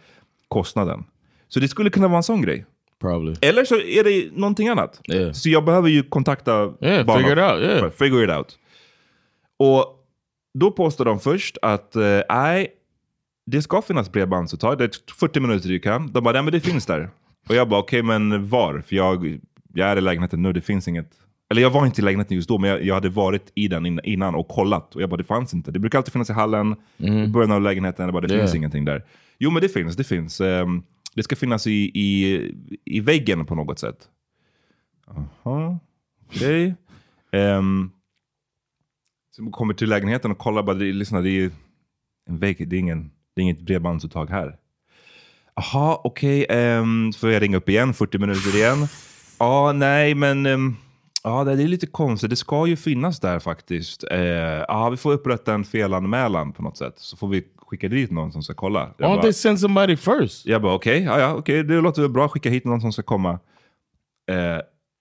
kostnaden. 0.48 1.04
Så 1.48 1.60
det 1.60 1.68
skulle 1.68 1.90
kunna 1.90 2.08
vara 2.08 2.16
en 2.16 2.22
sån 2.22 2.42
grej. 2.42 2.66
Probably. 3.00 3.34
Eller 3.40 3.64
så 3.64 3.74
är 3.80 4.04
det 4.04 4.36
någonting 4.36 4.68
annat. 4.68 5.00
Yeah. 5.12 5.32
Så 5.32 5.48
jag 5.48 5.64
behöver 5.64 5.88
ju 5.88 6.02
kontakta 6.02 6.72
Yeah, 6.80 7.16
figure 7.16 7.32
it 7.32 7.52
out, 7.52 7.62
yeah. 7.62 7.90
Figure 7.90 8.24
it 8.24 8.30
out. 8.30 8.58
Och 9.58 9.84
då 10.58 10.70
påstår 10.70 11.04
de 11.04 11.20
först 11.20 11.58
att 11.62 11.96
eh, 11.96 12.20
nej, 12.28 12.68
det 13.46 13.62
ska 13.62 13.82
finnas 13.82 14.12
bredbandsuttag. 14.12 14.78
Det 14.78 14.84
är 14.84 14.90
40 15.14 15.40
minuter 15.40 15.68
du 15.68 15.78
kan. 15.78 16.12
De 16.12 16.24
bara, 16.24 16.32
nej 16.32 16.42
men 16.42 16.52
det 16.52 16.60
finns 16.60 16.86
där. 16.86 17.10
Och 17.48 17.54
jag 17.54 17.68
bara, 17.68 17.80
okej 17.80 18.02
men 18.02 18.48
var? 18.48 18.80
För 18.86 18.96
jag, 18.96 19.40
jag 19.74 19.88
är 19.88 19.96
i 19.96 20.00
lägenheten 20.00 20.42
nu, 20.42 20.52
det 20.52 20.60
finns 20.60 20.88
inget. 20.88 21.10
Eller 21.50 21.62
jag 21.62 21.70
var 21.70 21.86
inte 21.86 22.00
i 22.00 22.04
lägenheten 22.04 22.36
just 22.36 22.48
då, 22.48 22.58
men 22.58 22.70
jag, 22.70 22.84
jag 22.84 22.94
hade 22.94 23.08
varit 23.08 23.52
i 23.54 23.68
den 23.68 23.86
in- 23.86 24.00
innan 24.04 24.34
och 24.34 24.48
kollat. 24.48 24.94
Och 24.96 25.02
jag 25.02 25.10
bara, 25.10 25.16
det 25.16 25.24
fanns 25.24 25.54
inte. 25.54 25.70
Det 25.70 25.78
brukar 25.78 25.98
alltid 25.98 26.12
finnas 26.12 26.30
i 26.30 26.32
hallen, 26.32 26.76
i 26.96 27.26
början 27.26 27.52
av 27.52 27.62
lägenheten. 27.62 28.04
Jag 28.04 28.12
bara, 28.12 28.26
det 28.26 28.34
Yeah. 28.34 28.44
finns 28.46 28.54
ingenting 28.54 28.84
där. 28.84 29.04
Jo 29.38 29.50
men 29.50 29.62
det 29.62 29.68
finns, 29.68 29.96
det 29.96 30.04
finns. 30.04 30.40
Ehm, 30.40 30.82
det 31.14 31.22
ska 31.22 31.36
finnas 31.36 31.66
i, 31.66 31.90
i, 31.94 32.40
i 32.84 33.00
väggen 33.00 33.46
på 33.46 33.54
något 33.54 33.78
sätt. 33.78 34.08
Jaha, 35.44 35.78
okej. 36.28 36.74
Ehm, 37.32 37.90
så 39.36 39.50
kommer 39.50 39.74
till 39.74 39.88
lägenheten 39.88 40.30
och 40.30 40.38
kollar, 40.38 40.62
bara, 40.62 40.76
det, 40.76 40.92
lyssna, 40.92 41.20
det 41.20 41.30
är 41.30 41.50
en 42.28 42.38
vägg, 42.38 42.68
det 42.68 42.76
är, 42.76 42.80
ingen, 42.80 43.10
det 43.34 43.40
är 43.40 43.42
inget 43.42 43.60
bredbandsuttag 43.60 44.30
här. 44.30 44.56
Jaha, 45.54 45.98
okej. 46.04 46.46
ehm, 46.48 47.12
så 47.12 47.18
får 47.18 47.30
jag 47.30 47.42
ringa 47.42 47.56
upp 47.56 47.68
igen, 47.68 47.94
40 47.94 48.18
minuter 48.18 48.56
igen. 48.56 48.78
Ja, 49.38 49.72
nej, 49.72 50.14
men 50.14 50.46
ehm, 50.46 50.76
ja, 51.26 51.44
det 51.44 51.52
är 51.52 51.56
lite 51.56 51.86
konstigt. 51.86 52.30
Det 52.30 52.36
ska 52.36 52.66
ju 52.66 52.76
finnas 52.76 53.20
där 53.20 53.38
faktiskt. 53.38 54.04
Eh, 54.10 54.18
ja, 54.68 54.88
vi 54.90 54.96
får 54.96 55.12
upprätta 55.12 55.54
en 55.54 55.64
felanmälan 55.64 56.52
på 56.52 56.62
något 56.62 56.76
sätt. 56.76 56.94
Så 56.96 57.16
får 57.16 57.28
vi 57.28 57.44
skicka 57.66 57.88
dit 57.88 58.10
någon 58.10 58.32
som 58.32 58.42
ska 58.42 58.54
kolla. 58.54 58.80
Jag 58.80 59.08
Why 59.08 59.12
don't 59.12 59.16
bara- 59.16 59.22
they 59.22 59.32
send 59.32 59.60
somebody 59.60 59.96
first? 59.96 60.46
jag 60.46 60.62
bara 60.62 60.74
okej, 60.74 61.02
ja, 61.02 61.20
ja, 61.20 61.34
okej, 61.34 61.64
det 61.64 61.80
låter 61.80 62.02
väl 62.02 62.10
bra. 62.10 62.28
Skicka 62.28 62.50
hit 62.50 62.64
någon 62.64 62.80
som 62.80 62.92
ska 62.92 63.02
komma. 63.02 63.30
Eh, 64.30 64.36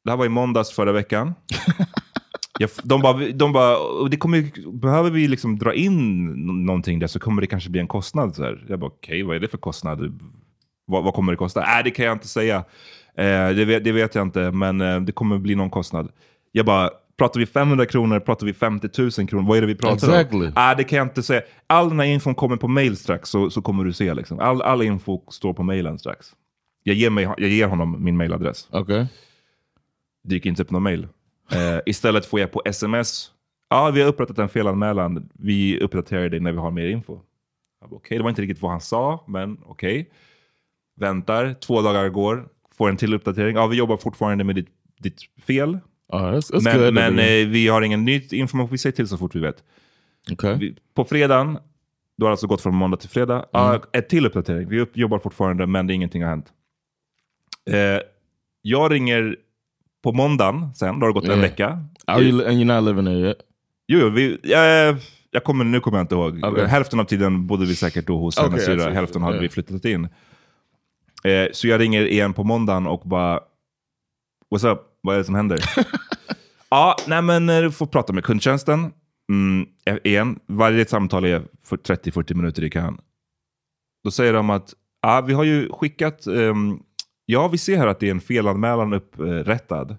det 0.05 0.09
här 0.11 0.17
var 0.17 0.25
i 0.25 0.29
måndags 0.29 0.71
förra 0.71 0.91
veckan. 0.91 1.33
Jag, 2.59 2.69
de 2.83 3.01
bara, 3.01 3.13
de 3.27 3.53
bara 3.53 3.77
"Och 3.77 4.09
det 4.09 4.17
kommer, 4.17 4.71
behöver 4.71 5.09
vi 5.09 5.27
liksom 5.27 5.59
dra 5.59 5.73
in 5.73 6.25
någonting 6.65 6.99
där 6.99 7.07
så 7.07 7.19
kommer 7.19 7.41
det 7.41 7.47
kanske 7.47 7.69
bli 7.69 7.79
en 7.81 7.87
kostnad. 7.87 8.35
Så 8.35 8.43
här. 8.43 8.65
Jag 8.69 8.79
bara 8.79 8.87
okej, 8.87 9.23
vad 9.23 9.35
är 9.35 9.39
det 9.39 9.47
för 9.47 9.57
kostnad? 9.57 10.19
Vad, 10.87 11.03
vad 11.03 11.13
kommer 11.13 11.31
det 11.31 11.37
kosta? 11.37 11.59
Nej, 11.61 11.83
det 11.83 11.91
kan 11.91 12.05
jag 12.05 12.15
inte 12.15 12.27
säga. 12.27 12.63
Eh, 13.17 13.49
det, 13.55 13.65
vet, 13.65 13.83
det 13.83 13.91
vet 13.91 14.15
jag 14.15 14.21
inte, 14.21 14.51
men 14.51 14.81
eh, 14.81 15.01
det 15.01 15.11
kommer 15.11 15.37
bli 15.37 15.55
någon 15.55 15.69
kostnad. 15.69 16.11
Jag 16.51 16.65
bara, 16.65 16.89
pratar 17.17 17.39
vi 17.39 17.45
500 17.45 17.85
kronor? 17.85 18.19
Pratar 18.19 18.45
vi 18.45 18.53
50 18.53 18.89
000 19.01 19.11
kronor? 19.27 19.47
Vad 19.47 19.57
är 19.57 19.61
det 19.61 19.67
vi 19.67 19.75
pratar 19.75 19.95
Exactly. 19.95 20.47
om? 20.47 20.53
Nej, 20.55 20.75
det 20.77 20.83
kan 20.83 20.97
jag 20.97 21.05
inte 21.07 21.23
säga. 21.23 21.41
All 21.67 21.89
den 21.89 21.99
här 21.99 22.07
infon 22.07 22.35
kommer 22.35 22.57
på 22.57 22.67
mail 22.67 22.97
strax, 22.97 23.29
så, 23.29 23.49
så 23.49 23.61
kommer 23.61 23.83
du 23.83 23.93
se. 23.93 24.13
Liksom. 24.13 24.39
All, 24.39 24.61
all 24.61 24.81
info 24.81 25.21
står 25.31 25.53
på 25.53 25.63
mailen 25.63 25.99
strax. 25.99 26.27
Jag 26.83 26.95
ger, 26.95 27.09
mig, 27.09 27.23
jag 27.37 27.49
ger 27.49 27.67
honom 27.67 28.03
min 28.03 28.17
mailadress. 28.17 28.67
Okay. 28.71 29.05
Dyker 30.23 30.49
inte 30.49 30.61
upp 30.61 30.71
någon 30.71 30.83
mail. 30.83 31.07
Eh, 31.51 31.79
istället 31.85 32.25
får 32.25 32.39
jag 32.39 32.51
på 32.51 32.61
sms, 32.65 33.31
ja 33.69 33.91
vi 33.91 34.01
har 34.01 34.09
upprättat 34.09 34.37
en 34.39 34.49
felanmälan, 34.49 35.29
vi 35.33 35.79
uppdaterar 35.79 36.29
dig 36.29 36.39
när 36.39 36.51
vi 36.51 36.57
har 36.57 36.71
mer 36.71 36.87
info. 36.87 37.19
Okej, 37.91 38.17
det 38.17 38.23
var 38.23 38.29
inte 38.29 38.41
riktigt 38.41 38.61
vad 38.61 38.71
han 38.71 38.81
sa, 38.81 39.23
men 39.27 39.57
okej. 39.65 40.09
Väntar, 40.99 41.53
två 41.53 41.81
dagar 41.81 42.09
går, 42.09 42.47
får 42.77 42.89
en 42.89 42.97
till 42.97 43.13
uppdatering. 43.13 43.55
Ja, 43.55 43.67
vi 43.67 43.77
jobbar 43.77 43.97
fortfarande 43.97 44.43
med 44.43 44.55
ditt, 44.55 44.67
ditt 44.99 45.21
fel. 45.47 45.79
Oh, 46.07 46.19
that's, 46.21 46.53
that's 46.53 46.63
men 46.63 46.93
men 46.93 47.19
eh, 47.19 47.47
vi 47.47 47.67
har 47.67 47.81
ingen 47.81 48.05
ny 48.05 48.21
information, 48.31 48.71
vi 48.71 48.77
säger 48.77 48.95
till 48.95 49.07
så 49.07 49.17
fort 49.17 49.35
vi 49.35 49.39
vet. 49.39 49.63
okay. 50.31 50.55
Vi, 50.57 50.75
på 50.95 51.05
fredagen, 51.05 51.57
då 52.17 52.25
har 52.25 52.31
alltså 52.31 52.47
gått 52.47 52.61
från 52.61 52.75
måndag 52.75 52.97
till 52.97 53.09
fredag. 53.09 53.45
Ja, 53.51 53.81
ett 53.93 54.09
till 54.09 54.25
uppdatering. 54.25 54.69
Vi 54.69 54.79
upp, 54.79 54.97
jobbar 54.97 55.19
fortfarande, 55.19 55.67
men 55.67 55.87
det 55.87 55.93
är 55.93 55.95
ingenting 55.95 56.23
har 56.23 56.29
hänt. 56.29 56.47
Eh, 57.69 57.99
jag 58.61 58.91
ringer 58.91 59.35
på 60.03 60.11
måndagen 60.11 60.73
sen, 60.75 60.99
då 60.99 61.05
har 61.05 61.07
det 61.07 61.13
gått 61.13 61.23
en 61.23 61.29
Yeah. 61.29 61.41
vecka. 61.41 61.85
Are 62.05 62.21
you, 62.21 62.45
and 62.47 62.53
you're 62.57 62.75
not 62.75 62.83
living 62.83 63.05
there 63.05 63.27
yet? 63.29 63.37
Jo, 63.87 63.99
jo 63.99 64.09
vi, 64.09 64.37
jag, 64.43 64.95
jag 65.31 65.43
kommer, 65.43 65.65
nu 65.65 65.79
kommer 65.79 65.97
jag 65.97 66.03
inte 66.03 66.15
ihåg. 66.15 66.39
Okej. 66.43 66.65
Hälften 66.67 66.99
av 66.99 67.03
tiden 67.03 67.47
bodde 67.47 67.65
vi 67.65 67.75
säkert 67.75 68.07
då 68.07 68.17
hos 68.17 68.37
hennes 68.39 68.67
jag 68.67 68.79
syrra, 68.79 68.93
hälften 68.93 69.21
hade 69.21 69.35
Ja. 69.35 69.41
vi 69.41 69.49
flyttat 69.49 69.85
in. 69.85 70.07
Eh, 71.25 71.47
så 71.51 71.67
jag 71.67 71.79
ringer 71.79 72.05
igen 72.05 72.33
på 72.33 72.43
måndagen 72.43 72.87
och 72.87 73.01
bara, 73.05 73.39
what's 74.55 74.71
up, 74.71 74.79
vad 75.01 75.15
är 75.15 75.19
det 75.19 75.25
som 75.25 75.35
händer? 75.35 75.59
ja, 76.69 76.95
nej 77.07 77.21
men 77.21 77.49
eh, 77.49 77.61
du 77.61 77.71
får 77.71 77.85
prata 77.85 78.13
med 78.13 78.23
kundtjänsten. 78.23 78.91
Mm, 79.31 79.67
igen, 80.03 80.39
varje 80.47 80.85
samtal 80.85 81.25
är 81.25 81.43
för 81.63 81.77
30-40 81.77 82.33
minuter 82.33 82.63
i 82.63 82.69
kan. 82.69 83.01
Då 84.03 84.11
säger 84.11 84.33
de 84.33 84.49
att, 84.49 84.73
ja 85.01 85.21
vi 85.21 85.33
har 85.33 85.43
ju 85.43 85.69
skickat, 85.71 86.27
ehm, 86.27 86.79
ja 87.25 87.47
vi 87.47 87.57
ser 87.57 87.77
här 87.77 87.87
att 87.87 87.99
det 87.99 88.07
är 88.07 88.11
en 88.11 88.21
felanmälan 88.21 88.93
upprättad. 88.93 89.97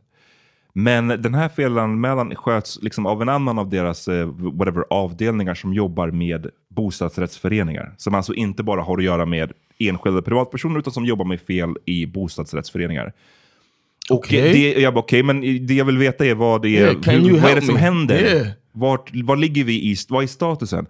Men 0.78 1.08
den 1.08 1.34
här 1.34 1.48
felanmälan 1.48 2.34
sköts 2.34 2.82
liksom 2.82 3.06
av 3.06 3.22
en 3.22 3.28
annan 3.28 3.58
av 3.58 3.70
deras 3.70 4.08
eh, 4.08 4.26
whatever, 4.36 4.84
avdelningar 4.90 5.54
som 5.54 5.74
jobbar 5.74 6.10
med 6.10 6.46
bostadsrättsföreningar. 6.68 7.94
Som 7.96 8.14
alltså 8.14 8.34
inte 8.34 8.62
bara 8.62 8.82
har 8.82 8.98
att 8.98 9.04
göra 9.04 9.26
med 9.26 9.52
enskilda 9.78 10.22
privatpersoner 10.22 10.78
utan 10.78 10.92
som 10.92 11.04
jobbar 11.04 11.24
med 11.24 11.40
fel 11.40 11.74
i 11.84 12.06
bostadsrättsföreningar. 12.06 13.12
Och 14.10 14.16
Okej. 14.18 14.52
det, 14.52 14.80
jag 14.80 14.94
bara, 14.94 15.00
okej, 15.00 15.22
men 15.22 15.66
det 15.66 15.74
jag 15.74 15.84
vill 15.84 15.98
veta 15.98 16.26
är 16.26 16.34
vad 16.34 16.62
det 16.62 16.68
är, 16.68 16.82
Yeah, 16.82 17.22
hur, 17.22 17.40
vad 17.40 17.50
är 17.50 17.54
det 17.54 17.62
som 17.62 17.74
me? 17.74 17.80
händer? 17.80 18.22
Yeah. 18.22 18.48
Vart, 18.72 19.10
var 19.14 19.36
ligger 19.36 19.64
vi 19.64 19.74
i, 19.74 19.96
vad 20.08 20.22
är 20.22 20.26
statusen? 20.26 20.86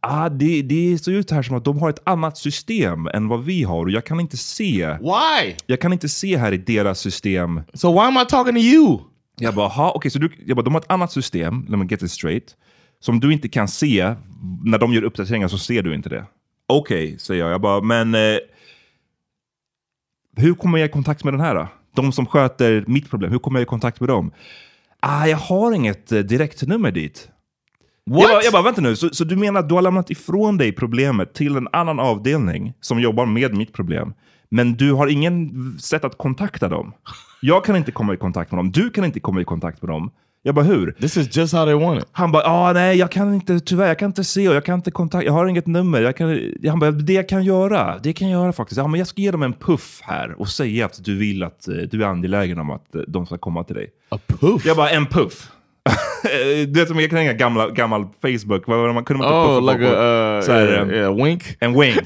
Ah, 0.00 0.28
det, 0.28 0.62
det 0.62 0.98
ser 0.98 1.12
ut 1.12 1.30
här 1.30 1.42
som 1.42 1.56
att 1.56 1.64
de 1.64 1.78
har 1.78 1.90
ett 1.90 2.02
annat 2.04 2.38
system 2.38 3.06
än 3.06 3.28
vad 3.28 3.44
vi 3.44 3.62
har 3.62 3.84
och 3.84 3.90
jag 3.90 4.04
kan 4.04 4.20
inte 4.20 4.36
se. 4.36 4.86
Why? 4.86 5.54
Jag 5.66 5.80
kan 5.80 5.92
inte 5.92 6.08
se 6.08 6.36
här 6.36 6.52
i 6.52 6.58
deras 6.58 7.00
system. 7.00 7.60
So 7.74 7.92
why 7.92 8.00
am 8.00 8.16
I 8.16 8.26
talking 8.28 8.54
to 8.54 8.60
you? 8.60 8.98
Jag 9.40 9.54
bara, 9.54 9.66
aha, 9.66 9.92
okej, 9.94 10.10
så 10.10 10.18
du, 10.18 10.30
jag 10.46 10.56
bara, 10.56 10.62
de 10.62 10.74
har 10.74 10.80
ett 10.80 10.90
annat 10.90 11.12
system, 11.12 11.66
let 11.68 11.78
me 11.78 11.86
get 11.90 12.02
it 12.02 12.10
straight, 12.10 12.56
som 13.00 13.20
du 13.20 13.32
inte 13.32 13.48
kan 13.48 13.68
se. 13.68 14.14
När 14.64 14.78
de 14.78 14.92
gör 14.92 15.02
uppdateringar 15.02 15.48
så 15.48 15.58
ser 15.58 15.82
du 15.82 15.94
inte 15.94 16.08
det. 16.08 16.26
Okej, 16.66 17.18
säger 17.18 17.42
jag. 17.42 17.52
Jag 17.52 17.60
bara, 17.60 17.80
men 17.80 18.14
eh, 18.14 18.38
hur 20.36 20.54
kommer 20.54 20.78
jag 20.78 20.88
i 20.88 20.92
kontakt 20.92 21.24
med 21.24 21.34
den 21.34 21.40
här 21.40 21.54
då? 21.54 21.68
De 21.94 22.12
som 22.12 22.26
sköter 22.26 22.84
mitt 22.86 23.10
problem, 23.10 23.30
hur 23.30 23.38
kommer 23.38 23.58
jag 23.58 23.62
i 23.62 23.66
kontakt 23.66 24.00
med 24.00 24.08
dem? 24.08 24.32
Ah, 25.00 25.26
jag 25.26 25.36
har 25.36 25.72
inget 25.72 26.12
eh, 26.12 26.18
direktnummer 26.18 26.90
dit. 26.90 27.28
What? 28.10 28.22
Jag 28.22 28.30
bara, 28.30 28.42
jag 28.42 28.52
bara, 28.52 28.62
vänta 28.62 28.80
nu, 28.80 28.96
så, 28.96 29.08
så 29.08 29.24
du 29.24 29.36
menar 29.36 29.60
att 29.60 29.68
du 29.68 29.74
har 29.74 29.82
lämnat 29.82 30.10
ifrån 30.10 30.56
dig 30.56 30.72
problemet 30.72 31.34
till 31.34 31.56
en 31.56 31.68
annan 31.72 32.00
avdelning 32.00 32.72
som 32.80 33.00
jobbar 33.00 33.26
med 33.26 33.54
mitt 33.54 33.72
problem, 33.72 34.14
men 34.48 34.74
du 34.74 34.92
har 34.92 35.06
ingen 35.06 35.50
sätt 35.78 36.04
att 36.04 36.18
kontakta 36.18 36.68
dem? 36.68 36.92
Jag 37.46 37.64
kan 37.64 37.76
inte 37.76 37.92
komma 37.92 38.14
i 38.14 38.16
kontakt 38.16 38.52
med 38.52 38.58
dem, 38.58 38.72
du 38.72 38.90
kan 38.90 39.04
inte 39.04 39.20
komma 39.20 39.40
i 39.40 39.44
kontakt 39.44 39.82
med 39.82 39.88
dem. 39.88 40.10
Jag 40.42 40.54
bara, 40.54 40.64
hur? 40.64 40.92
This 40.92 41.16
is 41.16 41.36
just 41.36 41.54
how 41.54 41.64
they 41.64 41.74
want 41.74 42.02
it. 42.02 42.08
Han 42.12 42.32
bara, 42.32 42.42
ah, 42.42 42.72
nej, 42.72 42.96
jag 42.98 43.10
kan 43.10 43.34
inte, 43.34 43.60
tyvärr, 43.60 43.86
jag 43.86 43.98
kan 43.98 44.06
inte 44.06 44.24
se 44.24 44.48
och 44.48 44.54
jag 44.54 44.64
kan 44.64 44.74
inte 44.74 44.90
kontakta, 44.90 45.26
jag 45.26 45.32
har 45.32 45.46
inget 45.46 45.66
nummer. 45.66 46.00
Jag 46.00 46.16
kan, 46.16 46.52
han 46.68 46.78
bara, 46.78 46.90
det 46.90 47.12
jag 47.12 47.28
kan 47.28 47.44
göra, 47.44 47.98
det 48.02 48.12
kan 48.12 48.30
jag 48.30 48.40
göra 48.40 48.52
faktiskt. 48.52 48.78
Ja, 48.78 48.86
men 48.86 48.98
jag 48.98 49.06
ska 49.08 49.22
ge 49.22 49.30
dem 49.30 49.42
en 49.42 49.52
puff 49.52 50.00
här 50.02 50.40
och 50.40 50.48
säga 50.48 50.86
att 50.86 51.04
du 51.04 51.16
vill 51.18 51.42
att 51.42 51.68
eh, 51.68 51.74
du 51.74 52.02
är 52.02 52.06
angelägen 52.06 52.58
om 52.58 52.70
att 52.70 52.94
eh, 52.94 53.00
de 53.08 53.26
ska 53.26 53.38
komma 53.38 53.64
till 53.64 53.74
dig. 53.74 53.90
A 54.08 54.18
poof? 54.26 54.66
Jag 54.66 54.76
bara, 54.76 54.90
en 54.90 55.06
puff. 55.06 55.50
det 56.68 56.80
är 56.80 56.86
som 56.86 57.00
jag 57.00 57.10
kan 57.10 57.16
tänka 57.18 57.32
gamla, 57.32 57.68
gammal 57.68 58.06
Facebook, 58.22 58.66
man 58.66 59.04
kunde 59.04 59.22
man 59.22 59.32
inte 59.32 59.38
Oh, 59.38 59.60
puffa 59.60 59.72
like 59.72 59.84
folk 59.84 59.96
a, 59.96 60.00
på? 60.00 60.36
uh, 60.36 60.40
Så 60.42 60.52
här, 60.52 60.72
yeah, 60.72 60.90
yeah, 60.90 61.24
wink? 61.24 61.56
En 61.60 61.80
wink. 61.80 61.96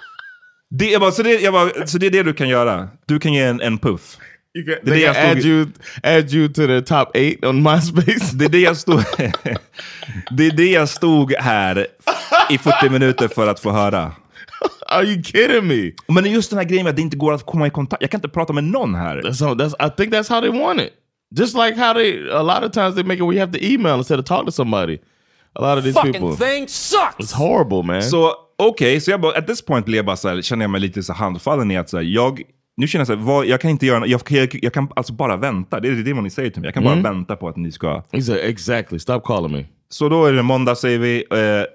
det, 0.70 0.86
jag 0.86 1.00
bara, 1.00 1.10
så, 1.10 1.22
det, 1.22 1.40
jag 1.40 1.52
bara, 1.52 1.86
så 1.86 1.98
det 1.98 2.06
är 2.06 2.10
det 2.10 2.22
du 2.22 2.32
kan 2.32 2.48
göra? 2.48 2.88
Du 3.06 3.18
kan 3.18 3.32
ge 3.32 3.42
en, 3.42 3.60
en 3.60 3.78
puff? 3.78 4.16
You 4.54 4.64
can, 4.66 4.74
Det 4.82 4.90
är 4.90 4.94
they 4.94 4.94
det 4.94 5.00
jag 5.00 5.16
add 5.16 5.38
stod- 5.38 5.46
you, 5.46 5.66
add 6.02 6.32
you 6.34 6.48
to 6.48 6.66
the 6.66 6.80
top 6.80 7.16
eight 7.16 7.44
on 7.44 7.62
MySpace. 7.62 8.36
Det 8.36 8.44
är 8.44 8.48
det 8.48 8.60
jag 8.60 8.76
stod, 8.76 9.04
det 10.30 10.46
är 10.46 10.50
det 10.56 10.70
jag 10.70 10.88
stod 10.88 11.32
här 11.38 11.86
i 12.50 12.58
40 12.58 12.88
minuter 12.90 13.28
för 13.28 13.46
att 13.46 13.60
få 13.60 13.70
höra. 13.70 14.12
Are 14.88 15.04
you 15.04 15.22
kidding 15.22 15.66
me? 15.66 15.90
Men 16.08 16.32
just 16.32 16.50
den 16.50 16.58
här 16.58 16.64
grejen 16.66 16.84
med 16.84 16.90
att 16.90 16.96
det 16.96 17.02
inte 17.02 17.16
går 17.16 17.32
att 17.32 17.46
komma 17.46 17.66
i 17.66 17.70
kontakt. 17.70 18.02
Jag 18.02 18.10
kan 18.10 18.18
inte 18.18 18.28
prata 18.28 18.52
med 18.52 18.64
någon 18.64 18.94
här. 18.94 19.16
That's 19.22 19.44
how, 19.46 19.54
that's, 19.54 19.86
I 19.86 19.90
think 19.96 20.14
that's 20.14 20.28
how 20.30 20.40
they 20.40 20.60
want 20.60 20.80
it. 20.80 20.90
Just 21.38 21.54
like 21.56 21.74
how 21.80 21.94
they, 21.94 22.30
a 22.32 22.42
lot 22.42 22.64
of 22.64 22.72
times 22.72 22.94
they 22.94 23.04
make 23.04 23.14
it 23.16 23.22
where 23.22 23.32
you 23.34 23.40
have 23.40 23.52
to 23.52 23.64
email 23.64 23.94
instead 23.98 24.18
of 24.20 24.26
talk 24.26 24.46
to 24.46 24.52
somebody. 24.52 24.98
A 25.54 25.60
lot 25.60 25.78
of 25.78 25.84
these 25.84 26.00
people. 26.12 26.36
thing 26.46 26.68
sucks! 26.68 27.16
It's 27.18 27.34
horrible, 27.34 27.82
man. 27.82 28.02
Så 28.02 28.34
okej, 28.58 29.00
så 29.00 29.10
jag 29.10 29.20
bara, 29.20 29.38
at 29.38 29.46
this 29.46 29.62
point 29.62 29.86
blev 29.86 29.96
jag 29.96 30.06
bara 30.06 30.16
så 30.16 30.28
här, 30.28 30.42
känner 30.42 30.62
jag 30.64 30.70
mig 30.70 30.80
lite 30.80 31.02
så 31.02 31.12
handfallen 31.12 31.70
i 31.70 31.76
att 31.76 31.90
så 31.90 31.96
här, 31.96 32.04
jag, 32.04 32.42
nu 32.80 32.86
känner 32.86 33.00
jag 33.00 33.06
så 33.06 33.14
här, 33.14 33.22
vad, 33.22 33.46
jag 33.46 33.60
kan 33.60 33.70
inte 33.70 33.86
göra, 33.86 34.06
jag, 34.06 34.20
jag, 34.28 34.58
jag 34.62 34.72
kan 34.72 34.88
alltså 34.96 35.12
bara 35.12 35.36
vänta. 35.36 35.80
Det 35.80 35.88
är 35.88 35.92
det 35.92 36.20
ni 36.20 36.30
säger 36.30 36.50
till 36.50 36.60
mig. 36.60 36.66
Jag 36.68 36.74
kan 36.74 36.84
bara 36.84 37.12
vänta 37.12 37.36
på 37.36 37.48
att 37.48 37.56
ni 37.56 37.72
ska. 37.72 38.02
Exactly. 38.12 38.98
Stop 38.98 39.20
calling 39.20 39.52
me. 39.52 39.64
Så 39.88 40.08
då 40.08 40.24
är 40.24 40.32
det 40.32 40.42
måndag 40.42 40.74
säger 40.74 40.98
vi. 40.98 41.24
Eh, 41.30 41.66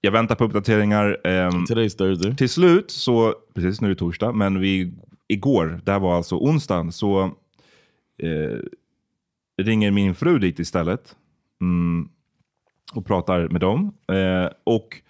jag 0.00 0.12
väntar 0.12 0.34
på 0.34 0.44
uppdateringar. 0.44 1.18
ehm, 1.24 1.50
Today's 1.50 1.98
Thursday. 1.98 2.36
till 2.36 2.48
slut 2.48 2.90
så, 2.90 3.34
precis 3.54 3.80
nu 3.80 3.86
är 3.86 3.94
det 3.94 3.98
torsdag, 3.98 4.32
men 4.32 4.60
vi, 4.60 4.92
igår, 5.28 5.80
det 5.84 5.92
här 5.92 5.98
var 5.98 6.16
alltså 6.16 6.36
onsdagen, 6.36 6.92
så 6.92 7.22
eh, 8.22 8.58
ringer 9.62 9.90
min 9.90 10.14
fru 10.14 10.38
dit 10.38 10.58
istället. 10.58 11.16
Mm, 11.60 12.08
och 12.94 13.06
pratar 13.06 13.48
med 13.48 13.60
dem. 13.60 13.92
Eh, 14.12 14.50
och 14.64 15.00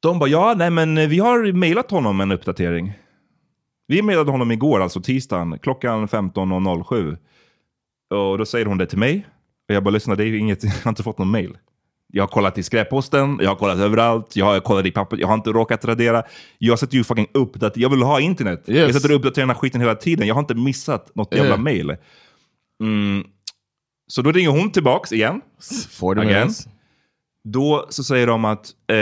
de 0.00 0.18
bara, 0.18 0.28
ja, 0.28 0.54
nej 0.56 0.70
men 0.70 1.08
vi 1.08 1.18
har 1.18 1.52
mejlat 1.52 1.90
honom 1.90 2.20
en 2.20 2.32
uppdatering. 2.32 2.92
Vi 3.86 4.02
mejlade 4.02 4.30
honom 4.30 4.50
igår, 4.52 4.80
alltså 4.82 5.00
tisdagen, 5.00 5.58
klockan 5.58 6.06
15.07. 6.08 7.16
Och 8.14 8.38
då 8.38 8.44
säger 8.44 8.66
hon 8.66 8.78
det 8.78 8.86
till 8.86 8.98
mig. 8.98 9.26
Och 9.68 9.74
jag 9.74 9.84
bara, 9.84 9.90
lyssna, 9.90 10.14
det 10.14 10.24
är 10.24 10.34
inget, 10.34 10.64
jag 10.64 10.72
har 10.84 10.88
inte 10.88 11.02
fått 11.02 11.18
någon 11.18 11.30
mail. 11.30 11.58
Jag 12.12 12.22
har 12.22 12.28
kollat 12.28 12.58
i 12.58 12.62
skräpposten, 12.62 13.38
jag 13.42 13.48
har 13.48 13.56
kollat 13.56 13.78
överallt, 13.78 14.36
jag 14.36 14.46
har 14.46 14.60
kollat 14.60 14.86
i 14.86 14.90
pappret, 14.90 15.20
jag 15.20 15.28
har 15.28 15.34
inte 15.34 15.50
råkat 15.50 15.84
radera. 15.84 16.22
Jag 16.58 16.78
sätter 16.78 16.96
ju 16.96 17.04
fucking 17.04 17.26
uppdatera, 17.34 17.82
jag 17.82 17.90
vill 17.90 18.02
ha 18.02 18.20
internet. 18.20 18.64
Yes. 18.66 18.78
Jag 18.78 18.94
sätter 18.94 19.10
och 19.10 19.16
uppdaterar 19.16 19.46
den 19.46 19.54
här 19.54 19.60
skiten 19.60 19.80
hela 19.80 19.94
tiden. 19.94 20.26
Jag 20.26 20.34
har 20.34 20.40
inte 20.40 20.54
missat 20.54 21.14
något 21.14 21.34
jävla 21.34 21.48
Yeah. 21.48 21.60
mail. 21.60 21.96
Mm. 22.82 23.24
Så 24.08 24.22
då 24.22 24.32
ringer 24.32 24.50
hon 24.50 24.70
tillbaks 24.70 25.12
igen. 25.12 25.40
40 25.90 26.20
Again. 26.20 26.26
minutes. 26.34 26.66
Då 27.44 27.86
så 27.88 28.04
säger 28.04 28.26
de 28.26 28.44
att 28.44 28.70
eh, 28.90 28.96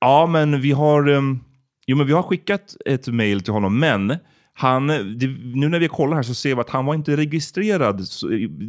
ja, 0.00 0.26
men 0.26 0.60
vi 0.60 0.72
har, 0.72 1.08
um, 1.08 1.44
jo, 1.86 1.96
men 1.96 2.06
vi 2.06 2.12
har 2.12 2.22
skickat 2.22 2.76
ett 2.86 3.08
mail 3.08 3.40
till 3.40 3.52
honom, 3.52 3.78
men 3.78 4.16
han, 4.58 4.86
det, 4.86 5.26
nu 5.54 5.68
när 5.68 5.78
vi 5.78 5.88
kollar 5.88 6.16
här 6.16 6.22
så 6.22 6.34
ser 6.34 6.54
vi 6.54 6.60
att 6.60 6.70
han 6.70 6.86
var 6.86 6.94
inte 6.94 7.16
registrerad. 7.16 8.06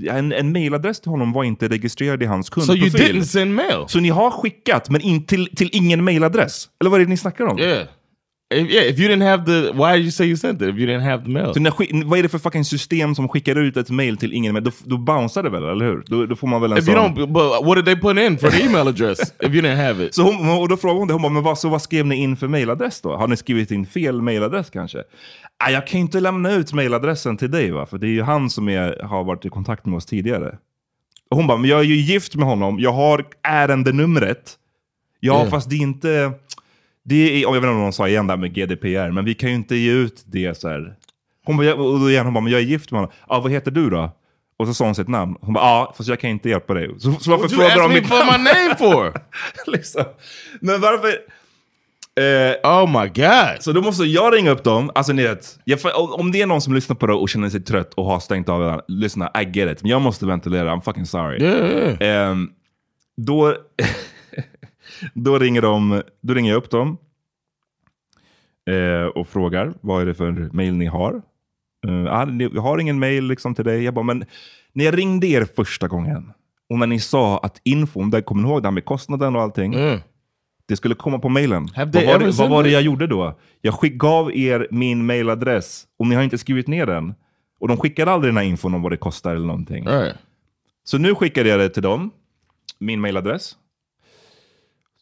En, 0.10 0.32
en 0.32 0.52
mailadress 0.52 1.00
till 1.00 1.12
honom 1.12 1.34
var 1.34 1.44
inte 1.44 1.68
registrerad 1.68 2.24
i 2.24 2.26
hans 2.26 2.48
So 2.48 2.54
kundprofil. 2.54 2.84
you 2.84 3.14
didn't 3.14 3.24
send 3.24 3.56
mail? 3.56 3.86
Så 3.88 4.00
ni 4.00 4.10
har 4.10 4.32
skickat, 4.32 4.90
men 4.90 5.02
in 5.02 5.26
till, 5.26 5.56
till 5.56 5.70
ingen 5.74 6.04
mailadress? 6.04 6.70
Eller 6.80 6.92
vad 6.92 7.02
är 7.02 7.06
det 7.06 7.10
ni 7.10 7.18
snackar 7.18 7.46
om? 7.46 7.60
Yeah. 7.60 7.88
If, 8.50 8.70
yeah, 8.72 8.86
if 8.86 9.00
you 9.00 9.10
didn't 9.10 9.26
have 9.26 9.46
the, 9.46 9.72
why 9.74 9.98
did 9.98 10.04
you 10.04 10.12
say 10.12 10.26
you 10.26 10.38
sent 10.38 10.62
it 10.62 10.70
if 10.70 10.76
you 10.78 10.88
didn't 10.88 11.04
have 11.04 11.24
the 11.24 11.30
mail? 11.30 11.54
Så 11.54 11.60
när, 11.60 12.06
vad 12.06 12.20
är 12.20 12.24
det 12.24 12.30
för 12.30 12.40
fucking 12.40 12.66
system 12.66 13.16
som 13.16 13.30
skickar 13.30 13.56
ut 13.56 13.78
ett 13.78 13.90
mail 13.90 14.18
till 14.18 14.34
ingen? 14.34 14.64
Då, 14.64 14.72
då 14.84 14.98
bouncear 14.98 15.44
det 15.44 15.50
väl, 15.50 15.64
eller 15.64 15.86
hur? 15.86 16.04
Då, 16.08 16.26
då 16.26 16.36
får 16.36 16.48
man 16.48 16.62
väl 16.62 16.72
en 16.72 16.78
If 16.78 16.88
you 16.88 16.98
sån... 16.98 17.18
don't, 17.18 17.28
but 17.34 17.68
what 17.68 17.76
did 17.76 17.86
they 17.86 17.96
put 17.96 18.18
in 18.18 18.38
for 18.38 18.50
the 18.50 18.64
email 18.64 18.88
address 18.88 19.20
if 19.40 19.54
you 19.54 19.62
didn't 19.62 19.86
have 19.88 20.06
it? 20.06 20.16
Så 20.16 20.22
hon, 20.24 20.50
och 20.50 20.70
då 20.70 20.78
frågade 20.78 21.00
hon 21.00 21.08
det, 21.08 21.14
hon 21.14 21.22
bara, 21.22 21.32
men 21.32 21.44
vad, 21.44 21.60
så 21.60 21.70
vad 21.70 21.82
skrev 21.82 22.06
ni 22.06 22.16
in 22.16 22.38
för 22.38 22.48
mailadress 22.48 23.02
då? 23.02 23.18
Har 23.18 23.28
ni 23.28 23.38
skrivit 23.38 23.72
in 23.72 23.86
fel 23.86 24.22
mailadress 24.22 24.70
kanske? 24.70 25.04
Ah, 25.60 25.70
jag 25.70 25.88
kan 25.88 26.00
ju 26.00 26.02
inte 26.06 26.20
lämna 26.20 26.52
ut 26.52 26.74
mailadressen 26.74 27.38
till 27.38 27.52
dig 27.52 27.72
va, 27.72 27.86
för 27.86 27.98
det 27.98 28.08
är 28.08 28.12
ju 28.12 28.22
han 28.22 28.50
som 28.50 28.70
är, 28.70 29.04
har 29.04 29.24
varit 29.24 29.46
i 29.46 29.50
kontakt 29.50 29.86
med 29.86 29.98
oss 29.98 30.06
tidigare. 30.06 30.58
Och 31.30 31.38
hon 31.38 31.48
bara, 31.48 31.58
men 31.58 31.70
jag 31.70 31.80
är 31.80 31.84
ju 31.84 31.96
gift 31.96 32.36
med 32.36 32.48
honom, 32.48 32.80
jag 32.80 32.94
har 32.94 33.26
ärendenumret. 33.44 34.58
Ja, 35.20 35.34
Yeah. 35.34 35.50
fast 35.50 35.70
det 35.70 35.76
är 35.76 35.82
inte... 35.82 36.32
Det 37.10 37.16
är, 37.38 37.42
jag 37.42 37.52
vet 37.52 37.58
inte 37.58 37.68
om 37.70 37.82
de 37.82 37.92
sa 37.94 38.08
igen 38.08 38.28
där 38.28 38.38
med 38.38 38.54
GDPR, 38.54 39.12
men 39.12 39.26
vi 39.26 39.34
kan 39.34 39.50
ju 39.50 39.56
inte 39.56 39.76
ge 39.76 39.92
ut 39.92 40.24
det 40.26 40.58
så 40.58 40.70
här. 40.70 40.96
Hon 41.46 41.58
bara, 41.58 41.74
och 41.76 42.00
då 42.00 42.10
igen, 42.10 42.26
hon 42.26 42.34
bara, 42.34 42.42
men 42.42 42.52
jag 42.52 42.62
är 42.62 42.66
gift 42.66 42.92
med 42.92 43.02
honom. 43.02 43.16
Ja, 43.30 43.40
vad 43.40 43.52
heter 43.52 43.72
du 43.72 43.90
då? 43.90 44.12
Och 44.60 44.68
så 44.68 44.74
sa 44.74 44.86
hon 44.86 44.96
sitt 44.96 45.08
namn. 45.08 45.36
Hon 45.42 45.54
bara, 45.54 45.66
ja, 45.66 45.94
fast 45.98 46.10
jag 46.10 46.20
kan 46.20 46.30
inte 46.30 46.50
hjälpa 46.50 46.74
dig. 46.74 46.90
Så, 47.00 47.12
så 47.12 47.32
varför 47.32 47.48
frågar 47.48 47.78
de 47.82 47.94
mitt 47.94 48.10
my 48.10 48.38
name 48.44 48.76
for? 48.78 49.14
liksom. 49.72 50.04
Men 50.62 50.82
varför... 50.82 51.08
Eh, 52.20 52.72
oh 52.72 53.02
my 53.02 53.08
god. 53.08 53.58
Så 53.64 53.72
då 53.72 53.82
måste 53.82 54.04
jag 54.04 54.34
ringa 54.36 54.52
upp 54.52 54.64
dem. 54.64 54.92
Alltså 54.96 55.14
ni 55.14 55.24
vet, 55.24 55.60
jag, 55.66 55.80
om- 56.20 56.32
det 56.32 56.42
är 56.42 56.46
någon 56.46 56.62
som 56.62 56.74
lyssnar 56.74 56.96
på 56.96 57.08
det 57.08 57.14
och 57.14 57.30
känner 57.30 57.50
sig 57.50 57.62
trött 57.64 57.94
och 57.94 58.06
har 58.06 58.20
stängt 58.20 58.50
av 58.50 58.62
den, 58.62 58.82
lyssna, 58.88 59.32
I 59.42 59.44
get 59.60 59.72
it. 59.72 59.82
Men 59.82 59.92
jag 59.92 60.02
måste 60.02 60.26
ventilera, 60.26 60.76
I'm 60.76 60.82
fucking 60.82 61.06
sorry. 61.06 61.44
Yeah, 61.44 61.98
Ehm, 62.30 62.50
då, 63.18 63.56
då, 65.14 65.40
ringer 65.40 65.62
de, 65.62 66.02
då 66.22 66.34
ringer 66.34 66.52
jag 66.52 66.58
upp 66.58 66.70
dem 66.70 66.98
eh, 68.70 69.06
och 69.06 69.28
frågar 69.28 69.74
vad 69.82 70.02
är 70.02 70.06
det 70.06 70.14
för 70.14 70.50
mail 70.54 70.74
ni 70.74 70.86
har. 70.86 71.22
Uh, 71.88 72.14
ah, 72.14 72.28
jag 72.54 72.62
har 72.62 72.78
ingen 72.78 73.00
mail 73.00 73.24
liksom 73.24 73.56
till 73.56 73.66
dig. 73.66 73.84
Jag 73.84 73.94
bara, 73.94 74.04
men 74.04 74.26
när 74.74 74.86
jag 74.86 74.98
ringde 74.98 75.28
er 75.28 75.48
första 75.56 75.88
gången 75.88 76.34
och 76.70 76.80
när 76.80 76.88
ni 76.88 77.00
sa 77.00 77.38
att 77.38 77.62
infon, 77.64 78.10
där 78.10 78.22
kommer 78.22 78.44
ni 78.44 78.50
ihåg 78.50 78.62
det 78.62 78.68
här 78.68 78.72
med 78.72 78.86
kostnaden 78.86 79.36
och 79.36 79.42
allting? 79.42 79.74
Det 80.68 80.76
skulle 80.76 80.96
komma 80.96 81.20
på 81.20 81.30
mailen. 81.30 81.68
Vad 81.76 82.06
var, 82.06 82.20
det, 82.20 82.32
vad 82.32 82.50
var 82.50 82.64
det 82.64 82.70
jag 82.70 82.82
gjorde 82.82 83.08
då? 83.08 83.40
Jag 83.62 83.74
gav 83.82 84.36
er 84.36 84.68
min 84.72 85.06
mailadress 85.06 85.86
och 86.00 86.08
ni 86.08 86.16
har 86.16 86.24
inte 86.24 86.38
skrivit 86.38 86.68
ner 86.68 86.86
den. 86.86 87.16
Och 87.60 87.68
de 87.68 87.78
skickade 87.78 88.12
aldrig 88.12 88.34
den 88.34 88.38
här 88.38 88.44
infon 88.44 88.74
om 88.74 88.82
vad 88.82 88.92
det 88.92 88.98
kostar 88.98 89.36
eller 89.36 89.48
någonting. 89.48 89.88
Right. 89.88 90.16
Så 90.84 90.98
nu 90.98 91.16
skickade 91.16 91.50
jag 91.50 91.60
det 91.60 91.70
till 91.70 91.84
dem, 91.84 92.12
min 92.80 93.00
mailadress. 93.00 93.56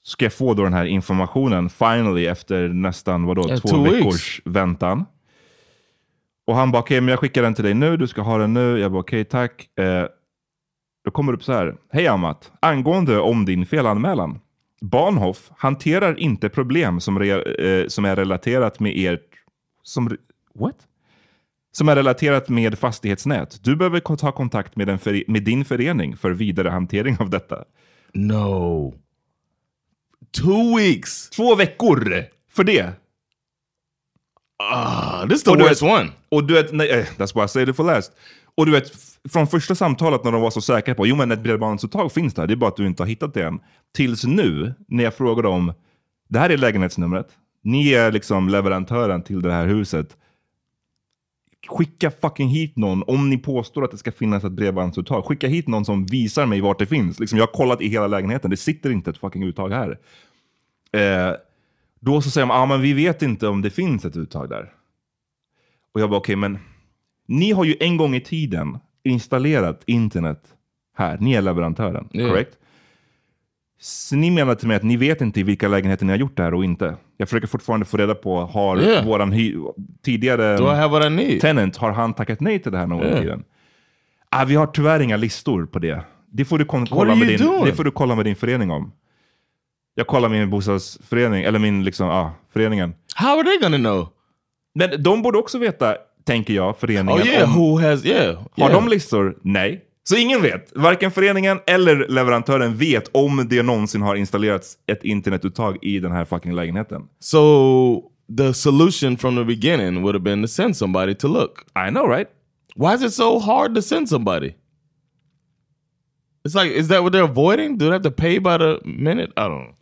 Ska 0.08 0.26
jag 0.26 0.34
få 0.34 0.53
då 0.53 0.64
den 0.64 0.74
här 0.74 0.86
informationen 0.86 1.70
finally 1.70 2.26
efter 2.28 2.68
nästan 2.68 3.26
vadå, 3.26 3.47
Yeah, 3.47 3.60
två 3.60 3.84
weeks. 3.84 3.97
veckors 3.97 4.41
väntan. 4.45 5.06
Och 6.47 6.56
han 6.56 6.72
bara, 6.72 6.80
okej, 6.80 7.01
men 7.01 7.08
jag 7.10 7.20
skickar 7.20 7.41
den 7.43 7.53
till 7.53 7.64
dig 7.64 7.74
nu, 7.74 7.97
du 7.97 8.08
ska 8.08 8.22
ha 8.22 8.38
den 8.38 8.53
nu. 8.53 8.80
Jag 8.80 8.91
bara, 8.91 8.99
okej, 8.99 9.26
tack. 9.26 9.80
Eh, 9.80 10.06
då 11.06 11.12
kommer 11.12 11.32
det 11.32 11.36
upp 11.36 11.43
så 11.43 11.53
här. 11.53 11.76
Hej 11.91 12.08
Amat, 12.08 12.51
angående 12.60 13.20
om 13.20 13.45
din 13.45 13.66
felanmälan. 13.66 14.39
Bahnhof 14.82 15.51
hanterar 15.58 16.20
inte 16.20 16.49
problem 16.49 16.99
som, 16.99 17.20
re, 17.20 17.41
eh, 17.41 17.88
som 17.88 18.06
är 18.06 18.16
relaterat 18.16 18.80
med 18.80 18.97
er... 18.97 19.20
Som, 19.84 20.18
what? 20.56 20.78
Som 21.72 21.89
är 21.89 21.95
relaterat 21.95 22.49
med 22.49 22.80
fastighetsnät. 22.80 23.64
Du 23.64 23.76
behöver 23.76 23.99
ta 23.99 24.32
kontakt 24.32 24.76
med, 24.76 24.89
en 24.89 24.99
före- 24.99 25.24
med 25.28 25.43
din 25.43 25.66
förening 25.66 26.18
för 26.18 26.32
vidare 26.32 26.70
hantering 26.70 27.18
av 27.20 27.30
detta. 27.30 27.64
No. 28.14 28.93
Two 30.38 30.78
weeks. 30.78 31.30
Två 31.30 31.56
veckor 31.56 32.26
för 32.52 32.64
det. 32.64 32.94
Ah, 34.58 35.28
this 35.28 35.38
is 35.38 35.44
the 35.44 35.52
Och 35.52 35.60
worst 35.60 35.82
one. 35.82 36.10
Och 36.30 36.44
du 36.44 36.54
vet, 36.54 36.74
nej, 36.74 36.90
eh, 36.92 37.06
that's 37.18 37.36
why 37.36 37.44
I 37.44 37.48
say 37.48 37.64
it 37.64 37.76
for 37.76 37.84
last. 37.84 38.12
Och 38.56 38.66
du 38.66 38.72
vet, 38.72 38.92
från 39.30 39.48
första 39.48 39.76
samtalet 39.76 40.24
när 40.24 40.32
de 40.32 40.42
var 40.42 40.52
så 40.52 40.62
säkra 40.62 40.96
på, 40.96 41.08
jo 41.08 41.16
men 41.16 41.32
ett 41.32 41.44
bredbandsuttag 41.44 42.12
finns 42.12 42.34
där, 42.34 42.48
det 42.48 42.54
är 42.54 42.56
bara 42.56 42.68
att 42.68 42.76
du 42.76 42.88
inte 42.88 43.04
har 43.04 43.08
hittat 43.08 43.34
det 43.34 43.44
än. 43.44 43.60
Tills 43.96 44.24
nu, 44.24 44.74
när 44.88 45.04
jag 45.04 45.14
frågar 45.14 45.44
dem, 45.44 45.74
det 46.30 46.40
här 46.40 46.50
är 46.50 46.58
lägenhetsnumret, 46.58 47.28
ni 47.64 47.94
är 47.94 48.12
liksom 48.12 48.50
leverantören 48.50 49.24
till 49.24 49.42
det 49.42 49.52
här 49.52 49.68
huset. 49.68 50.18
Skicka 51.68 52.12
fucking 52.12 52.48
hit 52.48 52.78
någon, 52.78 53.04
om 53.08 53.30
ni 53.30 53.38
påstår 53.38 53.84
att 53.84 53.92
det 53.92 53.98
ska 53.98 54.12
finnas 54.12 54.44
ett 54.44 54.52
bredbandsuttag, 54.52 55.26
skicka 55.26 55.48
hit 55.48 55.68
någon 55.68 55.86
som 55.86 56.06
visar 56.06 56.46
mig 56.46 56.62
vart 56.62 56.80
det 56.80 56.86
finns. 56.86 57.20
Liksom, 57.20 57.38
jag 57.38 57.46
har 57.46 57.54
kollat 57.54 57.82
i 57.82 57.88
hela 57.88 58.08
lägenheten, 58.08 58.52
det 58.52 58.58
sitter 58.58 58.92
inte 58.92 59.10
ett 59.10 59.18
fucking 59.18 59.44
uttag 59.44 59.70
här. 59.70 59.98
Eh, 61.00 61.34
då 62.00 62.22
så 62.22 62.30
säger 62.30 62.48
de, 62.48 62.52
ah, 62.54 62.66
men 62.66 62.82
vi 62.82 62.93
vet 62.93 63.22
inte 63.22 63.48
om 63.48 63.62
det 63.62 63.70
finns 63.70 64.06
ett 64.06 64.18
uttag 64.18 64.50
där. 64.50 64.72
Och 65.93 66.02
jag 66.02 66.10
bara, 66.10 66.18
okej, 66.18 66.36
men 66.36 66.58
ni 67.28 67.52
har 67.52 67.64
ju 67.66 67.76
en 67.80 67.98
gång 67.98 68.16
i 68.16 68.22
tiden 68.22 68.78
installerat 69.04 69.84
internet 69.86 70.43
här. 70.98 71.18
Ni 71.22 71.34
är 71.34 71.41
leverantören, 71.41 72.08
Ja. 72.12 72.28
correct? 72.30 72.58
Så 73.80 74.16
ni 74.16 74.32
menar 74.32 74.56
till 74.56 74.68
mig 74.68 74.78
att 74.78 74.84
ni 74.84 74.98
vet 74.98 75.22
inte 75.22 75.39
i 75.39 75.43
vilka 75.43 75.68
lägenheter 75.68 76.06
ni 76.06 76.12
har 76.12 76.18
gjort 76.20 76.38
det 76.38 76.43
här 76.43 76.54
och 76.54 76.64
inte? 76.66 76.96
Jag 77.18 77.30
försöker 77.30 77.48
fortfarande 77.48 77.86
få 77.86 77.98
reda 77.98 78.16
på, 78.16 78.39
har 78.46 78.78
Ja. 78.78 79.02
våran 79.06 79.32
tidigare 80.06 81.10
need? 81.10 81.41
tenant, 81.41 81.78
har 81.78 81.91
han 81.91 82.14
tackat 82.14 82.39
nej 82.39 82.60
till 82.60 82.72
det 82.72 82.78
här 82.78 82.88
någon 82.88 83.00
gång 83.00 83.08
Ja. 83.08 83.18
i 83.18 83.22
tiden? 83.22 83.43
Ah, 84.30 84.46
vi 84.46 84.56
har 84.56 84.68
tyvärr 84.68 85.00
inga 85.00 85.18
listor 85.18 85.66
på 85.66 85.80
det. 85.80 86.04
Det 86.32 86.46
får 86.46 86.60
du 86.60 86.66
kolla, 86.66 87.16
med 87.16 87.28
din, 87.28 87.38
doing? 87.39 87.66
det 87.66 87.74
får 87.74 87.84
du 87.84 87.91
kolla 87.91 88.16
med 88.16 88.26
din 88.26 88.36
förening 88.36 88.72
om. 88.72 88.91
Jag 89.96 90.08
kollar 90.08 90.30
min 90.30 90.50
bostadsförening, 90.50 91.43
eller 91.43 91.60
min 91.60 91.84
liksom, 91.84 92.10
ah, 92.10 92.32
föreningen. 92.54 92.93
How 93.16 93.39
are 93.39 93.43
they 93.43 93.58
gonna 93.58 93.78
know? 93.78 94.08
Men 94.76 95.04
de 95.04 95.22
borde 95.22 95.38
också 95.38 95.58
veta, 95.58 95.96
tänker 96.26 96.54
jag, 96.54 96.78
föreningen. 96.78 97.22
Oh 97.22 97.28
yeah, 97.28 97.58
om, 97.58 97.62
who 97.62 97.82
has, 97.82 98.06
yeah. 98.06 98.36
har 98.36 98.70
yeah. 98.70 98.72
de 98.72 98.89
listor? 98.89 99.38
Nej. 99.41 99.82
Så 100.04 100.16
ingen 100.16 100.41
vet. 100.41 100.72
Varken 100.76 101.12
föreningen 101.12 101.60
eller 101.68 102.08
leverantören 102.08 102.78
vet 102.78 103.10
om 103.12 103.48
det 103.50 103.64
någonsin 103.64 104.02
har 104.02 104.16
installerats 104.16 104.78
ett 104.88 105.04
internetuttag 105.04 105.78
i 105.82 106.00
den 106.00 106.12
här 106.12 106.26
fucking 106.26 106.56
lägenheten. 106.56 107.02
So 107.20 108.02
the 108.38 108.54
solution 108.54 109.18
from 109.18 109.36
the 109.36 109.43
beginning 109.43 110.02
would 110.02 110.16
have 110.16 110.24
been 110.24 110.41
to 110.41 110.48
send 110.48 110.78
somebody 110.78 111.16
to 111.16 111.28
look. 111.28 111.66
I 111.88 111.89
know 111.89 112.08
right? 112.08 112.28
Why 112.76 112.93
is 112.93 113.02
it 113.02 113.14
so 113.14 113.39
hard 113.39 113.76
to 113.76 113.82
send 113.82 114.10
somebody? 114.10 114.56
It's 116.43 116.56
like, 116.56 116.80
is 116.80 116.88
that 116.88 117.04
what 117.04 117.14
they're 117.14 117.32
avoiding? 117.32 117.78
Do 117.78 117.86
they 117.86 117.93
have 117.93 118.04
to 118.04 118.12
pay 118.12 118.39
by 118.39 118.58
the 118.58 118.80
minute? 118.84 119.32
I 119.38 119.48
don't 119.48 119.64
know. 119.64 119.76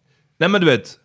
Nej 0.43 0.49
men 0.49 0.61
du 0.61 0.67
vet. 0.67 0.99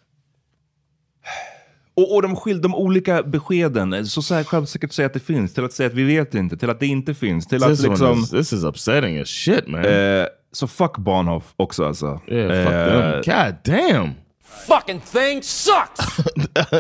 Och, 1.95 2.15
och 2.15 2.23
de, 2.23 2.37
skil, 2.37 2.61
de 2.61 2.75
olika 2.75 3.23
beskeden, 3.23 4.07
så, 4.07 4.23
så 4.23 4.35
här 4.35 4.45
självsäkert 4.45 4.93
säga 4.93 5.07
att 5.07 5.13
det 5.13 5.21
finns, 5.21 5.55
till 5.55 5.65
att 5.65 5.73
säga 5.73 5.87
att 5.87 5.95
vi 5.95 6.05
vet 6.05 6.35
inte, 6.35 6.57
till 6.57 6.71
att 6.71 6.81
det 6.81 6.87
inte 6.87 7.15
finns, 7.15 7.47
till 7.47 7.65
att 7.65 7.71
This, 7.71 7.81
one 7.81 7.89
liksom... 7.89 8.19
is, 8.19 8.31
this 8.31 8.53
is 8.53 8.65
upsetting 8.65 9.19
as 9.19 9.29
shit, 9.29 9.67
man. 9.69 9.85
Eh, 9.85 10.27
så 10.53 10.67
fuck 10.67 10.99
Bahnhof 10.99 11.53
också 11.57 11.85
alltså. 11.85 12.21
yeah, 12.29 12.65
fuck 12.65 12.75
Eh, 12.75 13.23
them. 13.23 13.23
God 13.25 13.57
damn. 13.65 14.11
Fucking 14.43 15.01
thing 15.01 15.43
sucks! 15.43 16.17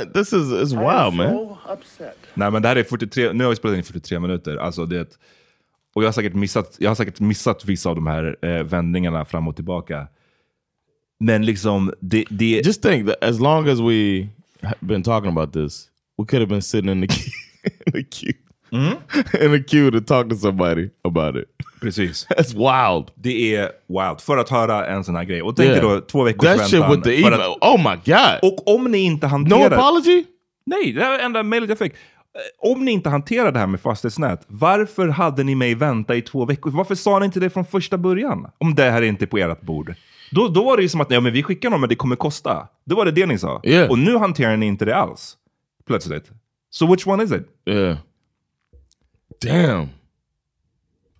this 0.14 0.32
is 0.32 0.52
is 0.52 0.72
wild, 0.72 1.14
man. 1.14 1.56
upset. 1.72 2.16
Nej 2.34 2.50
men 2.50 2.62
det 2.62 2.68
här 2.68 2.76
är 2.76 2.84
43, 2.84 3.32
nu 3.32 3.44
har 3.44 3.50
vi 3.50 3.56
spelat 3.56 3.74
in 3.74 3.80
i 3.80 3.82
43 3.82 4.18
minuter. 4.18 4.56
Alltså 4.56 4.86
det, 4.86 5.18
och 5.94 6.02
jag 6.02 6.08
har, 6.08 6.12
säkert 6.12 6.34
missat, 6.34 6.76
jag 6.78 6.90
har 6.90 6.94
säkert 6.94 7.20
missat 7.20 7.64
vissa 7.64 7.88
av 7.88 7.94
de 7.94 8.06
här 8.06 8.36
eh, 8.42 8.62
vändningarna 8.62 9.24
fram 9.24 9.48
och 9.48 9.56
tillbaka. 9.56 10.06
Men 11.20 11.46
liksom, 11.46 11.92
det... 12.00 12.24
det 12.30 12.66
Just 12.66 12.82
think 12.82 13.06
that 13.08 13.24
as 13.24 13.40
long 13.40 13.68
as 13.68 13.80
we 13.80 14.28
have 14.62 14.76
been 14.80 15.02
talking 15.02 15.30
about 15.30 15.52
this, 15.52 15.86
we 16.18 16.24
could 16.26 16.40
have 16.42 16.48
been 16.48 16.62
sitting 16.62 16.90
in 16.90 17.00
the 17.00 17.06
queue, 17.06 17.32
in 17.86 17.92
the 17.92 18.02
queue, 18.02 18.34
in 19.44 19.52
the 19.52 19.62
queue 19.68 19.90
to 19.90 20.00
talk 20.00 20.28
to 20.30 20.36
somebody 20.36 20.90
about 21.04 21.36
it. 21.36 21.44
Precis. 21.80 22.26
That's 22.30 22.52
wild. 22.54 23.10
Det 23.14 23.54
är 23.56 23.70
wild. 23.88 24.20
För 24.20 24.36
att 24.36 24.48
höra 24.48 24.86
en 24.86 25.04
sån 25.04 25.16
här 25.16 25.24
grej. 25.24 25.42
Och 25.42 25.56
tänk 25.56 25.68
Yeah. 25.70 25.82
då 25.94 26.00
två 26.00 26.22
veckors 26.24 26.48
That 26.48 26.68
shit 26.70 26.80
väntan. 26.80 26.90
with 26.90 27.02
the 27.08 27.18
email. 27.22 27.40
att- 27.40 27.58
oh 27.60 27.78
my 27.90 27.96
god. 28.04 28.38
Och 28.52 28.74
om 28.74 28.90
ni 28.90 28.98
inte 28.98 29.26
No 29.26 29.30
hanterar... 29.30 29.70
apology? 29.78 30.24
Nej, 30.66 30.92
det 30.92 31.02
är 31.02 31.18
enda 31.18 31.42
mejlet 31.42 31.68
jag 31.68 31.78
fick. 31.78 31.92
Eh, 31.92 32.70
Om 32.72 32.84
ni 32.84 32.92
inte 32.92 33.08
hanterar 33.08 33.52
det 33.52 33.58
här 33.58 33.66
med 33.66 33.80
fastighetsnät, 33.80 34.44
varför 34.46 35.08
hade 35.08 35.44
ni 35.44 35.54
mig 35.54 35.74
vänta 35.74 36.16
i 36.16 36.22
två 36.22 36.44
veckor? 36.44 36.70
Varför 36.70 36.94
sa 36.94 37.18
ni 37.18 37.24
inte 37.24 37.40
det 37.40 37.50
från 37.50 37.64
första 37.64 37.98
början? 37.98 38.46
Om 38.58 38.74
det 38.74 38.90
här 38.90 39.02
inte 39.02 39.24
är 39.24 39.26
på 39.26 39.38
ert 39.38 39.60
bord. 39.60 39.94
Då, 40.30 40.48
då 40.48 40.64
var 40.64 40.76
det 40.76 40.82
ju 40.82 40.88
som 40.88 41.00
att 41.00 41.10
ja, 41.10 41.20
men 41.20 41.32
vi 41.32 41.42
skickar 41.42 41.70
dem 41.70 41.80
men 41.80 41.88
det 41.88 41.96
kommer 41.96 42.16
kosta. 42.16 42.68
Då 42.84 42.96
var 42.96 43.04
det 43.04 43.10
det 43.10 43.26
ni 43.26 43.38
sa. 43.38 43.60
Yeah. 43.64 43.90
Och 43.90 43.98
nu 43.98 44.16
hanterar 44.16 44.56
ni 44.56 44.66
inte 44.66 44.84
det 44.84 44.96
alls. 44.96 45.36
Plötsligt. 45.86 46.30
So 46.70 46.86
which 46.86 47.06
one 47.06 47.24
is 47.24 47.32
it? 47.32 47.48
Yeah. 47.66 47.98
Damn. 49.40 49.88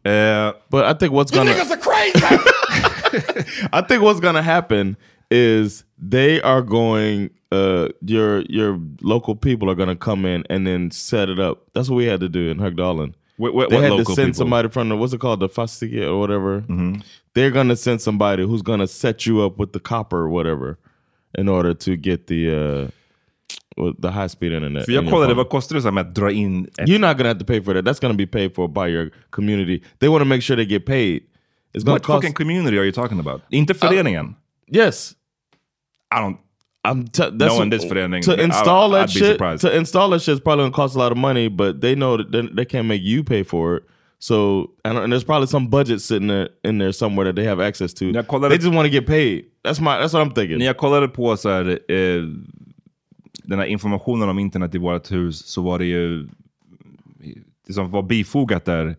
Uh, 0.05 0.53
but 0.71 0.85
I 0.85 0.95
think 0.95 1.13
what's 1.13 1.31
gonna 1.31 1.51
are 1.51 1.77
crazy! 1.77 2.25
I 3.73 3.83
think 3.83 4.03
what's 4.03 4.21
gonna 4.21 4.43
happen 4.43 4.97
is 5.31 5.85
they 5.99 6.41
are 6.41 6.63
going 6.63 7.31
uh 7.53 7.89
your 8.01 8.43
your 8.49 8.79
local 9.01 9.35
people 9.35 9.69
are 9.69 9.75
gonna 9.75 9.97
come 9.97 10.25
in 10.25 10.45
and 10.51 10.67
then 10.67 10.91
set 10.91 11.29
it 11.29 11.39
up. 11.39 11.59
That's 11.75 11.89
what 11.91 11.97
we 11.97 12.07
had 12.07 12.21
to 12.21 12.29
do 12.29 12.51
in 12.51 12.59
Högdalen. 12.59 13.15
What, 13.39 13.55
what, 13.55 13.71
they 13.71 13.77
what 13.77 13.85
had 13.85 13.97
to 13.99 14.05
send 14.05 14.17
people? 14.17 14.35
somebody 14.35 14.69
from 14.69 14.89
the 14.89 14.97
what's 14.97 15.13
it 15.13 15.21
called 15.21 15.41
the 15.41 15.49
fastighet 15.49 16.07
or 16.07 16.19
whatever. 16.19 16.65
They're 17.35 17.51
gonna 17.53 17.77
send 17.77 18.01
somebody 18.01 18.43
who's 18.43 18.63
gonna 18.63 18.87
set 18.87 19.27
you 19.27 19.43
up 19.43 19.59
with 19.59 19.73
the 19.73 19.81
copper 19.81 20.19
or 20.19 20.29
whatever 20.29 20.79
in 21.39 21.49
order 21.49 21.75
to 21.75 21.97
get 21.97 22.27
the 22.27 22.51
uh 22.51 22.89
with 23.77 24.01
the 24.03 24.11
high 24.11 24.27
speed 24.29 24.53
internet. 24.53 24.85
För 24.85 24.93
jag 24.93 25.05
in 25.05 25.11
kollade, 25.11 25.35
vad 25.35 25.49
kostar 25.49 25.77
det 25.77 25.83
så 25.83 25.89
här 25.89 25.93
med 25.93 26.07
att 26.07 26.15
dra 26.15 26.31
in 26.31 26.65
ett... 26.65 26.89
You're 26.89 26.99
not 26.99 27.17
gonna 27.17 27.29
have 27.29 27.39
to 27.39 27.47
pay 27.47 27.63
for 27.63 27.75
that. 27.75 27.85
That's 27.85 28.01
gonna 28.01 28.15
be 28.15 28.27
paid 28.27 28.55
for 28.55 28.69
by 28.69 28.93
your 28.93 29.11
community. 29.31 29.83
They 29.99 30.09
want 30.09 30.21
to 30.21 30.25
make 30.25 30.43
sure 30.43 30.57
they 30.57 30.67
get 30.67 30.87
paid. 30.87 31.23
It's 31.73 31.85
gonna 31.85 31.93
What 31.95 32.03
cost. 32.03 32.23
fucking 32.23 32.35
community 32.35 32.79
are 32.79 32.85
you 32.85 32.93
talking 32.93 33.21
about? 33.21 33.43
Inte 33.51 33.75
föreningen? 33.75 34.35
yes, 34.73 35.15
I 36.11 36.21
don't... 36.21 36.37
I'm 36.91 37.05
t- 37.05 37.23
that's 37.23 37.55
Knowing 37.55 37.59
what- 37.59 37.71
this 37.71 37.85
förening, 37.85 38.23
to 38.23 38.33
I- 38.33 38.45
install 38.45 38.95
I'd 38.95 39.01
that 39.03 39.11
shit. 39.11 39.23
surprised. 39.33 39.61
To 39.63 39.77
install 39.77 40.11
that 40.11 40.23
shit's 40.23 40.41
probably 40.41 40.63
gonna 40.65 40.73
cost 40.83 40.97
a 40.97 40.99
lot 40.99 41.13
of 41.13 41.19
money, 41.19 41.49
but 41.49 41.81
they 41.81 41.95
know 41.95 42.17
that 42.17 42.31
they, 42.33 42.43
they 42.57 42.65
can't 42.65 42.87
make 42.89 43.03
you 43.03 43.25
pay 43.25 43.45
for 43.45 43.77
it. 43.77 43.83
So 44.21 44.67
and, 44.85 44.99
and 44.99 45.13
there's 45.13 45.25
probably 45.25 45.47
some 45.47 45.69
budget 45.69 46.01
sitting 46.03 46.29
there 46.29 46.49
in 46.65 46.79
there 46.79 46.93
somewhere 46.93 47.25
that 47.33 47.37
they 47.37 47.45
have 47.49 47.61
access 47.69 47.95
to. 47.95 48.05
Kollade- 48.05 48.49
They 48.51 48.59
just 48.59 48.75
want 48.75 48.87
to 48.87 48.93
get 48.93 49.07
paid. 49.07 49.45
That's 49.65 49.81
my. 49.81 49.91
That's 50.01 50.13
what 50.15 50.27
I'm 50.27 50.35
thinking. 50.35 50.59
När 50.59 50.67
jag 50.67 50.77
kollade 50.77 51.09
på 51.09 51.37
så 51.37 51.49
här, 51.49 51.69
eh, 51.89 52.23
den 53.45 53.59
här 53.59 53.67
informationen 53.67 54.29
om 54.29 54.39
internet 54.39 54.75
i 54.75 54.79
vårt 54.79 55.13
hus 55.13 55.47
så 55.47 55.63
var 55.63 55.79
det 55.79 55.85
ju... 55.87 56.29
Det 57.67 57.73
som 57.73 57.91
var 57.91 58.03
bifogat 58.03 58.65
där 58.65 58.97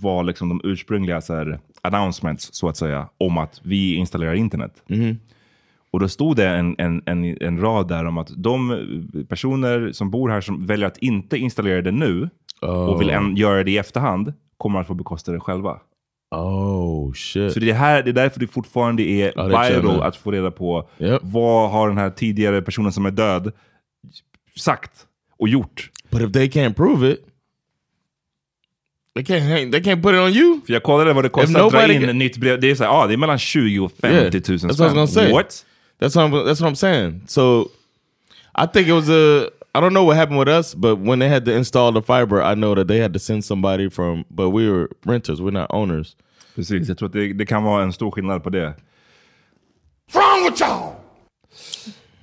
var 0.00 0.24
liksom 0.24 0.48
de 0.48 0.60
ursprungliga 0.64 1.20
så 1.20 1.34
här, 1.34 1.60
announcements, 1.82 2.48
så 2.54 2.68
att 2.68 2.76
säga, 2.76 3.08
om 3.18 3.38
att 3.38 3.60
vi 3.64 3.94
installerar 3.94 4.34
internet. 4.34 4.82
Och 5.92 6.00
då 6.00 6.08
stod 6.08 6.36
det 6.36 6.48
en, 6.48 6.74
en, 6.78 7.02
en, 7.06 7.36
en 7.42 7.60
rad 7.60 7.88
där 7.88 8.04
om 8.04 8.18
att 8.18 8.30
de 8.36 9.26
personer 9.28 9.92
som 9.92 10.10
bor 10.10 10.28
här 10.28 10.40
som 10.40 10.66
väljer 10.66 10.86
att 10.86 10.98
inte 10.98 11.38
installera 11.38 11.82
det 11.82 11.90
nu 11.90 12.30
och 12.60 13.00
vill 13.00 13.10
en, 13.10 13.36
göra 13.36 13.64
det 13.64 13.70
i 13.70 13.78
efterhand 13.78 14.32
kommer 14.56 14.80
att 14.80 14.86
få 14.86 14.94
bekosta 14.94 15.32
det 15.32 15.40
själva. 15.40 15.80
Oh 16.30 17.12
shit. 17.12 17.52
Så 17.52 17.60
det, 17.60 17.72
här, 17.72 18.02
det 18.02 18.10
är 18.10 18.12
därför 18.12 18.40
det 18.40 18.46
fortfarande 18.46 19.02
är 19.02 19.32
Ja, 19.36 19.46
viral 19.46 20.02
att 20.02 20.16
få 20.16 20.30
reda 20.30 20.50
på 20.50 20.88
Yep. 20.98 21.20
vad 21.22 21.70
har 21.70 21.88
den 21.88 21.98
här 21.98 22.10
tidigare 22.10 22.62
personen 22.62 22.92
som 22.92 23.06
är 23.06 23.10
död 23.10 23.52
sagt 24.56 25.06
och 25.38 25.48
gjort. 25.48 25.90
But 26.10 26.20
if 26.20 26.32
they 26.32 26.46
can't 26.48 26.74
prove 26.74 27.10
it, 27.12 27.18
they 29.14 29.24
can't. 29.24 29.72
They 29.72 29.80
can't 29.80 30.02
put 30.02 30.14
it 30.14 30.20
on 30.20 30.28
you. 30.42 30.60
För 30.66 30.72
jag 30.72 30.82
kollade 30.82 31.12
vad 31.12 31.24
det 31.24 31.28
kostar 31.28 31.66
att 31.66 31.72
dra 31.72 31.92
in 31.92 32.08
ett 32.08 32.16
nytt 32.16 32.36
brev. 32.36 32.60
Det 32.60 32.70
är, 32.70 32.74
så 32.74 32.84
här, 32.84 32.90
ah, 32.90 33.06
det 33.06 33.12
är 33.12 33.16
mellan 33.16 33.38
20 33.38 33.80
och 33.80 33.92
50 33.92 34.52
000 34.52 34.58
that's 34.58 34.66
what 34.66 34.80
I 34.80 34.82
was 34.82 34.92
gonna 34.92 35.06
spänn. 35.06 35.32
What? 35.32 35.66
That's 36.02 36.16
what 36.16 36.24
I'm, 36.24 36.44
that's 36.44 36.60
what 36.60 36.68
I'm 36.68 36.74
saying. 36.74 37.22
So 37.26 37.70
I 38.54 38.66
think 38.66 38.88
it 38.88 38.92
was 38.92 39.08
a. 39.08 39.50
I 39.74 39.80
don't 39.80 39.94
know 39.94 40.04
what 40.04 40.16
happened 40.16 40.38
with 40.38 40.48
us, 40.48 40.74
but 40.74 40.96
when 40.96 41.18
they 41.18 41.28
had 41.28 41.44
to 41.46 41.52
install 41.52 41.92
the 41.92 42.02
fiber, 42.02 42.42
I 42.42 42.54
know 42.54 42.74
that 42.74 42.88
they 42.88 42.98
had 42.98 43.12
to 43.12 43.18
send 43.18 43.44
somebody 43.44 43.88
from. 43.88 44.24
But 44.30 44.50
we 44.50 44.68
were 44.68 44.90
renters. 45.06 45.40
We're 45.40 45.50
not 45.50 45.70
owners. 45.70 46.16
Precis, 46.54 46.88
jag 46.88 46.98
tror 46.98 47.06
att 47.06 47.12
det, 47.12 47.32
det 47.32 47.46
kan 47.46 47.62
vara 47.62 47.82
en 47.82 47.92
stor 47.92 48.10
skillnad 48.10 48.42
på 48.42 48.50
det. 48.50 48.74
wrong 50.12 50.44
with 50.44 50.60
y'all? 50.60 50.92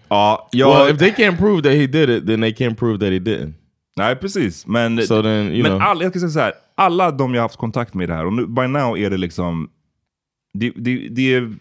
Ja, 0.09 0.49
jag... 0.51 0.69
Well, 0.69 0.87
if 0.87 0.97
they 0.97 1.11
can't 1.11 1.37
prove 1.37 1.61
that 1.63 1.73
he 1.73 1.87
did 1.87 2.09
it, 2.09 2.25
then 2.25 2.41
they 2.41 2.53
can't 2.53 2.75
prove 2.75 2.99
that 2.99 3.11
he 3.11 3.19
didn't. 3.19 3.53
Nej, 3.95 4.15
precis. 4.15 4.67
Men, 4.67 5.07
So 5.07 5.21
then, 5.21 5.51
you 5.51 5.63
men 5.63 5.71
know. 5.71 5.81
all, 5.81 6.01
jag 6.01 6.11
ska 6.11 6.19
säga 6.19 6.29
så 6.29 6.39
här, 6.39 6.53
alla 6.75 7.11
de 7.11 7.33
jag 7.33 7.41
har 7.41 7.45
haft 7.45 7.57
kontakt 7.57 7.93
med 7.93 8.03
i 8.03 8.07
det 8.07 8.13
här, 8.13 8.25
och 8.25 8.33
nu, 8.33 8.47
by 8.47 8.67
now 8.67 8.97
är 8.97 9.09
det 9.09 9.17
liksom... 9.17 9.69
Det, 10.53 10.71
det, 10.75 11.09
det 11.09 11.33
är 11.33 11.41
så 11.41 11.55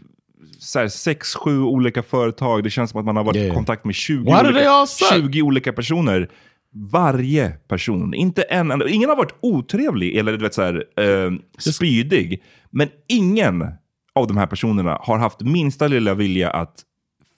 här, 0.74 0.88
sex, 0.88 1.34
sju 1.34 1.62
olika 1.62 2.02
företag. 2.02 2.64
Det 2.64 2.70
känns 2.70 2.90
som 2.90 3.00
att 3.00 3.06
man 3.06 3.16
har 3.16 3.24
varit 3.24 3.36
Yeah. 3.36 3.52
i 3.52 3.54
kontakt 3.54 3.84
med 3.84 3.94
20, 3.94 4.24
Why 4.24 4.30
do 4.30 4.38
they 4.42 4.50
olika, 4.52 4.70
all 4.70 4.86
suck? 4.88 5.08
20 5.12 5.42
olika 5.42 5.72
personer. 5.72 6.30
Varje 6.92 7.50
person. 7.50 8.14
Inte 8.14 8.42
en 8.42 8.70
enda. 8.70 8.88
Ingen 8.88 9.08
har 9.08 9.16
varit 9.16 9.34
otrevlig 9.40 10.16
eller 10.16 10.32
du 10.32 10.38
vet, 10.38 10.54
så 10.54 10.62
här, 10.62 10.84
eh, 11.00 11.32
spydig. 11.72 12.42
Men 12.70 12.88
ingen 13.08 13.64
av 14.14 14.26
de 14.26 14.36
här 14.36 14.46
personerna 14.46 14.98
har 15.00 15.18
haft 15.18 15.40
minsta 15.40 15.86
lilla 15.88 16.14
vilja 16.14 16.50
att 16.50 16.84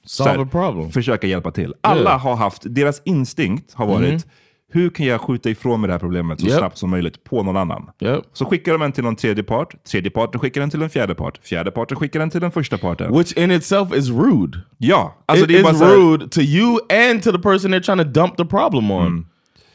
Solve 0.04 0.46
problem. 0.46 0.90
försöka 0.90 1.26
hjälpa 1.26 1.50
till. 1.50 1.74
Alla 1.80 2.00
Yeah. 2.00 2.20
har 2.20 2.36
haft, 2.36 2.62
deras 2.64 3.02
instinkt 3.04 3.74
har 3.74 3.86
varit, 3.86 4.26
hur 4.72 4.90
kan 4.90 5.06
jag 5.06 5.20
skjuta 5.20 5.50
ifrån 5.50 5.80
mig 5.80 5.88
det 5.88 5.94
här 5.94 5.98
problemet 5.98 6.40
så 6.40 6.46
Yep. 6.46 6.58
snabbt 6.58 6.78
som 6.78 6.90
möjligt 6.90 7.24
på 7.24 7.42
någon 7.42 7.56
annan? 7.56 7.90
Yep. 8.00 8.24
Så 8.32 8.44
skickar 8.44 8.72
de 8.72 8.82
en 8.82 8.92
till 8.92 9.04
någon 9.04 9.16
tredje 9.16 9.44
part, 9.44 9.84
tredje 9.84 10.10
parten 10.10 10.40
skickar 10.40 10.60
den 10.60 10.70
till 10.70 10.82
en 10.82 10.90
fjärde 10.90 11.14
part, 11.14 11.38
fjärde 11.46 11.70
parten 11.70 11.96
skickar 11.96 12.20
den 12.20 12.30
till 12.30 12.40
den 12.40 12.50
första 12.50 12.78
parten. 12.78 13.18
Which 13.18 13.32
in 13.32 13.50
itself 13.50 13.94
is 13.94 14.08
rude. 14.08 14.58
Ja, 14.78 15.24
alltså 15.26 15.44
it 15.44 15.48
det 15.48 15.58
är 15.58 15.62
bara 15.62 15.72
is 15.72 15.80
rude 15.80 16.28
to 16.28 16.40
you 16.40 16.78
and 17.10 17.22
to 17.22 17.32
the 17.32 17.38
person 17.38 17.74
they're 17.74 17.82
trying 17.82 17.98
to 17.98 18.20
dump 18.20 18.36
the 18.36 18.44
problem 18.44 18.90
on. 18.90 19.06
Mm. 19.06 19.26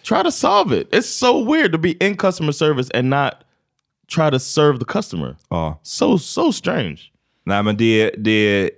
Try 0.04 0.24
to 0.24 0.32
solve 0.32 0.82
it. 0.82 0.96
It's 0.96 1.20
so 1.20 1.52
weird 1.52 1.72
to 1.72 1.78
be 1.78 1.90
in 1.90 2.18
customer 2.18 2.52
service 2.52 2.90
and 3.00 3.10
not 3.10 3.34
try 4.16 4.32
to 4.32 4.40
serve 4.40 4.80
the 4.80 4.86
customer. 4.86 5.36
Ja. 5.50 5.80
So 5.84 6.18
so 6.18 6.52
strange. 6.52 6.98
Nej 7.46 7.64
men 7.64 7.78
det, 7.78 8.12
det, 8.18 8.70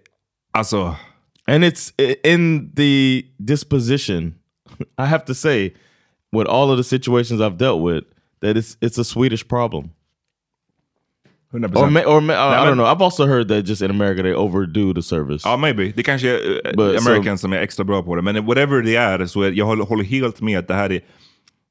alltså, 0.53 0.95
And 1.47 1.63
it's 1.63 1.93
in 2.23 2.71
the 2.75 3.25
disposition. 3.37 4.35
I 4.97 5.05
have 5.05 5.25
to 5.25 5.33
say, 5.33 5.73
with 6.33 6.49
all 6.49 6.71
of 6.71 6.77
the 6.77 6.83
situations 6.83 7.41
I've 7.41 7.57
dealt 7.57 7.81
with, 7.81 8.05
that 8.41 8.57
it's 8.57 8.77
it's 8.81 8.99
a 8.99 9.03
Swedish 9.03 9.47
problem. 9.47 9.89
100%. 11.53 11.75
Or, 11.77 11.89
ma- 11.89 12.01
or 12.03 12.21
ma- 12.21 12.33
I, 12.33 12.35
Nej, 12.35 12.57
I 12.57 12.65
men- 12.65 12.67
don't 12.67 12.75
know. 12.77 12.85
I've 12.85 13.01
also 13.03 13.25
heard 13.25 13.47
that 13.47 13.65
just 13.67 13.81
in 13.81 13.89
America 13.89 14.21
they 14.23 14.33
overdo 14.33 14.93
the 14.93 15.01
service. 15.01 15.41
Ja, 15.45 15.57
maybe. 15.57 15.93
Det 15.95 16.03
kanske 16.03 16.29
är 16.29 16.49
uh, 16.67 16.71
so- 16.73 16.97
Americans 17.09 17.41
som 17.41 17.53
är 17.53 17.57
extra 17.57 17.85
bra 17.85 18.03
på 18.03 18.15
det. 18.15 18.21
Men 18.21 18.45
whatever 18.45 18.81
det 18.81 18.95
är, 18.95 19.25
så 19.25 19.41
är, 19.41 19.51
jag 19.51 19.65
håller, 19.65 19.85
håller 19.85 20.03
helt 20.03 20.41
med 20.41 20.59
att 20.59 20.67
det 20.67 20.73
här 20.73 20.91
är, 20.91 21.01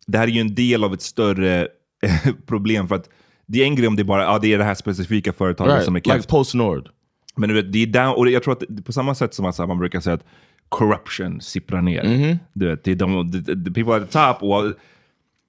det 0.06 0.18
här 0.18 0.24
är 0.26 0.30
ju 0.32 0.40
en 0.40 0.54
del 0.54 0.84
av 0.84 0.94
ett 0.94 1.02
större 1.02 1.68
eh, 2.02 2.32
problem. 2.46 2.88
För 2.88 2.94
att 2.94 3.08
det 3.46 3.62
är 3.62 3.64
en 3.66 3.76
grej 3.76 3.88
om 3.88 3.96
det 3.96 4.04
bara 4.04 4.22
ja, 4.22 4.38
det 4.38 4.52
är 4.54 4.58
det 4.58 4.64
här 4.64 4.74
specifika 4.74 5.32
företaget 5.32 5.72
right, 5.72 5.84
som 5.84 5.96
är 5.96 6.00
like 6.00 6.10
keft. 6.10 6.28
PostNord. 6.28 6.88
Men 7.36 7.48
du 7.48 7.54
vet, 7.54 7.72
det 7.72 7.82
är 7.82 7.86
down, 7.86 8.14
och 8.16 8.30
jag 8.30 8.42
tror 8.42 8.52
att 8.52 8.84
på 8.84 8.92
samma 8.92 9.14
sätt 9.14 9.34
som 9.34 9.44
att 9.46 9.54
så 9.54 9.62
här, 9.62 9.66
man 9.68 9.78
brukar 9.78 10.00
säga 10.00 10.14
att 10.14 10.24
corruption 10.68 11.40
sipprar 11.40 11.82
ner. 11.82 12.04
Mhm. 12.04 12.38
Du 12.52 12.66
vet, 12.66 12.84
det 12.84 12.90
är 12.90 12.94
de, 12.94 13.32
the, 13.32 13.40
the 13.42 13.70
people 13.70 13.94
at 13.96 14.10
the 14.10 14.18
top 14.18 14.42
och, 14.42 14.72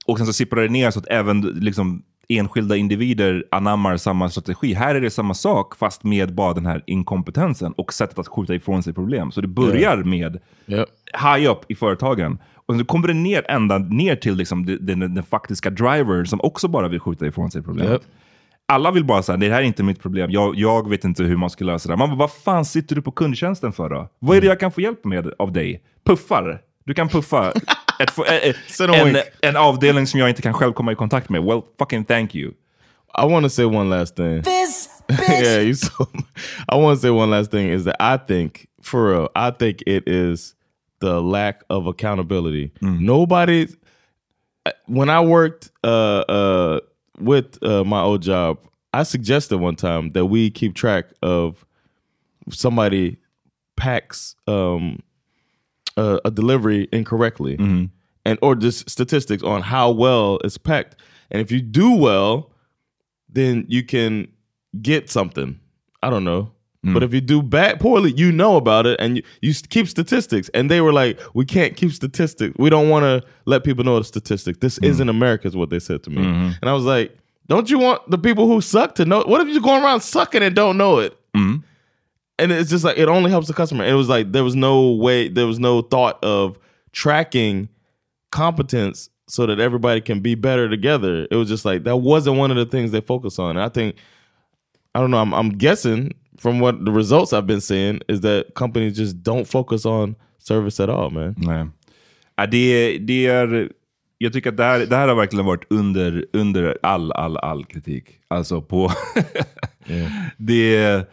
och 0.05 0.17
sen 0.17 0.27
så 0.27 0.33
sipprar 0.33 0.61
det 0.61 0.69
ner 0.69 0.91
så 0.91 0.99
att 0.99 1.07
även 1.07 1.41
liksom, 1.41 2.03
enskilda 2.29 2.75
individer 2.75 3.45
anammar 3.51 3.97
samma 3.97 4.29
strategi. 4.29 4.73
Här 4.73 4.95
är 4.95 5.01
det 5.01 5.09
samma 5.09 5.33
sak 5.33 5.75
fast 5.75 6.03
med 6.03 6.35
bara 6.35 6.53
den 6.53 6.65
här 6.65 6.83
inkompetensen 6.87 7.71
och 7.71 7.93
sättet 7.93 8.19
att 8.19 8.27
skjuta 8.27 8.55
ifrån 8.55 8.83
sig 8.83 8.93
problem. 8.93 9.31
Så 9.31 9.41
det 9.41 9.47
börjar 9.47 9.97
med 9.97 10.39
Yep. 10.67 10.89
high 11.21 11.51
up 11.51 11.57
i 11.71 11.75
företagen. 11.75 12.37
Och 12.55 12.75
sen 12.75 12.85
kommer 12.85 13.07
det 13.07 13.13
ner 13.13 13.51
ända 13.51 13.77
ner 13.77 14.15
till 14.15 14.35
liksom 14.35 14.65
den, 14.65 14.85
den, 14.85 14.99
den 14.99 15.23
faktiska 15.23 15.69
driver 15.69 16.23
som 16.23 16.41
också 16.41 16.67
bara 16.67 16.87
vill 16.87 16.99
skjuta 16.99 17.27
ifrån 17.27 17.51
sig 17.51 17.61
problemet. 17.61 17.91
Yep. 17.91 18.01
Alla 18.69 18.91
vill 18.91 19.05
bara 19.05 19.23
säga 19.23 19.37
det 19.37 19.49
här 19.49 19.61
är 19.61 19.65
inte 19.65 19.83
mitt 19.83 20.01
problem, 20.01 20.31
jag, 20.31 20.55
jag 20.55 20.89
vet 20.89 21.03
inte 21.03 21.23
hur 21.23 21.37
man 21.37 21.49
ska 21.49 21.65
lösa 21.65 21.89
det. 21.89 21.95
Man 21.95 22.09
bara, 22.09 22.15
vad 22.15 22.31
fan 22.31 22.65
sitter 22.65 22.95
du 22.95 23.01
på 23.01 23.11
kundtjänsten 23.11 23.73
för 23.73 23.89
då? 23.89 24.09
Vad 24.19 24.37
är 24.37 24.41
det 24.41 24.47
jag 24.47 24.59
kan 24.59 24.71
få 24.71 24.81
hjälp 24.81 25.05
med 25.05 25.31
av 25.39 25.51
dig? 25.51 25.83
Puffar? 26.05 26.61
Du 26.85 26.93
kan 26.93 27.09
puffa 27.09 27.51
ett, 27.99 28.17
eh, 28.17 28.33
eh, 28.33 28.99
en, 28.99 29.05
wink. 29.05 29.17
en 29.41 29.55
avdelning 29.55 30.07
som 30.07 30.19
jag 30.19 30.29
inte 30.29 30.41
kan 30.41 30.53
själv 30.53 30.73
komma 30.73 30.91
i 30.91 30.95
kontakt 30.95 31.29
med. 31.29 31.43
Well, 31.43 31.61
fucking 31.79 32.05
thank 32.05 32.35
you. 32.35 32.53
I 33.23 33.25
want 33.25 33.45
to 33.45 33.49
say 33.49 33.65
one 33.65 33.97
last 33.97 34.15
thing. 34.15 34.43
This 34.43 34.89
yeah, 35.29 35.61
you 35.61 35.73
so. 35.73 36.07
I 36.67 36.75
want 36.75 36.97
to 36.97 37.01
say 37.01 37.09
one 37.09 37.37
last 37.37 37.51
thing 37.51 37.69
is 37.69 37.85
that 37.85 37.95
I 37.99 38.17
think, 38.27 38.67
for 38.81 39.11
real, 39.11 39.29
I 39.35 39.51
think 39.51 39.81
it 39.81 40.03
is 40.07 40.55
the 40.99 41.21
lack 41.21 41.63
of 41.69 41.87
accountability. 41.87 42.71
Nobody. 42.81 43.67
When 44.85 45.09
I 45.09 45.21
worked 45.21 45.71
uh, 45.83 46.23
uh, 46.27 46.79
with 47.19 47.61
uh, 47.63 47.83
my 47.83 48.01
old 48.01 48.21
job, 48.21 48.59
I 48.93 49.03
suggested 49.03 49.57
one 49.57 49.75
time 49.75 50.11
that 50.11 50.25
we 50.27 50.49
keep 50.49 50.75
track 50.75 51.05
of 51.21 51.65
somebody 52.49 53.17
packs 53.75 54.35
um, 54.47 55.01
a, 55.97 56.19
a 56.25 56.31
delivery 56.31 56.87
incorrectly, 56.91 57.57
and 58.25 58.39
or 58.41 58.55
just 58.55 58.89
statistics 58.89 59.43
on 59.43 59.61
how 59.61 59.91
well 59.91 60.39
it's 60.43 60.57
packed. 60.57 60.95
And 61.31 61.41
if 61.41 61.51
you 61.51 61.61
do 61.61 61.91
well, 61.95 62.51
then 63.29 63.65
you 63.67 63.83
can 63.83 64.27
get 64.81 65.09
something. 65.09 65.59
I 66.01 66.09
don't 66.09 66.23
know. 66.23 66.51
Mm. 66.85 66.93
But 66.93 67.03
if 67.03 67.13
you 67.13 67.21
do 67.21 67.41
bad 67.41 67.79
poorly, 67.79 68.13
you 68.15 68.31
know 68.31 68.55
about 68.55 68.85
it 68.85 68.99
and 68.99 69.17
you, 69.17 69.23
you 69.41 69.53
keep 69.69 69.87
statistics. 69.87 70.49
And 70.49 70.69
they 70.69 70.81
were 70.81 70.93
like, 70.93 71.19
we 71.33 71.45
can't 71.45 71.75
keep 71.75 71.91
statistics. 71.91 72.55
We 72.57 72.69
don't 72.69 72.89
want 72.89 73.03
to 73.03 73.27
let 73.45 73.63
people 73.63 73.83
know 73.83 73.97
the 73.97 74.05
statistics. 74.05 74.59
This 74.59 74.79
mm. 74.79 74.87
isn't 74.87 75.09
America, 75.09 75.47
is 75.47 75.55
what 75.55 75.69
they 75.69 75.79
said 75.79 76.03
to 76.03 76.09
me. 76.09 76.21
Mm-hmm. 76.21 76.51
And 76.61 76.69
I 76.69 76.73
was 76.73 76.83
like, 76.83 77.17
don't 77.47 77.69
you 77.69 77.79
want 77.79 78.09
the 78.09 78.17
people 78.17 78.47
who 78.47 78.61
suck 78.61 78.95
to 78.95 79.05
know? 79.05 79.23
What 79.23 79.41
if 79.41 79.47
you're 79.47 79.61
going 79.61 79.83
around 79.83 80.01
sucking 80.01 80.43
and 80.43 80.55
don't 80.55 80.77
know 80.77 80.99
it? 80.99 81.17
Mm-hmm. 81.35 81.57
and 82.39 82.51
it's 82.51 82.69
just 82.69 82.83
like 82.83 82.97
it 82.97 83.07
only 83.07 83.29
helps 83.29 83.47
the 83.47 83.53
customer. 83.53 83.85
It 83.85 83.93
was 83.93 84.09
like 84.09 84.31
there 84.31 84.43
was 84.43 84.55
no 84.55 84.91
way, 84.91 85.27
there 85.27 85.45
was 85.45 85.59
no 85.59 85.81
thought 85.81 86.23
of 86.23 86.57
tracking 86.91 87.69
competence 88.31 89.09
so 89.27 89.45
that 89.45 89.59
everybody 89.59 90.01
can 90.01 90.19
be 90.19 90.35
better 90.35 90.67
together. 90.67 91.27
It 91.29 91.35
was 91.35 91.47
just 91.47 91.63
like 91.63 91.83
that 91.83 91.97
wasn't 91.97 92.37
one 92.37 92.49
of 92.49 92.57
the 92.57 92.65
things 92.65 92.91
they 92.91 93.01
focus 93.01 93.37
on. 93.37 93.51
And 93.51 93.61
I 93.61 93.69
think 93.69 93.95
I 94.95 94.99
don't 94.99 95.11
know. 95.11 95.19
I'm, 95.19 95.33
I'm 95.33 95.49
guessing 95.49 96.13
from 96.41 96.59
what 96.59 96.85
the 96.85 96.91
results 96.91 97.33
I've 97.33 97.47
been 97.47 97.61
seeing 97.61 98.01
is 98.07 98.21
that 98.21 98.53
companies 98.55 98.97
just 98.97 99.15
don't 99.15 99.45
focus 99.45 99.85
on 99.85 100.15
service 100.37 100.83
at 100.83 100.89
all, 100.89 101.11
man. 101.11 101.35
Nej. 101.37 101.67
Ja, 102.35 102.45
det, 102.45 102.97
det 102.97 103.27
är, 103.27 103.71
jag 104.17 104.33
tycker 104.33 104.49
att 104.49 104.57
det 104.57 104.63
här, 104.63 104.79
det 104.85 104.95
här 104.95 105.07
har 105.07 105.15
verkligen 105.15 105.45
varit 105.45 105.65
under, 105.69 106.25
under 106.33 106.77
all, 106.83 107.11
all, 107.11 107.37
all 107.37 107.65
kritik. 107.65 108.05
Alltså 108.27 108.61
på... 108.61 108.91
det, 110.37 111.03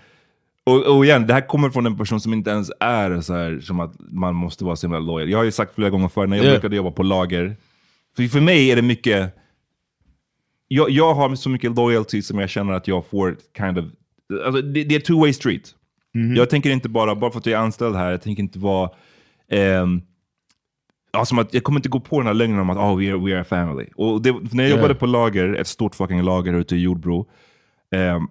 och, 0.64 0.96
och 0.96 1.04
igen, 1.04 1.26
det 1.26 1.34
här 1.34 1.46
kommer 1.46 1.70
från 1.70 1.86
en 1.86 1.96
person 1.96 2.20
som 2.20 2.32
inte 2.32 2.50
ens 2.50 2.70
är 2.80 3.20
så 3.20 3.34
här 3.34 3.60
som 3.60 3.80
att 3.80 3.94
man 3.98 4.34
måste 4.34 4.64
vara 4.64 4.76
så 4.76 4.86
himla 4.86 4.98
lojal. 4.98 5.30
Jag 5.30 5.38
har 5.38 5.44
ju 5.44 5.52
sagt 5.52 5.74
flera 5.74 5.90
gånger 5.90 6.08
förr 6.08 6.26
när 6.26 6.36
jag 6.36 6.44
Yeah. 6.44 6.54
brukade 6.54 6.76
jobba 6.76 6.90
på 6.90 7.02
lager. 7.02 7.56
För, 8.16 8.22
för 8.22 8.40
mig 8.40 8.70
är 8.70 8.76
det 8.76 8.82
mycket... 8.82 9.34
Jag, 10.68 10.90
jag 10.90 11.14
har 11.14 11.34
så 11.34 11.48
mycket 11.48 11.76
loyalty 11.76 12.22
som 12.22 12.38
jag 12.38 12.50
känner 12.50 12.72
att 12.72 12.88
jag 12.88 13.06
får 13.06 13.36
kind 13.56 13.78
of... 13.78 13.84
Alltså, 14.44 14.62
det, 14.62 14.84
det 14.84 14.94
är 14.94 15.00
two 15.00 15.20
way 15.20 15.32
street. 15.32 15.74
Jag 16.36 16.50
tänker 16.50 16.70
inte 16.70 16.88
bara, 16.88 17.14
bara 17.14 17.30
för 17.30 17.38
att 17.38 17.46
jag 17.46 17.60
är 17.60 17.64
anställd 17.64 17.96
här, 17.96 18.10
jag 18.10 18.22
tänker 18.22 18.42
inte 18.42 18.58
vara... 18.58 18.90
ja, 21.12 21.24
som 21.24 21.38
att 21.38 21.54
jag 21.54 21.64
kommer 21.64 21.78
inte 21.78 21.88
gå 21.88 22.00
på 22.00 22.18
den 22.20 22.26
här 22.26 22.34
lögnen 22.34 22.58
om 22.58 22.70
att 22.70 22.76
oh, 22.76 22.98
we, 22.98 23.10
are, 23.12 23.18
we 23.18 23.32
are 23.34 23.40
a 23.40 23.44
family. 23.44 23.86
Och 23.96 24.22
det, 24.22 24.32
när 24.32 24.40
jag 24.40 24.54
Yeah. 24.68 24.70
jobbade 24.70 24.94
på 24.94 25.06
lager, 25.06 25.54
ett 25.54 25.66
stort 25.66 25.94
fucking 25.94 26.22
lager 26.22 26.52
ute 26.54 26.76
i 26.76 26.78
Jordbro, 26.78 27.30
ehm, 27.90 28.28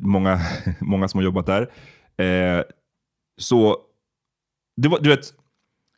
många, 0.00 0.40
många 0.80 1.08
som 1.08 1.18
har 1.18 1.24
jobbat 1.24 1.46
där, 1.46 1.62
eh, 2.16 2.62
så 3.40 3.76
det 4.76 4.88
var, 4.88 5.00
du 5.00 5.08
vet, 5.08 5.32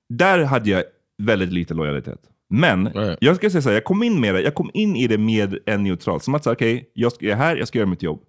där 0.09 0.45
hade 0.45 0.71
jag 0.71 0.85
väldigt 1.19 1.53
lite 1.53 1.75
lojalitet. 1.75 2.21
Men 2.49 2.89
Right. 2.89 3.19
jag 3.21 3.37
ska 3.37 3.51
säga 3.51 3.63
så 3.63 3.69
här, 3.69 3.75
jag 3.77 3.85
kom 3.85 4.03
in 4.03 4.21
med 4.21 4.35
det, 4.35 4.41
jag 4.43 4.55
kom 4.55 4.71
in 4.75 4.97
i 4.97 5.07
det 5.07 5.19
med 5.19 5.59
en 5.67 5.83
neutral. 5.83 6.21
Som 6.21 6.35
att 6.35 6.47
okej, 6.47 6.91
ska- 7.11 7.25
jag 7.27 7.33
är 7.33 7.37
här, 7.37 7.57
jag 7.57 7.69
ska 7.69 7.79
göra 7.79 7.89
mitt 7.89 8.03
jobb. 8.03 8.23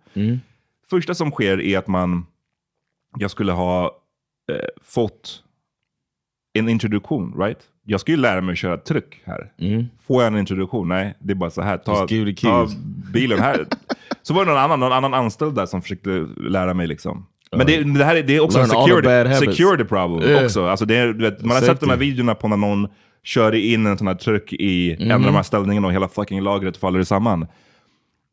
Första 0.89 1.13
som 1.13 1.31
sker 1.31 1.61
är 1.61 1.77
att 1.77 1.88
man, 1.88 2.25
jag 3.19 3.31
skulle 3.31 3.51
ha 3.51 3.86
eh, 4.51 4.57
fått 4.83 5.43
en 6.57 6.69
introduktion, 6.69 7.33
right? 7.39 7.59
Jag 7.86 7.99
ska 8.01 8.11
ju 8.11 8.17
lära 8.17 8.41
mig 8.41 8.51
att 8.53 8.57
köra 8.59 8.77
tryck 8.77 9.21
här. 9.25 9.51
Får 10.07 10.23
jag 10.23 10.33
en 10.33 10.39
introduktion? 10.39 10.88
Nej, 10.88 11.15
det 11.19 11.31
är 11.31 11.36
bara 11.36 11.49
så 11.49 11.61
här. 11.61 11.77
Ta, 11.77 12.07
ta 12.41 12.67
bilen 13.13 13.39
här. 13.39 13.65
Så 14.21 14.33
var 14.33 14.45
det 14.45 14.51
någon 14.51 14.61
annan, 14.61 14.79
någon 14.79 14.91
annan 14.91 15.13
anställd 15.13 15.55
där 15.55 15.65
som 15.65 15.81
försökte 15.81 16.09
lära 16.49 16.73
mig. 16.73 16.88
liksom. 16.88 17.25
Men 17.51 17.67
det, 17.67 17.83
det 17.83 18.05
här 18.05 18.15
är, 18.15 18.23
det 18.23 18.36
är 18.36 18.39
också 18.39 18.59
en 18.59 18.67
security, 18.67 19.45
security 19.45 19.83
problem 19.83 20.29
Yeah. 20.29 20.45
också. 20.45 20.65
Alltså 20.67 20.86
det 20.86 20.95
är, 20.95 21.07
vet, 21.13 21.41
man 21.41 21.55
har 21.55 21.61
sett 21.61 21.79
de 21.79 21.89
här 21.89 21.95
Safety. 21.95 22.09
videorna 22.09 22.36
på 22.36 22.47
när 22.47 22.57
någon 22.57 22.88
kör 23.23 23.55
in 23.55 23.86
en 23.86 23.97
sån 23.97 24.07
här 24.07 24.15
tryck 24.15 24.53
i 24.53 24.91
en 25.03 25.11
av 25.11 25.21
de 25.21 25.36
här 25.36 25.43
ställningarna 25.43 25.88
och 25.88 25.93
hela 25.93 26.07
fucking 26.07 26.41
lagret 26.41 26.77
faller 26.77 27.03
samman. 27.03 27.47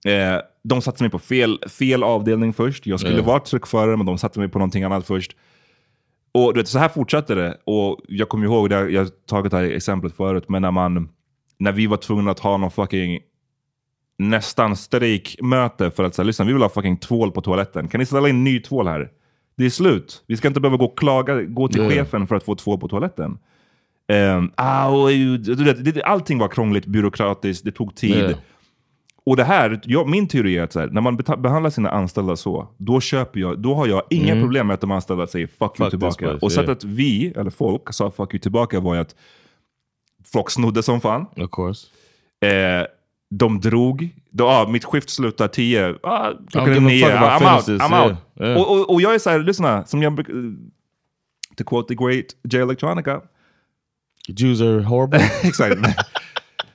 Eh, 0.07 0.41
de 0.65 0.83
satte 0.83 1.03
mig 1.03 1.11
på 1.11 1.19
fel, 1.19 1.59
fel 1.69 2.03
avdelning 2.03 2.53
först. 2.53 2.87
Jag 2.87 3.01
skulle 3.01 3.15
Yeah. 3.15 3.27
vara 3.27 3.41
tryckförare, 3.41 3.97
men 3.97 4.07
de 4.07 4.19
satte 4.19 4.39
mig 4.39 4.49
på 4.49 4.59
någonting 4.59 4.83
annat 4.85 5.07
först. 5.07 5.37
Och 6.35 6.55
du 6.55 6.61
vet, 6.61 6.69
så 6.69 6.79
här 6.79 6.89
fortsatte 6.89 7.35
det. 7.35 7.59
Och 7.65 8.01
jag 8.09 8.29
kommer 8.29 8.45
ihåg, 8.45 8.71
det, 8.71 8.91
jag 8.91 9.01
har 9.01 9.09
tagit 9.27 9.51
det 9.51 9.57
här 9.57 9.65
exemplet 9.65 10.17
förut, 10.17 10.45
men 10.49 10.63
när, 10.63 10.71
man, 10.71 11.09
när 11.59 11.73
vi 11.73 11.87
var 11.87 11.97
tvungna 11.97 12.31
att 12.31 12.39
ha 12.39 12.57
någon 12.57 12.71
fucking 12.71 13.21
nästan 14.19 14.77
strejkmöte 14.77 15.91
för 15.91 16.05
att 16.05 16.15
säga, 16.15 16.25
lyssna, 16.27 16.45
vi 16.45 16.53
vill 16.53 16.63
ha 16.63 16.69
fucking 16.69 16.97
tvål 16.97 17.31
på 17.33 17.41
toaletten. 17.41 17.89
Kan 17.89 17.99
ni 17.99 18.07
ställa 18.07 18.29
in 18.29 18.45
ny 18.45 18.61
tvål 18.61 18.87
här? 18.87 19.11
Det 19.57 19.65
är 19.65 19.71
slut. 19.71 20.25
Vi 20.27 20.37
ska 20.37 20.49
inte 20.49 20.61
behöva 20.61 20.77
gå 20.77 20.85
och 20.85 20.99
klaga, 20.99 21.43
gå 21.43 21.69
till 21.69 21.81
Yeah. 21.81 21.93
chefen 21.93 22.27
för 22.27 22.37
att 22.37 22.43
få 22.43 22.55
tvål 22.55 22.79
på 22.79 22.89
toaletten. 22.89 23.39
Um, 24.09 24.53
ah, 24.55 24.89
och, 24.89 25.09
du 25.39 25.65
vet, 25.65 26.03
allting 26.05 26.39
var 26.39 26.49
krångligt, 26.49 26.87
byråkratiskt, 26.87 27.65
det 27.65 27.73
tog 27.73 27.95
tid. 27.95 28.17
Yeah. 28.17 28.39
Och 29.27 29.37
det 29.37 29.45
här, 29.45 29.81
jag, 29.85 30.09
min 30.09 30.29
teori 30.29 30.57
är 30.59 30.63
att 30.63 30.73
så 30.73 30.81
här, 30.81 30.87
när 30.87 31.01
man 31.01 31.17
behandlar 31.17 31.71
sina 31.71 31.91
anställda 31.91 32.37
så, 32.37 32.69
då, 32.77 33.01
köper 33.01 33.41
jag, 33.41 33.59
då 33.59 33.75
har 33.75 33.87
jag 33.87 34.03
inga 34.11 34.33
Mm. 34.33 34.45
problem 34.45 34.67
med 34.67 34.75
att 34.75 34.81
de 34.81 34.91
anställda 34.91 35.27
säger 35.27 35.47
fuck, 35.47 35.61
you 35.61 35.69
Fuck 35.71 35.79
this 35.85 35.91
tillbaka. 35.91 36.25
place, 36.25 36.39
och 36.47 36.53
yeah. 36.53 36.67
sättet 36.67 36.85
vi, 36.85 37.27
eller 37.37 37.51
folk, 37.51 37.83
sa 37.93 38.11
fuck 38.11 38.35
you 38.35 38.41
tillbaka 38.41 38.81
var 38.81 38.95
ju 38.95 39.01
att 39.01 39.15
folk 40.33 40.51
snodde 40.51 40.83
som 40.83 41.01
fan. 41.01 41.27
Of 41.37 41.51
course. 41.51 41.87
Eh, 42.47 42.87
de 43.31 43.61
drog. 43.61 44.09
Då, 44.31 44.49
ah, 44.49 44.69
mitt 44.69 44.85
skift 44.85 45.11
slutar 45.11 45.49
10. 45.49 45.95
Ah, 46.03 46.31
klockan 46.51 46.73
är 46.73 46.75
give 46.75 46.87
a 46.87 46.89
9. 46.89 47.05
fuck 47.05 47.13
about 47.43 47.43
I'm 47.43 47.57
out. 47.57 47.69
I'm 47.83 47.91
yeah, 47.93 48.07
out. 48.07 48.17
yeah. 48.41 48.61
Och, 48.61 48.71
och, 48.81 48.91
och 48.95 49.03
jag 49.03 49.15
är 49.15 49.19
så 49.19 49.31
här, 49.31 49.39
lyssna. 49.39 49.85
Som 49.85 50.03
jag, 50.03 50.17
to 51.57 51.65
quote 51.65 51.89
the 51.89 52.05
great 52.05 52.27
J 52.53 52.59
Electronica. 52.61 53.21
Jews 54.29 54.61
are 54.61 54.83
horrible. 54.83 55.21
Exakt. 55.43 55.77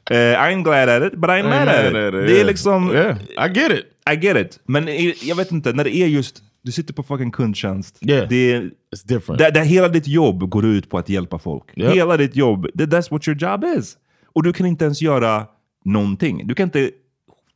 Eh, 0.09 0.15
I'm 0.15 0.63
glad 0.63 0.89
at 0.89 1.13
it, 1.13 1.19
but 1.19 1.29
I'm 1.29 1.43
mad 1.43 1.67
at 1.67 1.85
it. 1.85 2.11
Det 2.27 2.41
är 2.41 2.45
liksom... 2.45 2.91
Yeah, 2.91 3.17
I 3.21 3.59
get 3.59 3.71
it. 3.71 3.85
I 4.13 4.15
get 4.15 4.37
it. 4.37 4.59
Men 4.65 4.87
jag 5.21 5.35
vet 5.35 5.51
inte, 5.51 5.73
när 5.73 5.83
det 5.83 5.95
är 5.95 6.07
just... 6.07 6.43
Du 6.61 6.71
sitter 6.71 6.93
på 6.93 7.03
fucking 7.03 7.31
kundtjänst. 7.31 7.99
Yeah. 8.01 8.29
Det 8.29 8.53
är, 8.53 8.61
It's 8.61 9.07
different. 9.07 9.39
där, 9.39 9.51
där 9.51 9.63
hela 9.63 9.87
ditt 9.87 10.07
jobb 10.07 10.49
går 10.49 10.65
ut 10.65 10.89
på 10.89 10.97
att 10.97 11.09
hjälpa 11.09 11.39
folk. 11.39 11.63
Yep. 11.75 11.93
Hela 11.93 12.17
ditt 12.17 12.35
jobb, 12.35 12.67
that, 12.77 12.89
that's 12.89 13.11
what 13.11 13.27
your 13.27 13.37
job 13.37 13.63
is. 13.77 13.97
Och 14.25 14.43
du 14.43 14.53
kan 14.53 14.65
inte 14.65 14.85
ens 14.85 15.01
göra 15.01 15.45
någonting. 15.85 16.47
Du 16.47 16.55
kan 16.55 16.63
inte, 16.63 16.91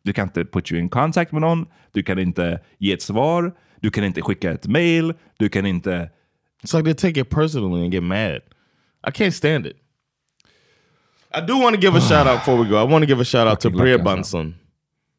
du 0.04 0.14
kan 0.14 0.28
inte 0.28 0.46
put 0.46 0.72
you 0.72 0.82
in 0.82 0.90
contact 0.90 1.32
med 1.32 1.42
någon, 1.42 1.66
du 1.92 2.04
kan 2.04 2.20
inte 2.20 2.60
ge 2.78 2.94
ett 2.94 3.02
svar, 3.02 3.52
du 3.80 3.92
kan 3.92 4.04
inte 4.04 4.22
skicka 4.22 4.52
ett 4.52 4.68
mail, 4.68 5.14
du 5.38 5.50
kan 5.50 5.66
inte... 5.66 6.10
It's 6.64 6.78
like 6.78 6.84
they 6.84 6.94
take 7.12 7.22
it 7.22 7.30
personally 7.30 7.84
and 7.84 7.94
get 7.94 8.04
mad. 8.04 8.42
I 9.08 9.12
can't 9.12 9.32
stand 9.32 9.66
it. 9.66 9.76
I 11.34 11.42
do 11.42 11.58
want 11.58 11.76
to 11.76 11.80
give 11.82 11.96
a 11.96 12.02
shout 12.10 12.28
out 12.28 12.40
before 12.40 12.58
we 12.58 12.68
go. 12.68 12.78
I 12.78 12.84
want 12.84 13.04
to 13.04 13.08
give 13.08 13.20
a 13.20 13.26
shout 13.26 13.48
out 13.48 13.60
to 13.62 13.70
lucky, 13.70 13.92
Bredbanson. 13.92 14.54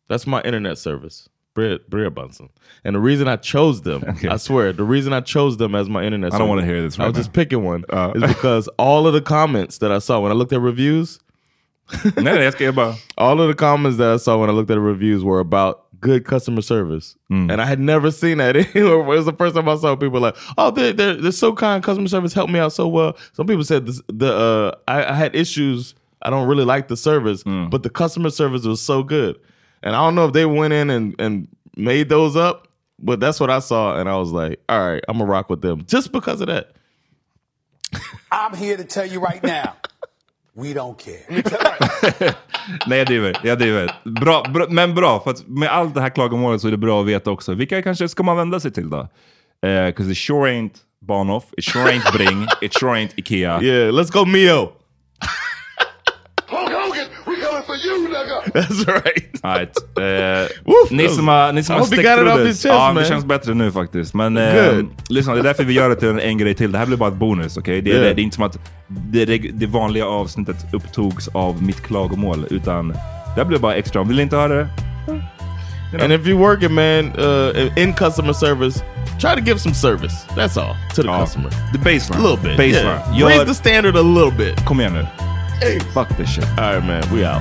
That's 0.08 0.26
my 0.26 0.40
internet 0.42 0.78
service. 0.78 1.28
Bred 1.54 1.80
Bredbanson. 1.90 2.48
And 2.84 2.96
the 2.96 3.00
reason 3.00 3.28
I 3.28 3.36
chose 3.36 3.82
them, 3.82 4.02
I 4.28 4.36
swear, 4.36 4.72
the 4.72 4.84
reason 4.84 5.12
I 5.12 5.20
chose 5.20 5.58
them 5.58 5.74
as 5.74 5.88
my 5.88 6.02
internet 6.02 6.32
service. 6.32 6.34
I 6.34 6.38
don't 6.38 6.48
service. 6.48 6.62
wanna 6.62 6.66
hear 6.66 6.82
this 6.82 6.98
I 6.98 7.02
right 7.02 7.08
was 7.08 7.16
just 7.18 7.32
picking 7.32 7.62
one. 7.64 7.84
Uh. 7.90 8.12
is 8.14 8.22
because 8.22 8.68
all 8.78 9.06
of 9.06 9.12
the 9.12 9.20
comments 9.20 9.78
that 9.78 9.92
I 9.92 9.98
saw 9.98 10.20
when 10.20 10.32
I 10.32 10.34
looked 10.34 10.52
at 10.52 10.60
reviews, 10.60 11.20
Nej, 12.04 12.24
nej, 12.24 12.44
jag 12.44 12.52
ska 12.54 12.94
all 13.16 13.40
of 13.40 13.48
the 13.48 13.54
comments 13.54 13.98
that 13.98 14.14
I 14.14 14.16
saw 14.16 14.38
when 14.38 14.48
I 14.48 14.52
looked 14.52 14.70
at 14.70 14.74
the 14.74 14.80
reviews 14.80 15.22
were 15.24 15.40
about 15.40 15.84
good 16.00 16.24
customer 16.24 16.62
service. 16.62 17.16
And 17.28 17.60
I 17.60 17.64
had 17.66 17.80
never 17.80 18.10
seen 18.10 18.38
that 18.38 18.56
anywhere. 18.74 19.00
It 19.00 19.04
was 19.06 19.26
the 19.26 19.32
first 19.32 19.54
time 19.54 19.68
I 19.68 19.76
saw 19.76 19.94
people 19.96 20.20
like, 20.20 20.36
oh, 20.56 20.70
they're, 20.70 20.92
they're, 20.92 21.14
they're 21.14 21.32
so 21.32 21.52
kind. 21.54 21.82
Customer 21.82 22.08
service 22.08 22.32
helped 22.32 22.52
me 22.52 22.58
out 22.58 22.72
so 22.72 22.88
well. 22.88 23.16
Some 23.32 23.46
people 23.46 23.64
said 23.64 23.86
this, 23.86 24.00
the 24.08 24.32
uh, 24.34 24.74
I, 24.88 25.04
I 25.04 25.14
had 25.14 25.34
issues. 25.34 25.94
I 26.22 26.30
don't 26.30 26.48
really 26.48 26.64
like 26.64 26.88
the 26.88 26.96
service, 26.96 27.42
mm. 27.42 27.70
but 27.70 27.82
the 27.82 27.90
customer 27.90 28.30
service 28.30 28.64
was 28.64 28.80
so 28.80 29.02
good. 29.02 29.38
And 29.82 29.96
I 29.96 29.98
don't 30.04 30.14
know 30.14 30.26
if 30.26 30.32
they 30.32 30.46
went 30.46 30.72
in 30.72 30.90
and, 30.90 31.14
and 31.18 31.48
made 31.76 32.08
those 32.08 32.36
up, 32.36 32.68
but 32.98 33.20
that's 33.20 33.40
what 33.40 33.50
I 33.50 33.58
saw. 33.58 33.96
And 33.96 34.08
I 34.08 34.16
was 34.16 34.30
like, 34.30 34.60
all 34.68 34.78
right, 34.78 35.02
I'm 35.08 35.18
going 35.18 35.26
to 35.26 35.32
rock 35.32 35.50
with 35.50 35.60
them 35.60 35.84
just 35.86 36.12
because 36.12 36.40
of 36.40 36.46
that. 36.46 36.72
I'm 38.32 38.54
here 38.54 38.76
to 38.76 38.84
tell 38.84 39.04
you 39.04 39.20
right 39.20 39.42
now, 39.42 39.74
we 40.54 40.72
don't 40.72 40.98
care. 40.98 41.24
Nej, 42.86 42.98
jag 42.98 43.06
driver. 43.06 43.36
Jag 43.44 43.58
driver. 43.58 43.90
Bra, 44.04 44.42
bra, 44.42 44.66
men 44.70 44.94
bra, 44.94 45.20
för 45.20 45.30
att 45.30 45.48
med 45.48 45.68
allt 45.68 45.94
det 45.94 46.00
här 46.00 46.10
klagomålet 46.10 46.60
så 46.60 46.66
är 46.66 46.70
det 46.70 46.76
bra 46.76 47.00
att 47.00 47.06
veta 47.06 47.30
också. 47.30 47.54
Vilka 47.54 47.82
kanske 47.82 48.08
ska 48.08 48.22
man 48.22 48.36
vända 48.36 48.60
sig 48.60 48.72
till 48.72 48.90
då? 48.90 49.08
Eh, 49.66 49.86
because 49.86 50.12
it 50.12 50.18
sure 50.18 50.50
ain't 50.50 50.74
Bahnhof, 51.00 51.44
it 51.56 51.64
sure 51.64 51.92
ain't 51.92 52.12
Bring, 52.12 52.46
it 52.60 52.72
sure 52.72 52.92
ain't 52.92 53.14
Ikea. 53.16 53.62
Yeah, 53.62 53.92
let's 53.92 54.10
go 54.10 54.24
Mio. 54.24 54.72
For 57.72 57.86
you, 57.86 58.08
nigga. 58.08 58.52
That's 58.54 58.86
right. 58.86 59.40
Right. 59.44 59.76
Eh, 59.98 60.48
Woof, 60.64 60.90
ni 60.90 61.08
som 61.08 61.28
har, 61.28 61.52
ni 61.52 61.62
som 61.62 61.72
har 61.74 61.80
you 61.80 61.86
sträckt 61.86 62.08
this. 62.08 62.26
your 62.26 62.46
chest, 62.46 62.64
Ja, 62.64 62.92
man. 62.92 62.94
det 63.02 63.08
känns 63.08 63.24
bättre 63.24 63.54
nu 63.54 63.72
faktiskt. 63.72 64.14
Men 64.14 64.36
eh, 64.36 64.72
lyssna, 65.08 65.34
det 65.34 65.40
är 65.40 65.44
därför 65.44 65.64
vi 65.64 65.72
gör 65.74 65.88
det 65.88 65.96
till 65.96 66.08
en, 66.08 66.20
en 66.20 66.38
grej 66.38 66.54
till. 66.54 66.72
Det 66.72 66.78
här 66.78 66.86
blir 66.86 66.96
bara 66.96 67.08
ett 67.08 67.14
bonus, 67.16 67.56
okej? 67.56 67.82
Det, 67.82 67.90
är- 67.90 67.94
Yeah. 68.02 68.14
det 68.14 68.20
är 68.20 68.24
inte 68.24 68.34
som 68.34 68.44
att 68.44 68.58
det, 68.88 69.24
det, 69.24 69.38
det 69.38 69.66
vanliga 69.66 70.06
avsnittet 70.06 70.56
upptogs 70.72 71.28
av 71.28 71.62
mitt 71.62 71.80
klagomål, 71.82 72.46
utan 72.50 72.88
det 72.88 72.96
här 73.36 73.44
blir 73.44 73.58
bara 73.58 73.74
extra. 73.74 74.00
Om 74.00 74.08
vill 74.08 74.16
ni 74.16 74.22
inte 74.22 74.36
höra 74.36 74.54
det? 74.54 74.68
And 76.02 76.12
if 76.12 76.20
you're 76.26 76.38
working, 76.38 76.72
man, 76.74 77.12
uh, 77.18 77.78
in 77.82 77.92
customer 77.94 78.32
service, 78.32 78.82
try 79.20 79.34
to 79.34 79.40
give 79.40 79.58
some 79.58 79.74
service. 79.74 80.26
That's 80.36 80.58
all 80.60 80.74
to 80.94 81.02
the 81.02 81.08
Ja. 81.08 81.20
customer. 81.20 81.50
The 81.50 81.78
baseline. 81.78 82.20
A 82.20 82.30
little 82.30 82.48
bit. 82.48 82.56
Baseline. 82.58 83.18
Yeah. 83.18 83.28
Raise 83.28 83.44
the 83.44 83.54
standard 83.54 83.96
a 83.96 84.02
little 84.02 84.30
bit. 84.38 84.64
Kom 84.66 84.80
igen 84.80 84.92
nu. 84.92 85.06
Fuck 85.92 86.08
this 86.16 86.28
shit. 86.28 86.48
All 86.50 86.74
right, 86.74 86.84
man. 86.84 87.08
We 87.12 87.24
out. 87.24 87.40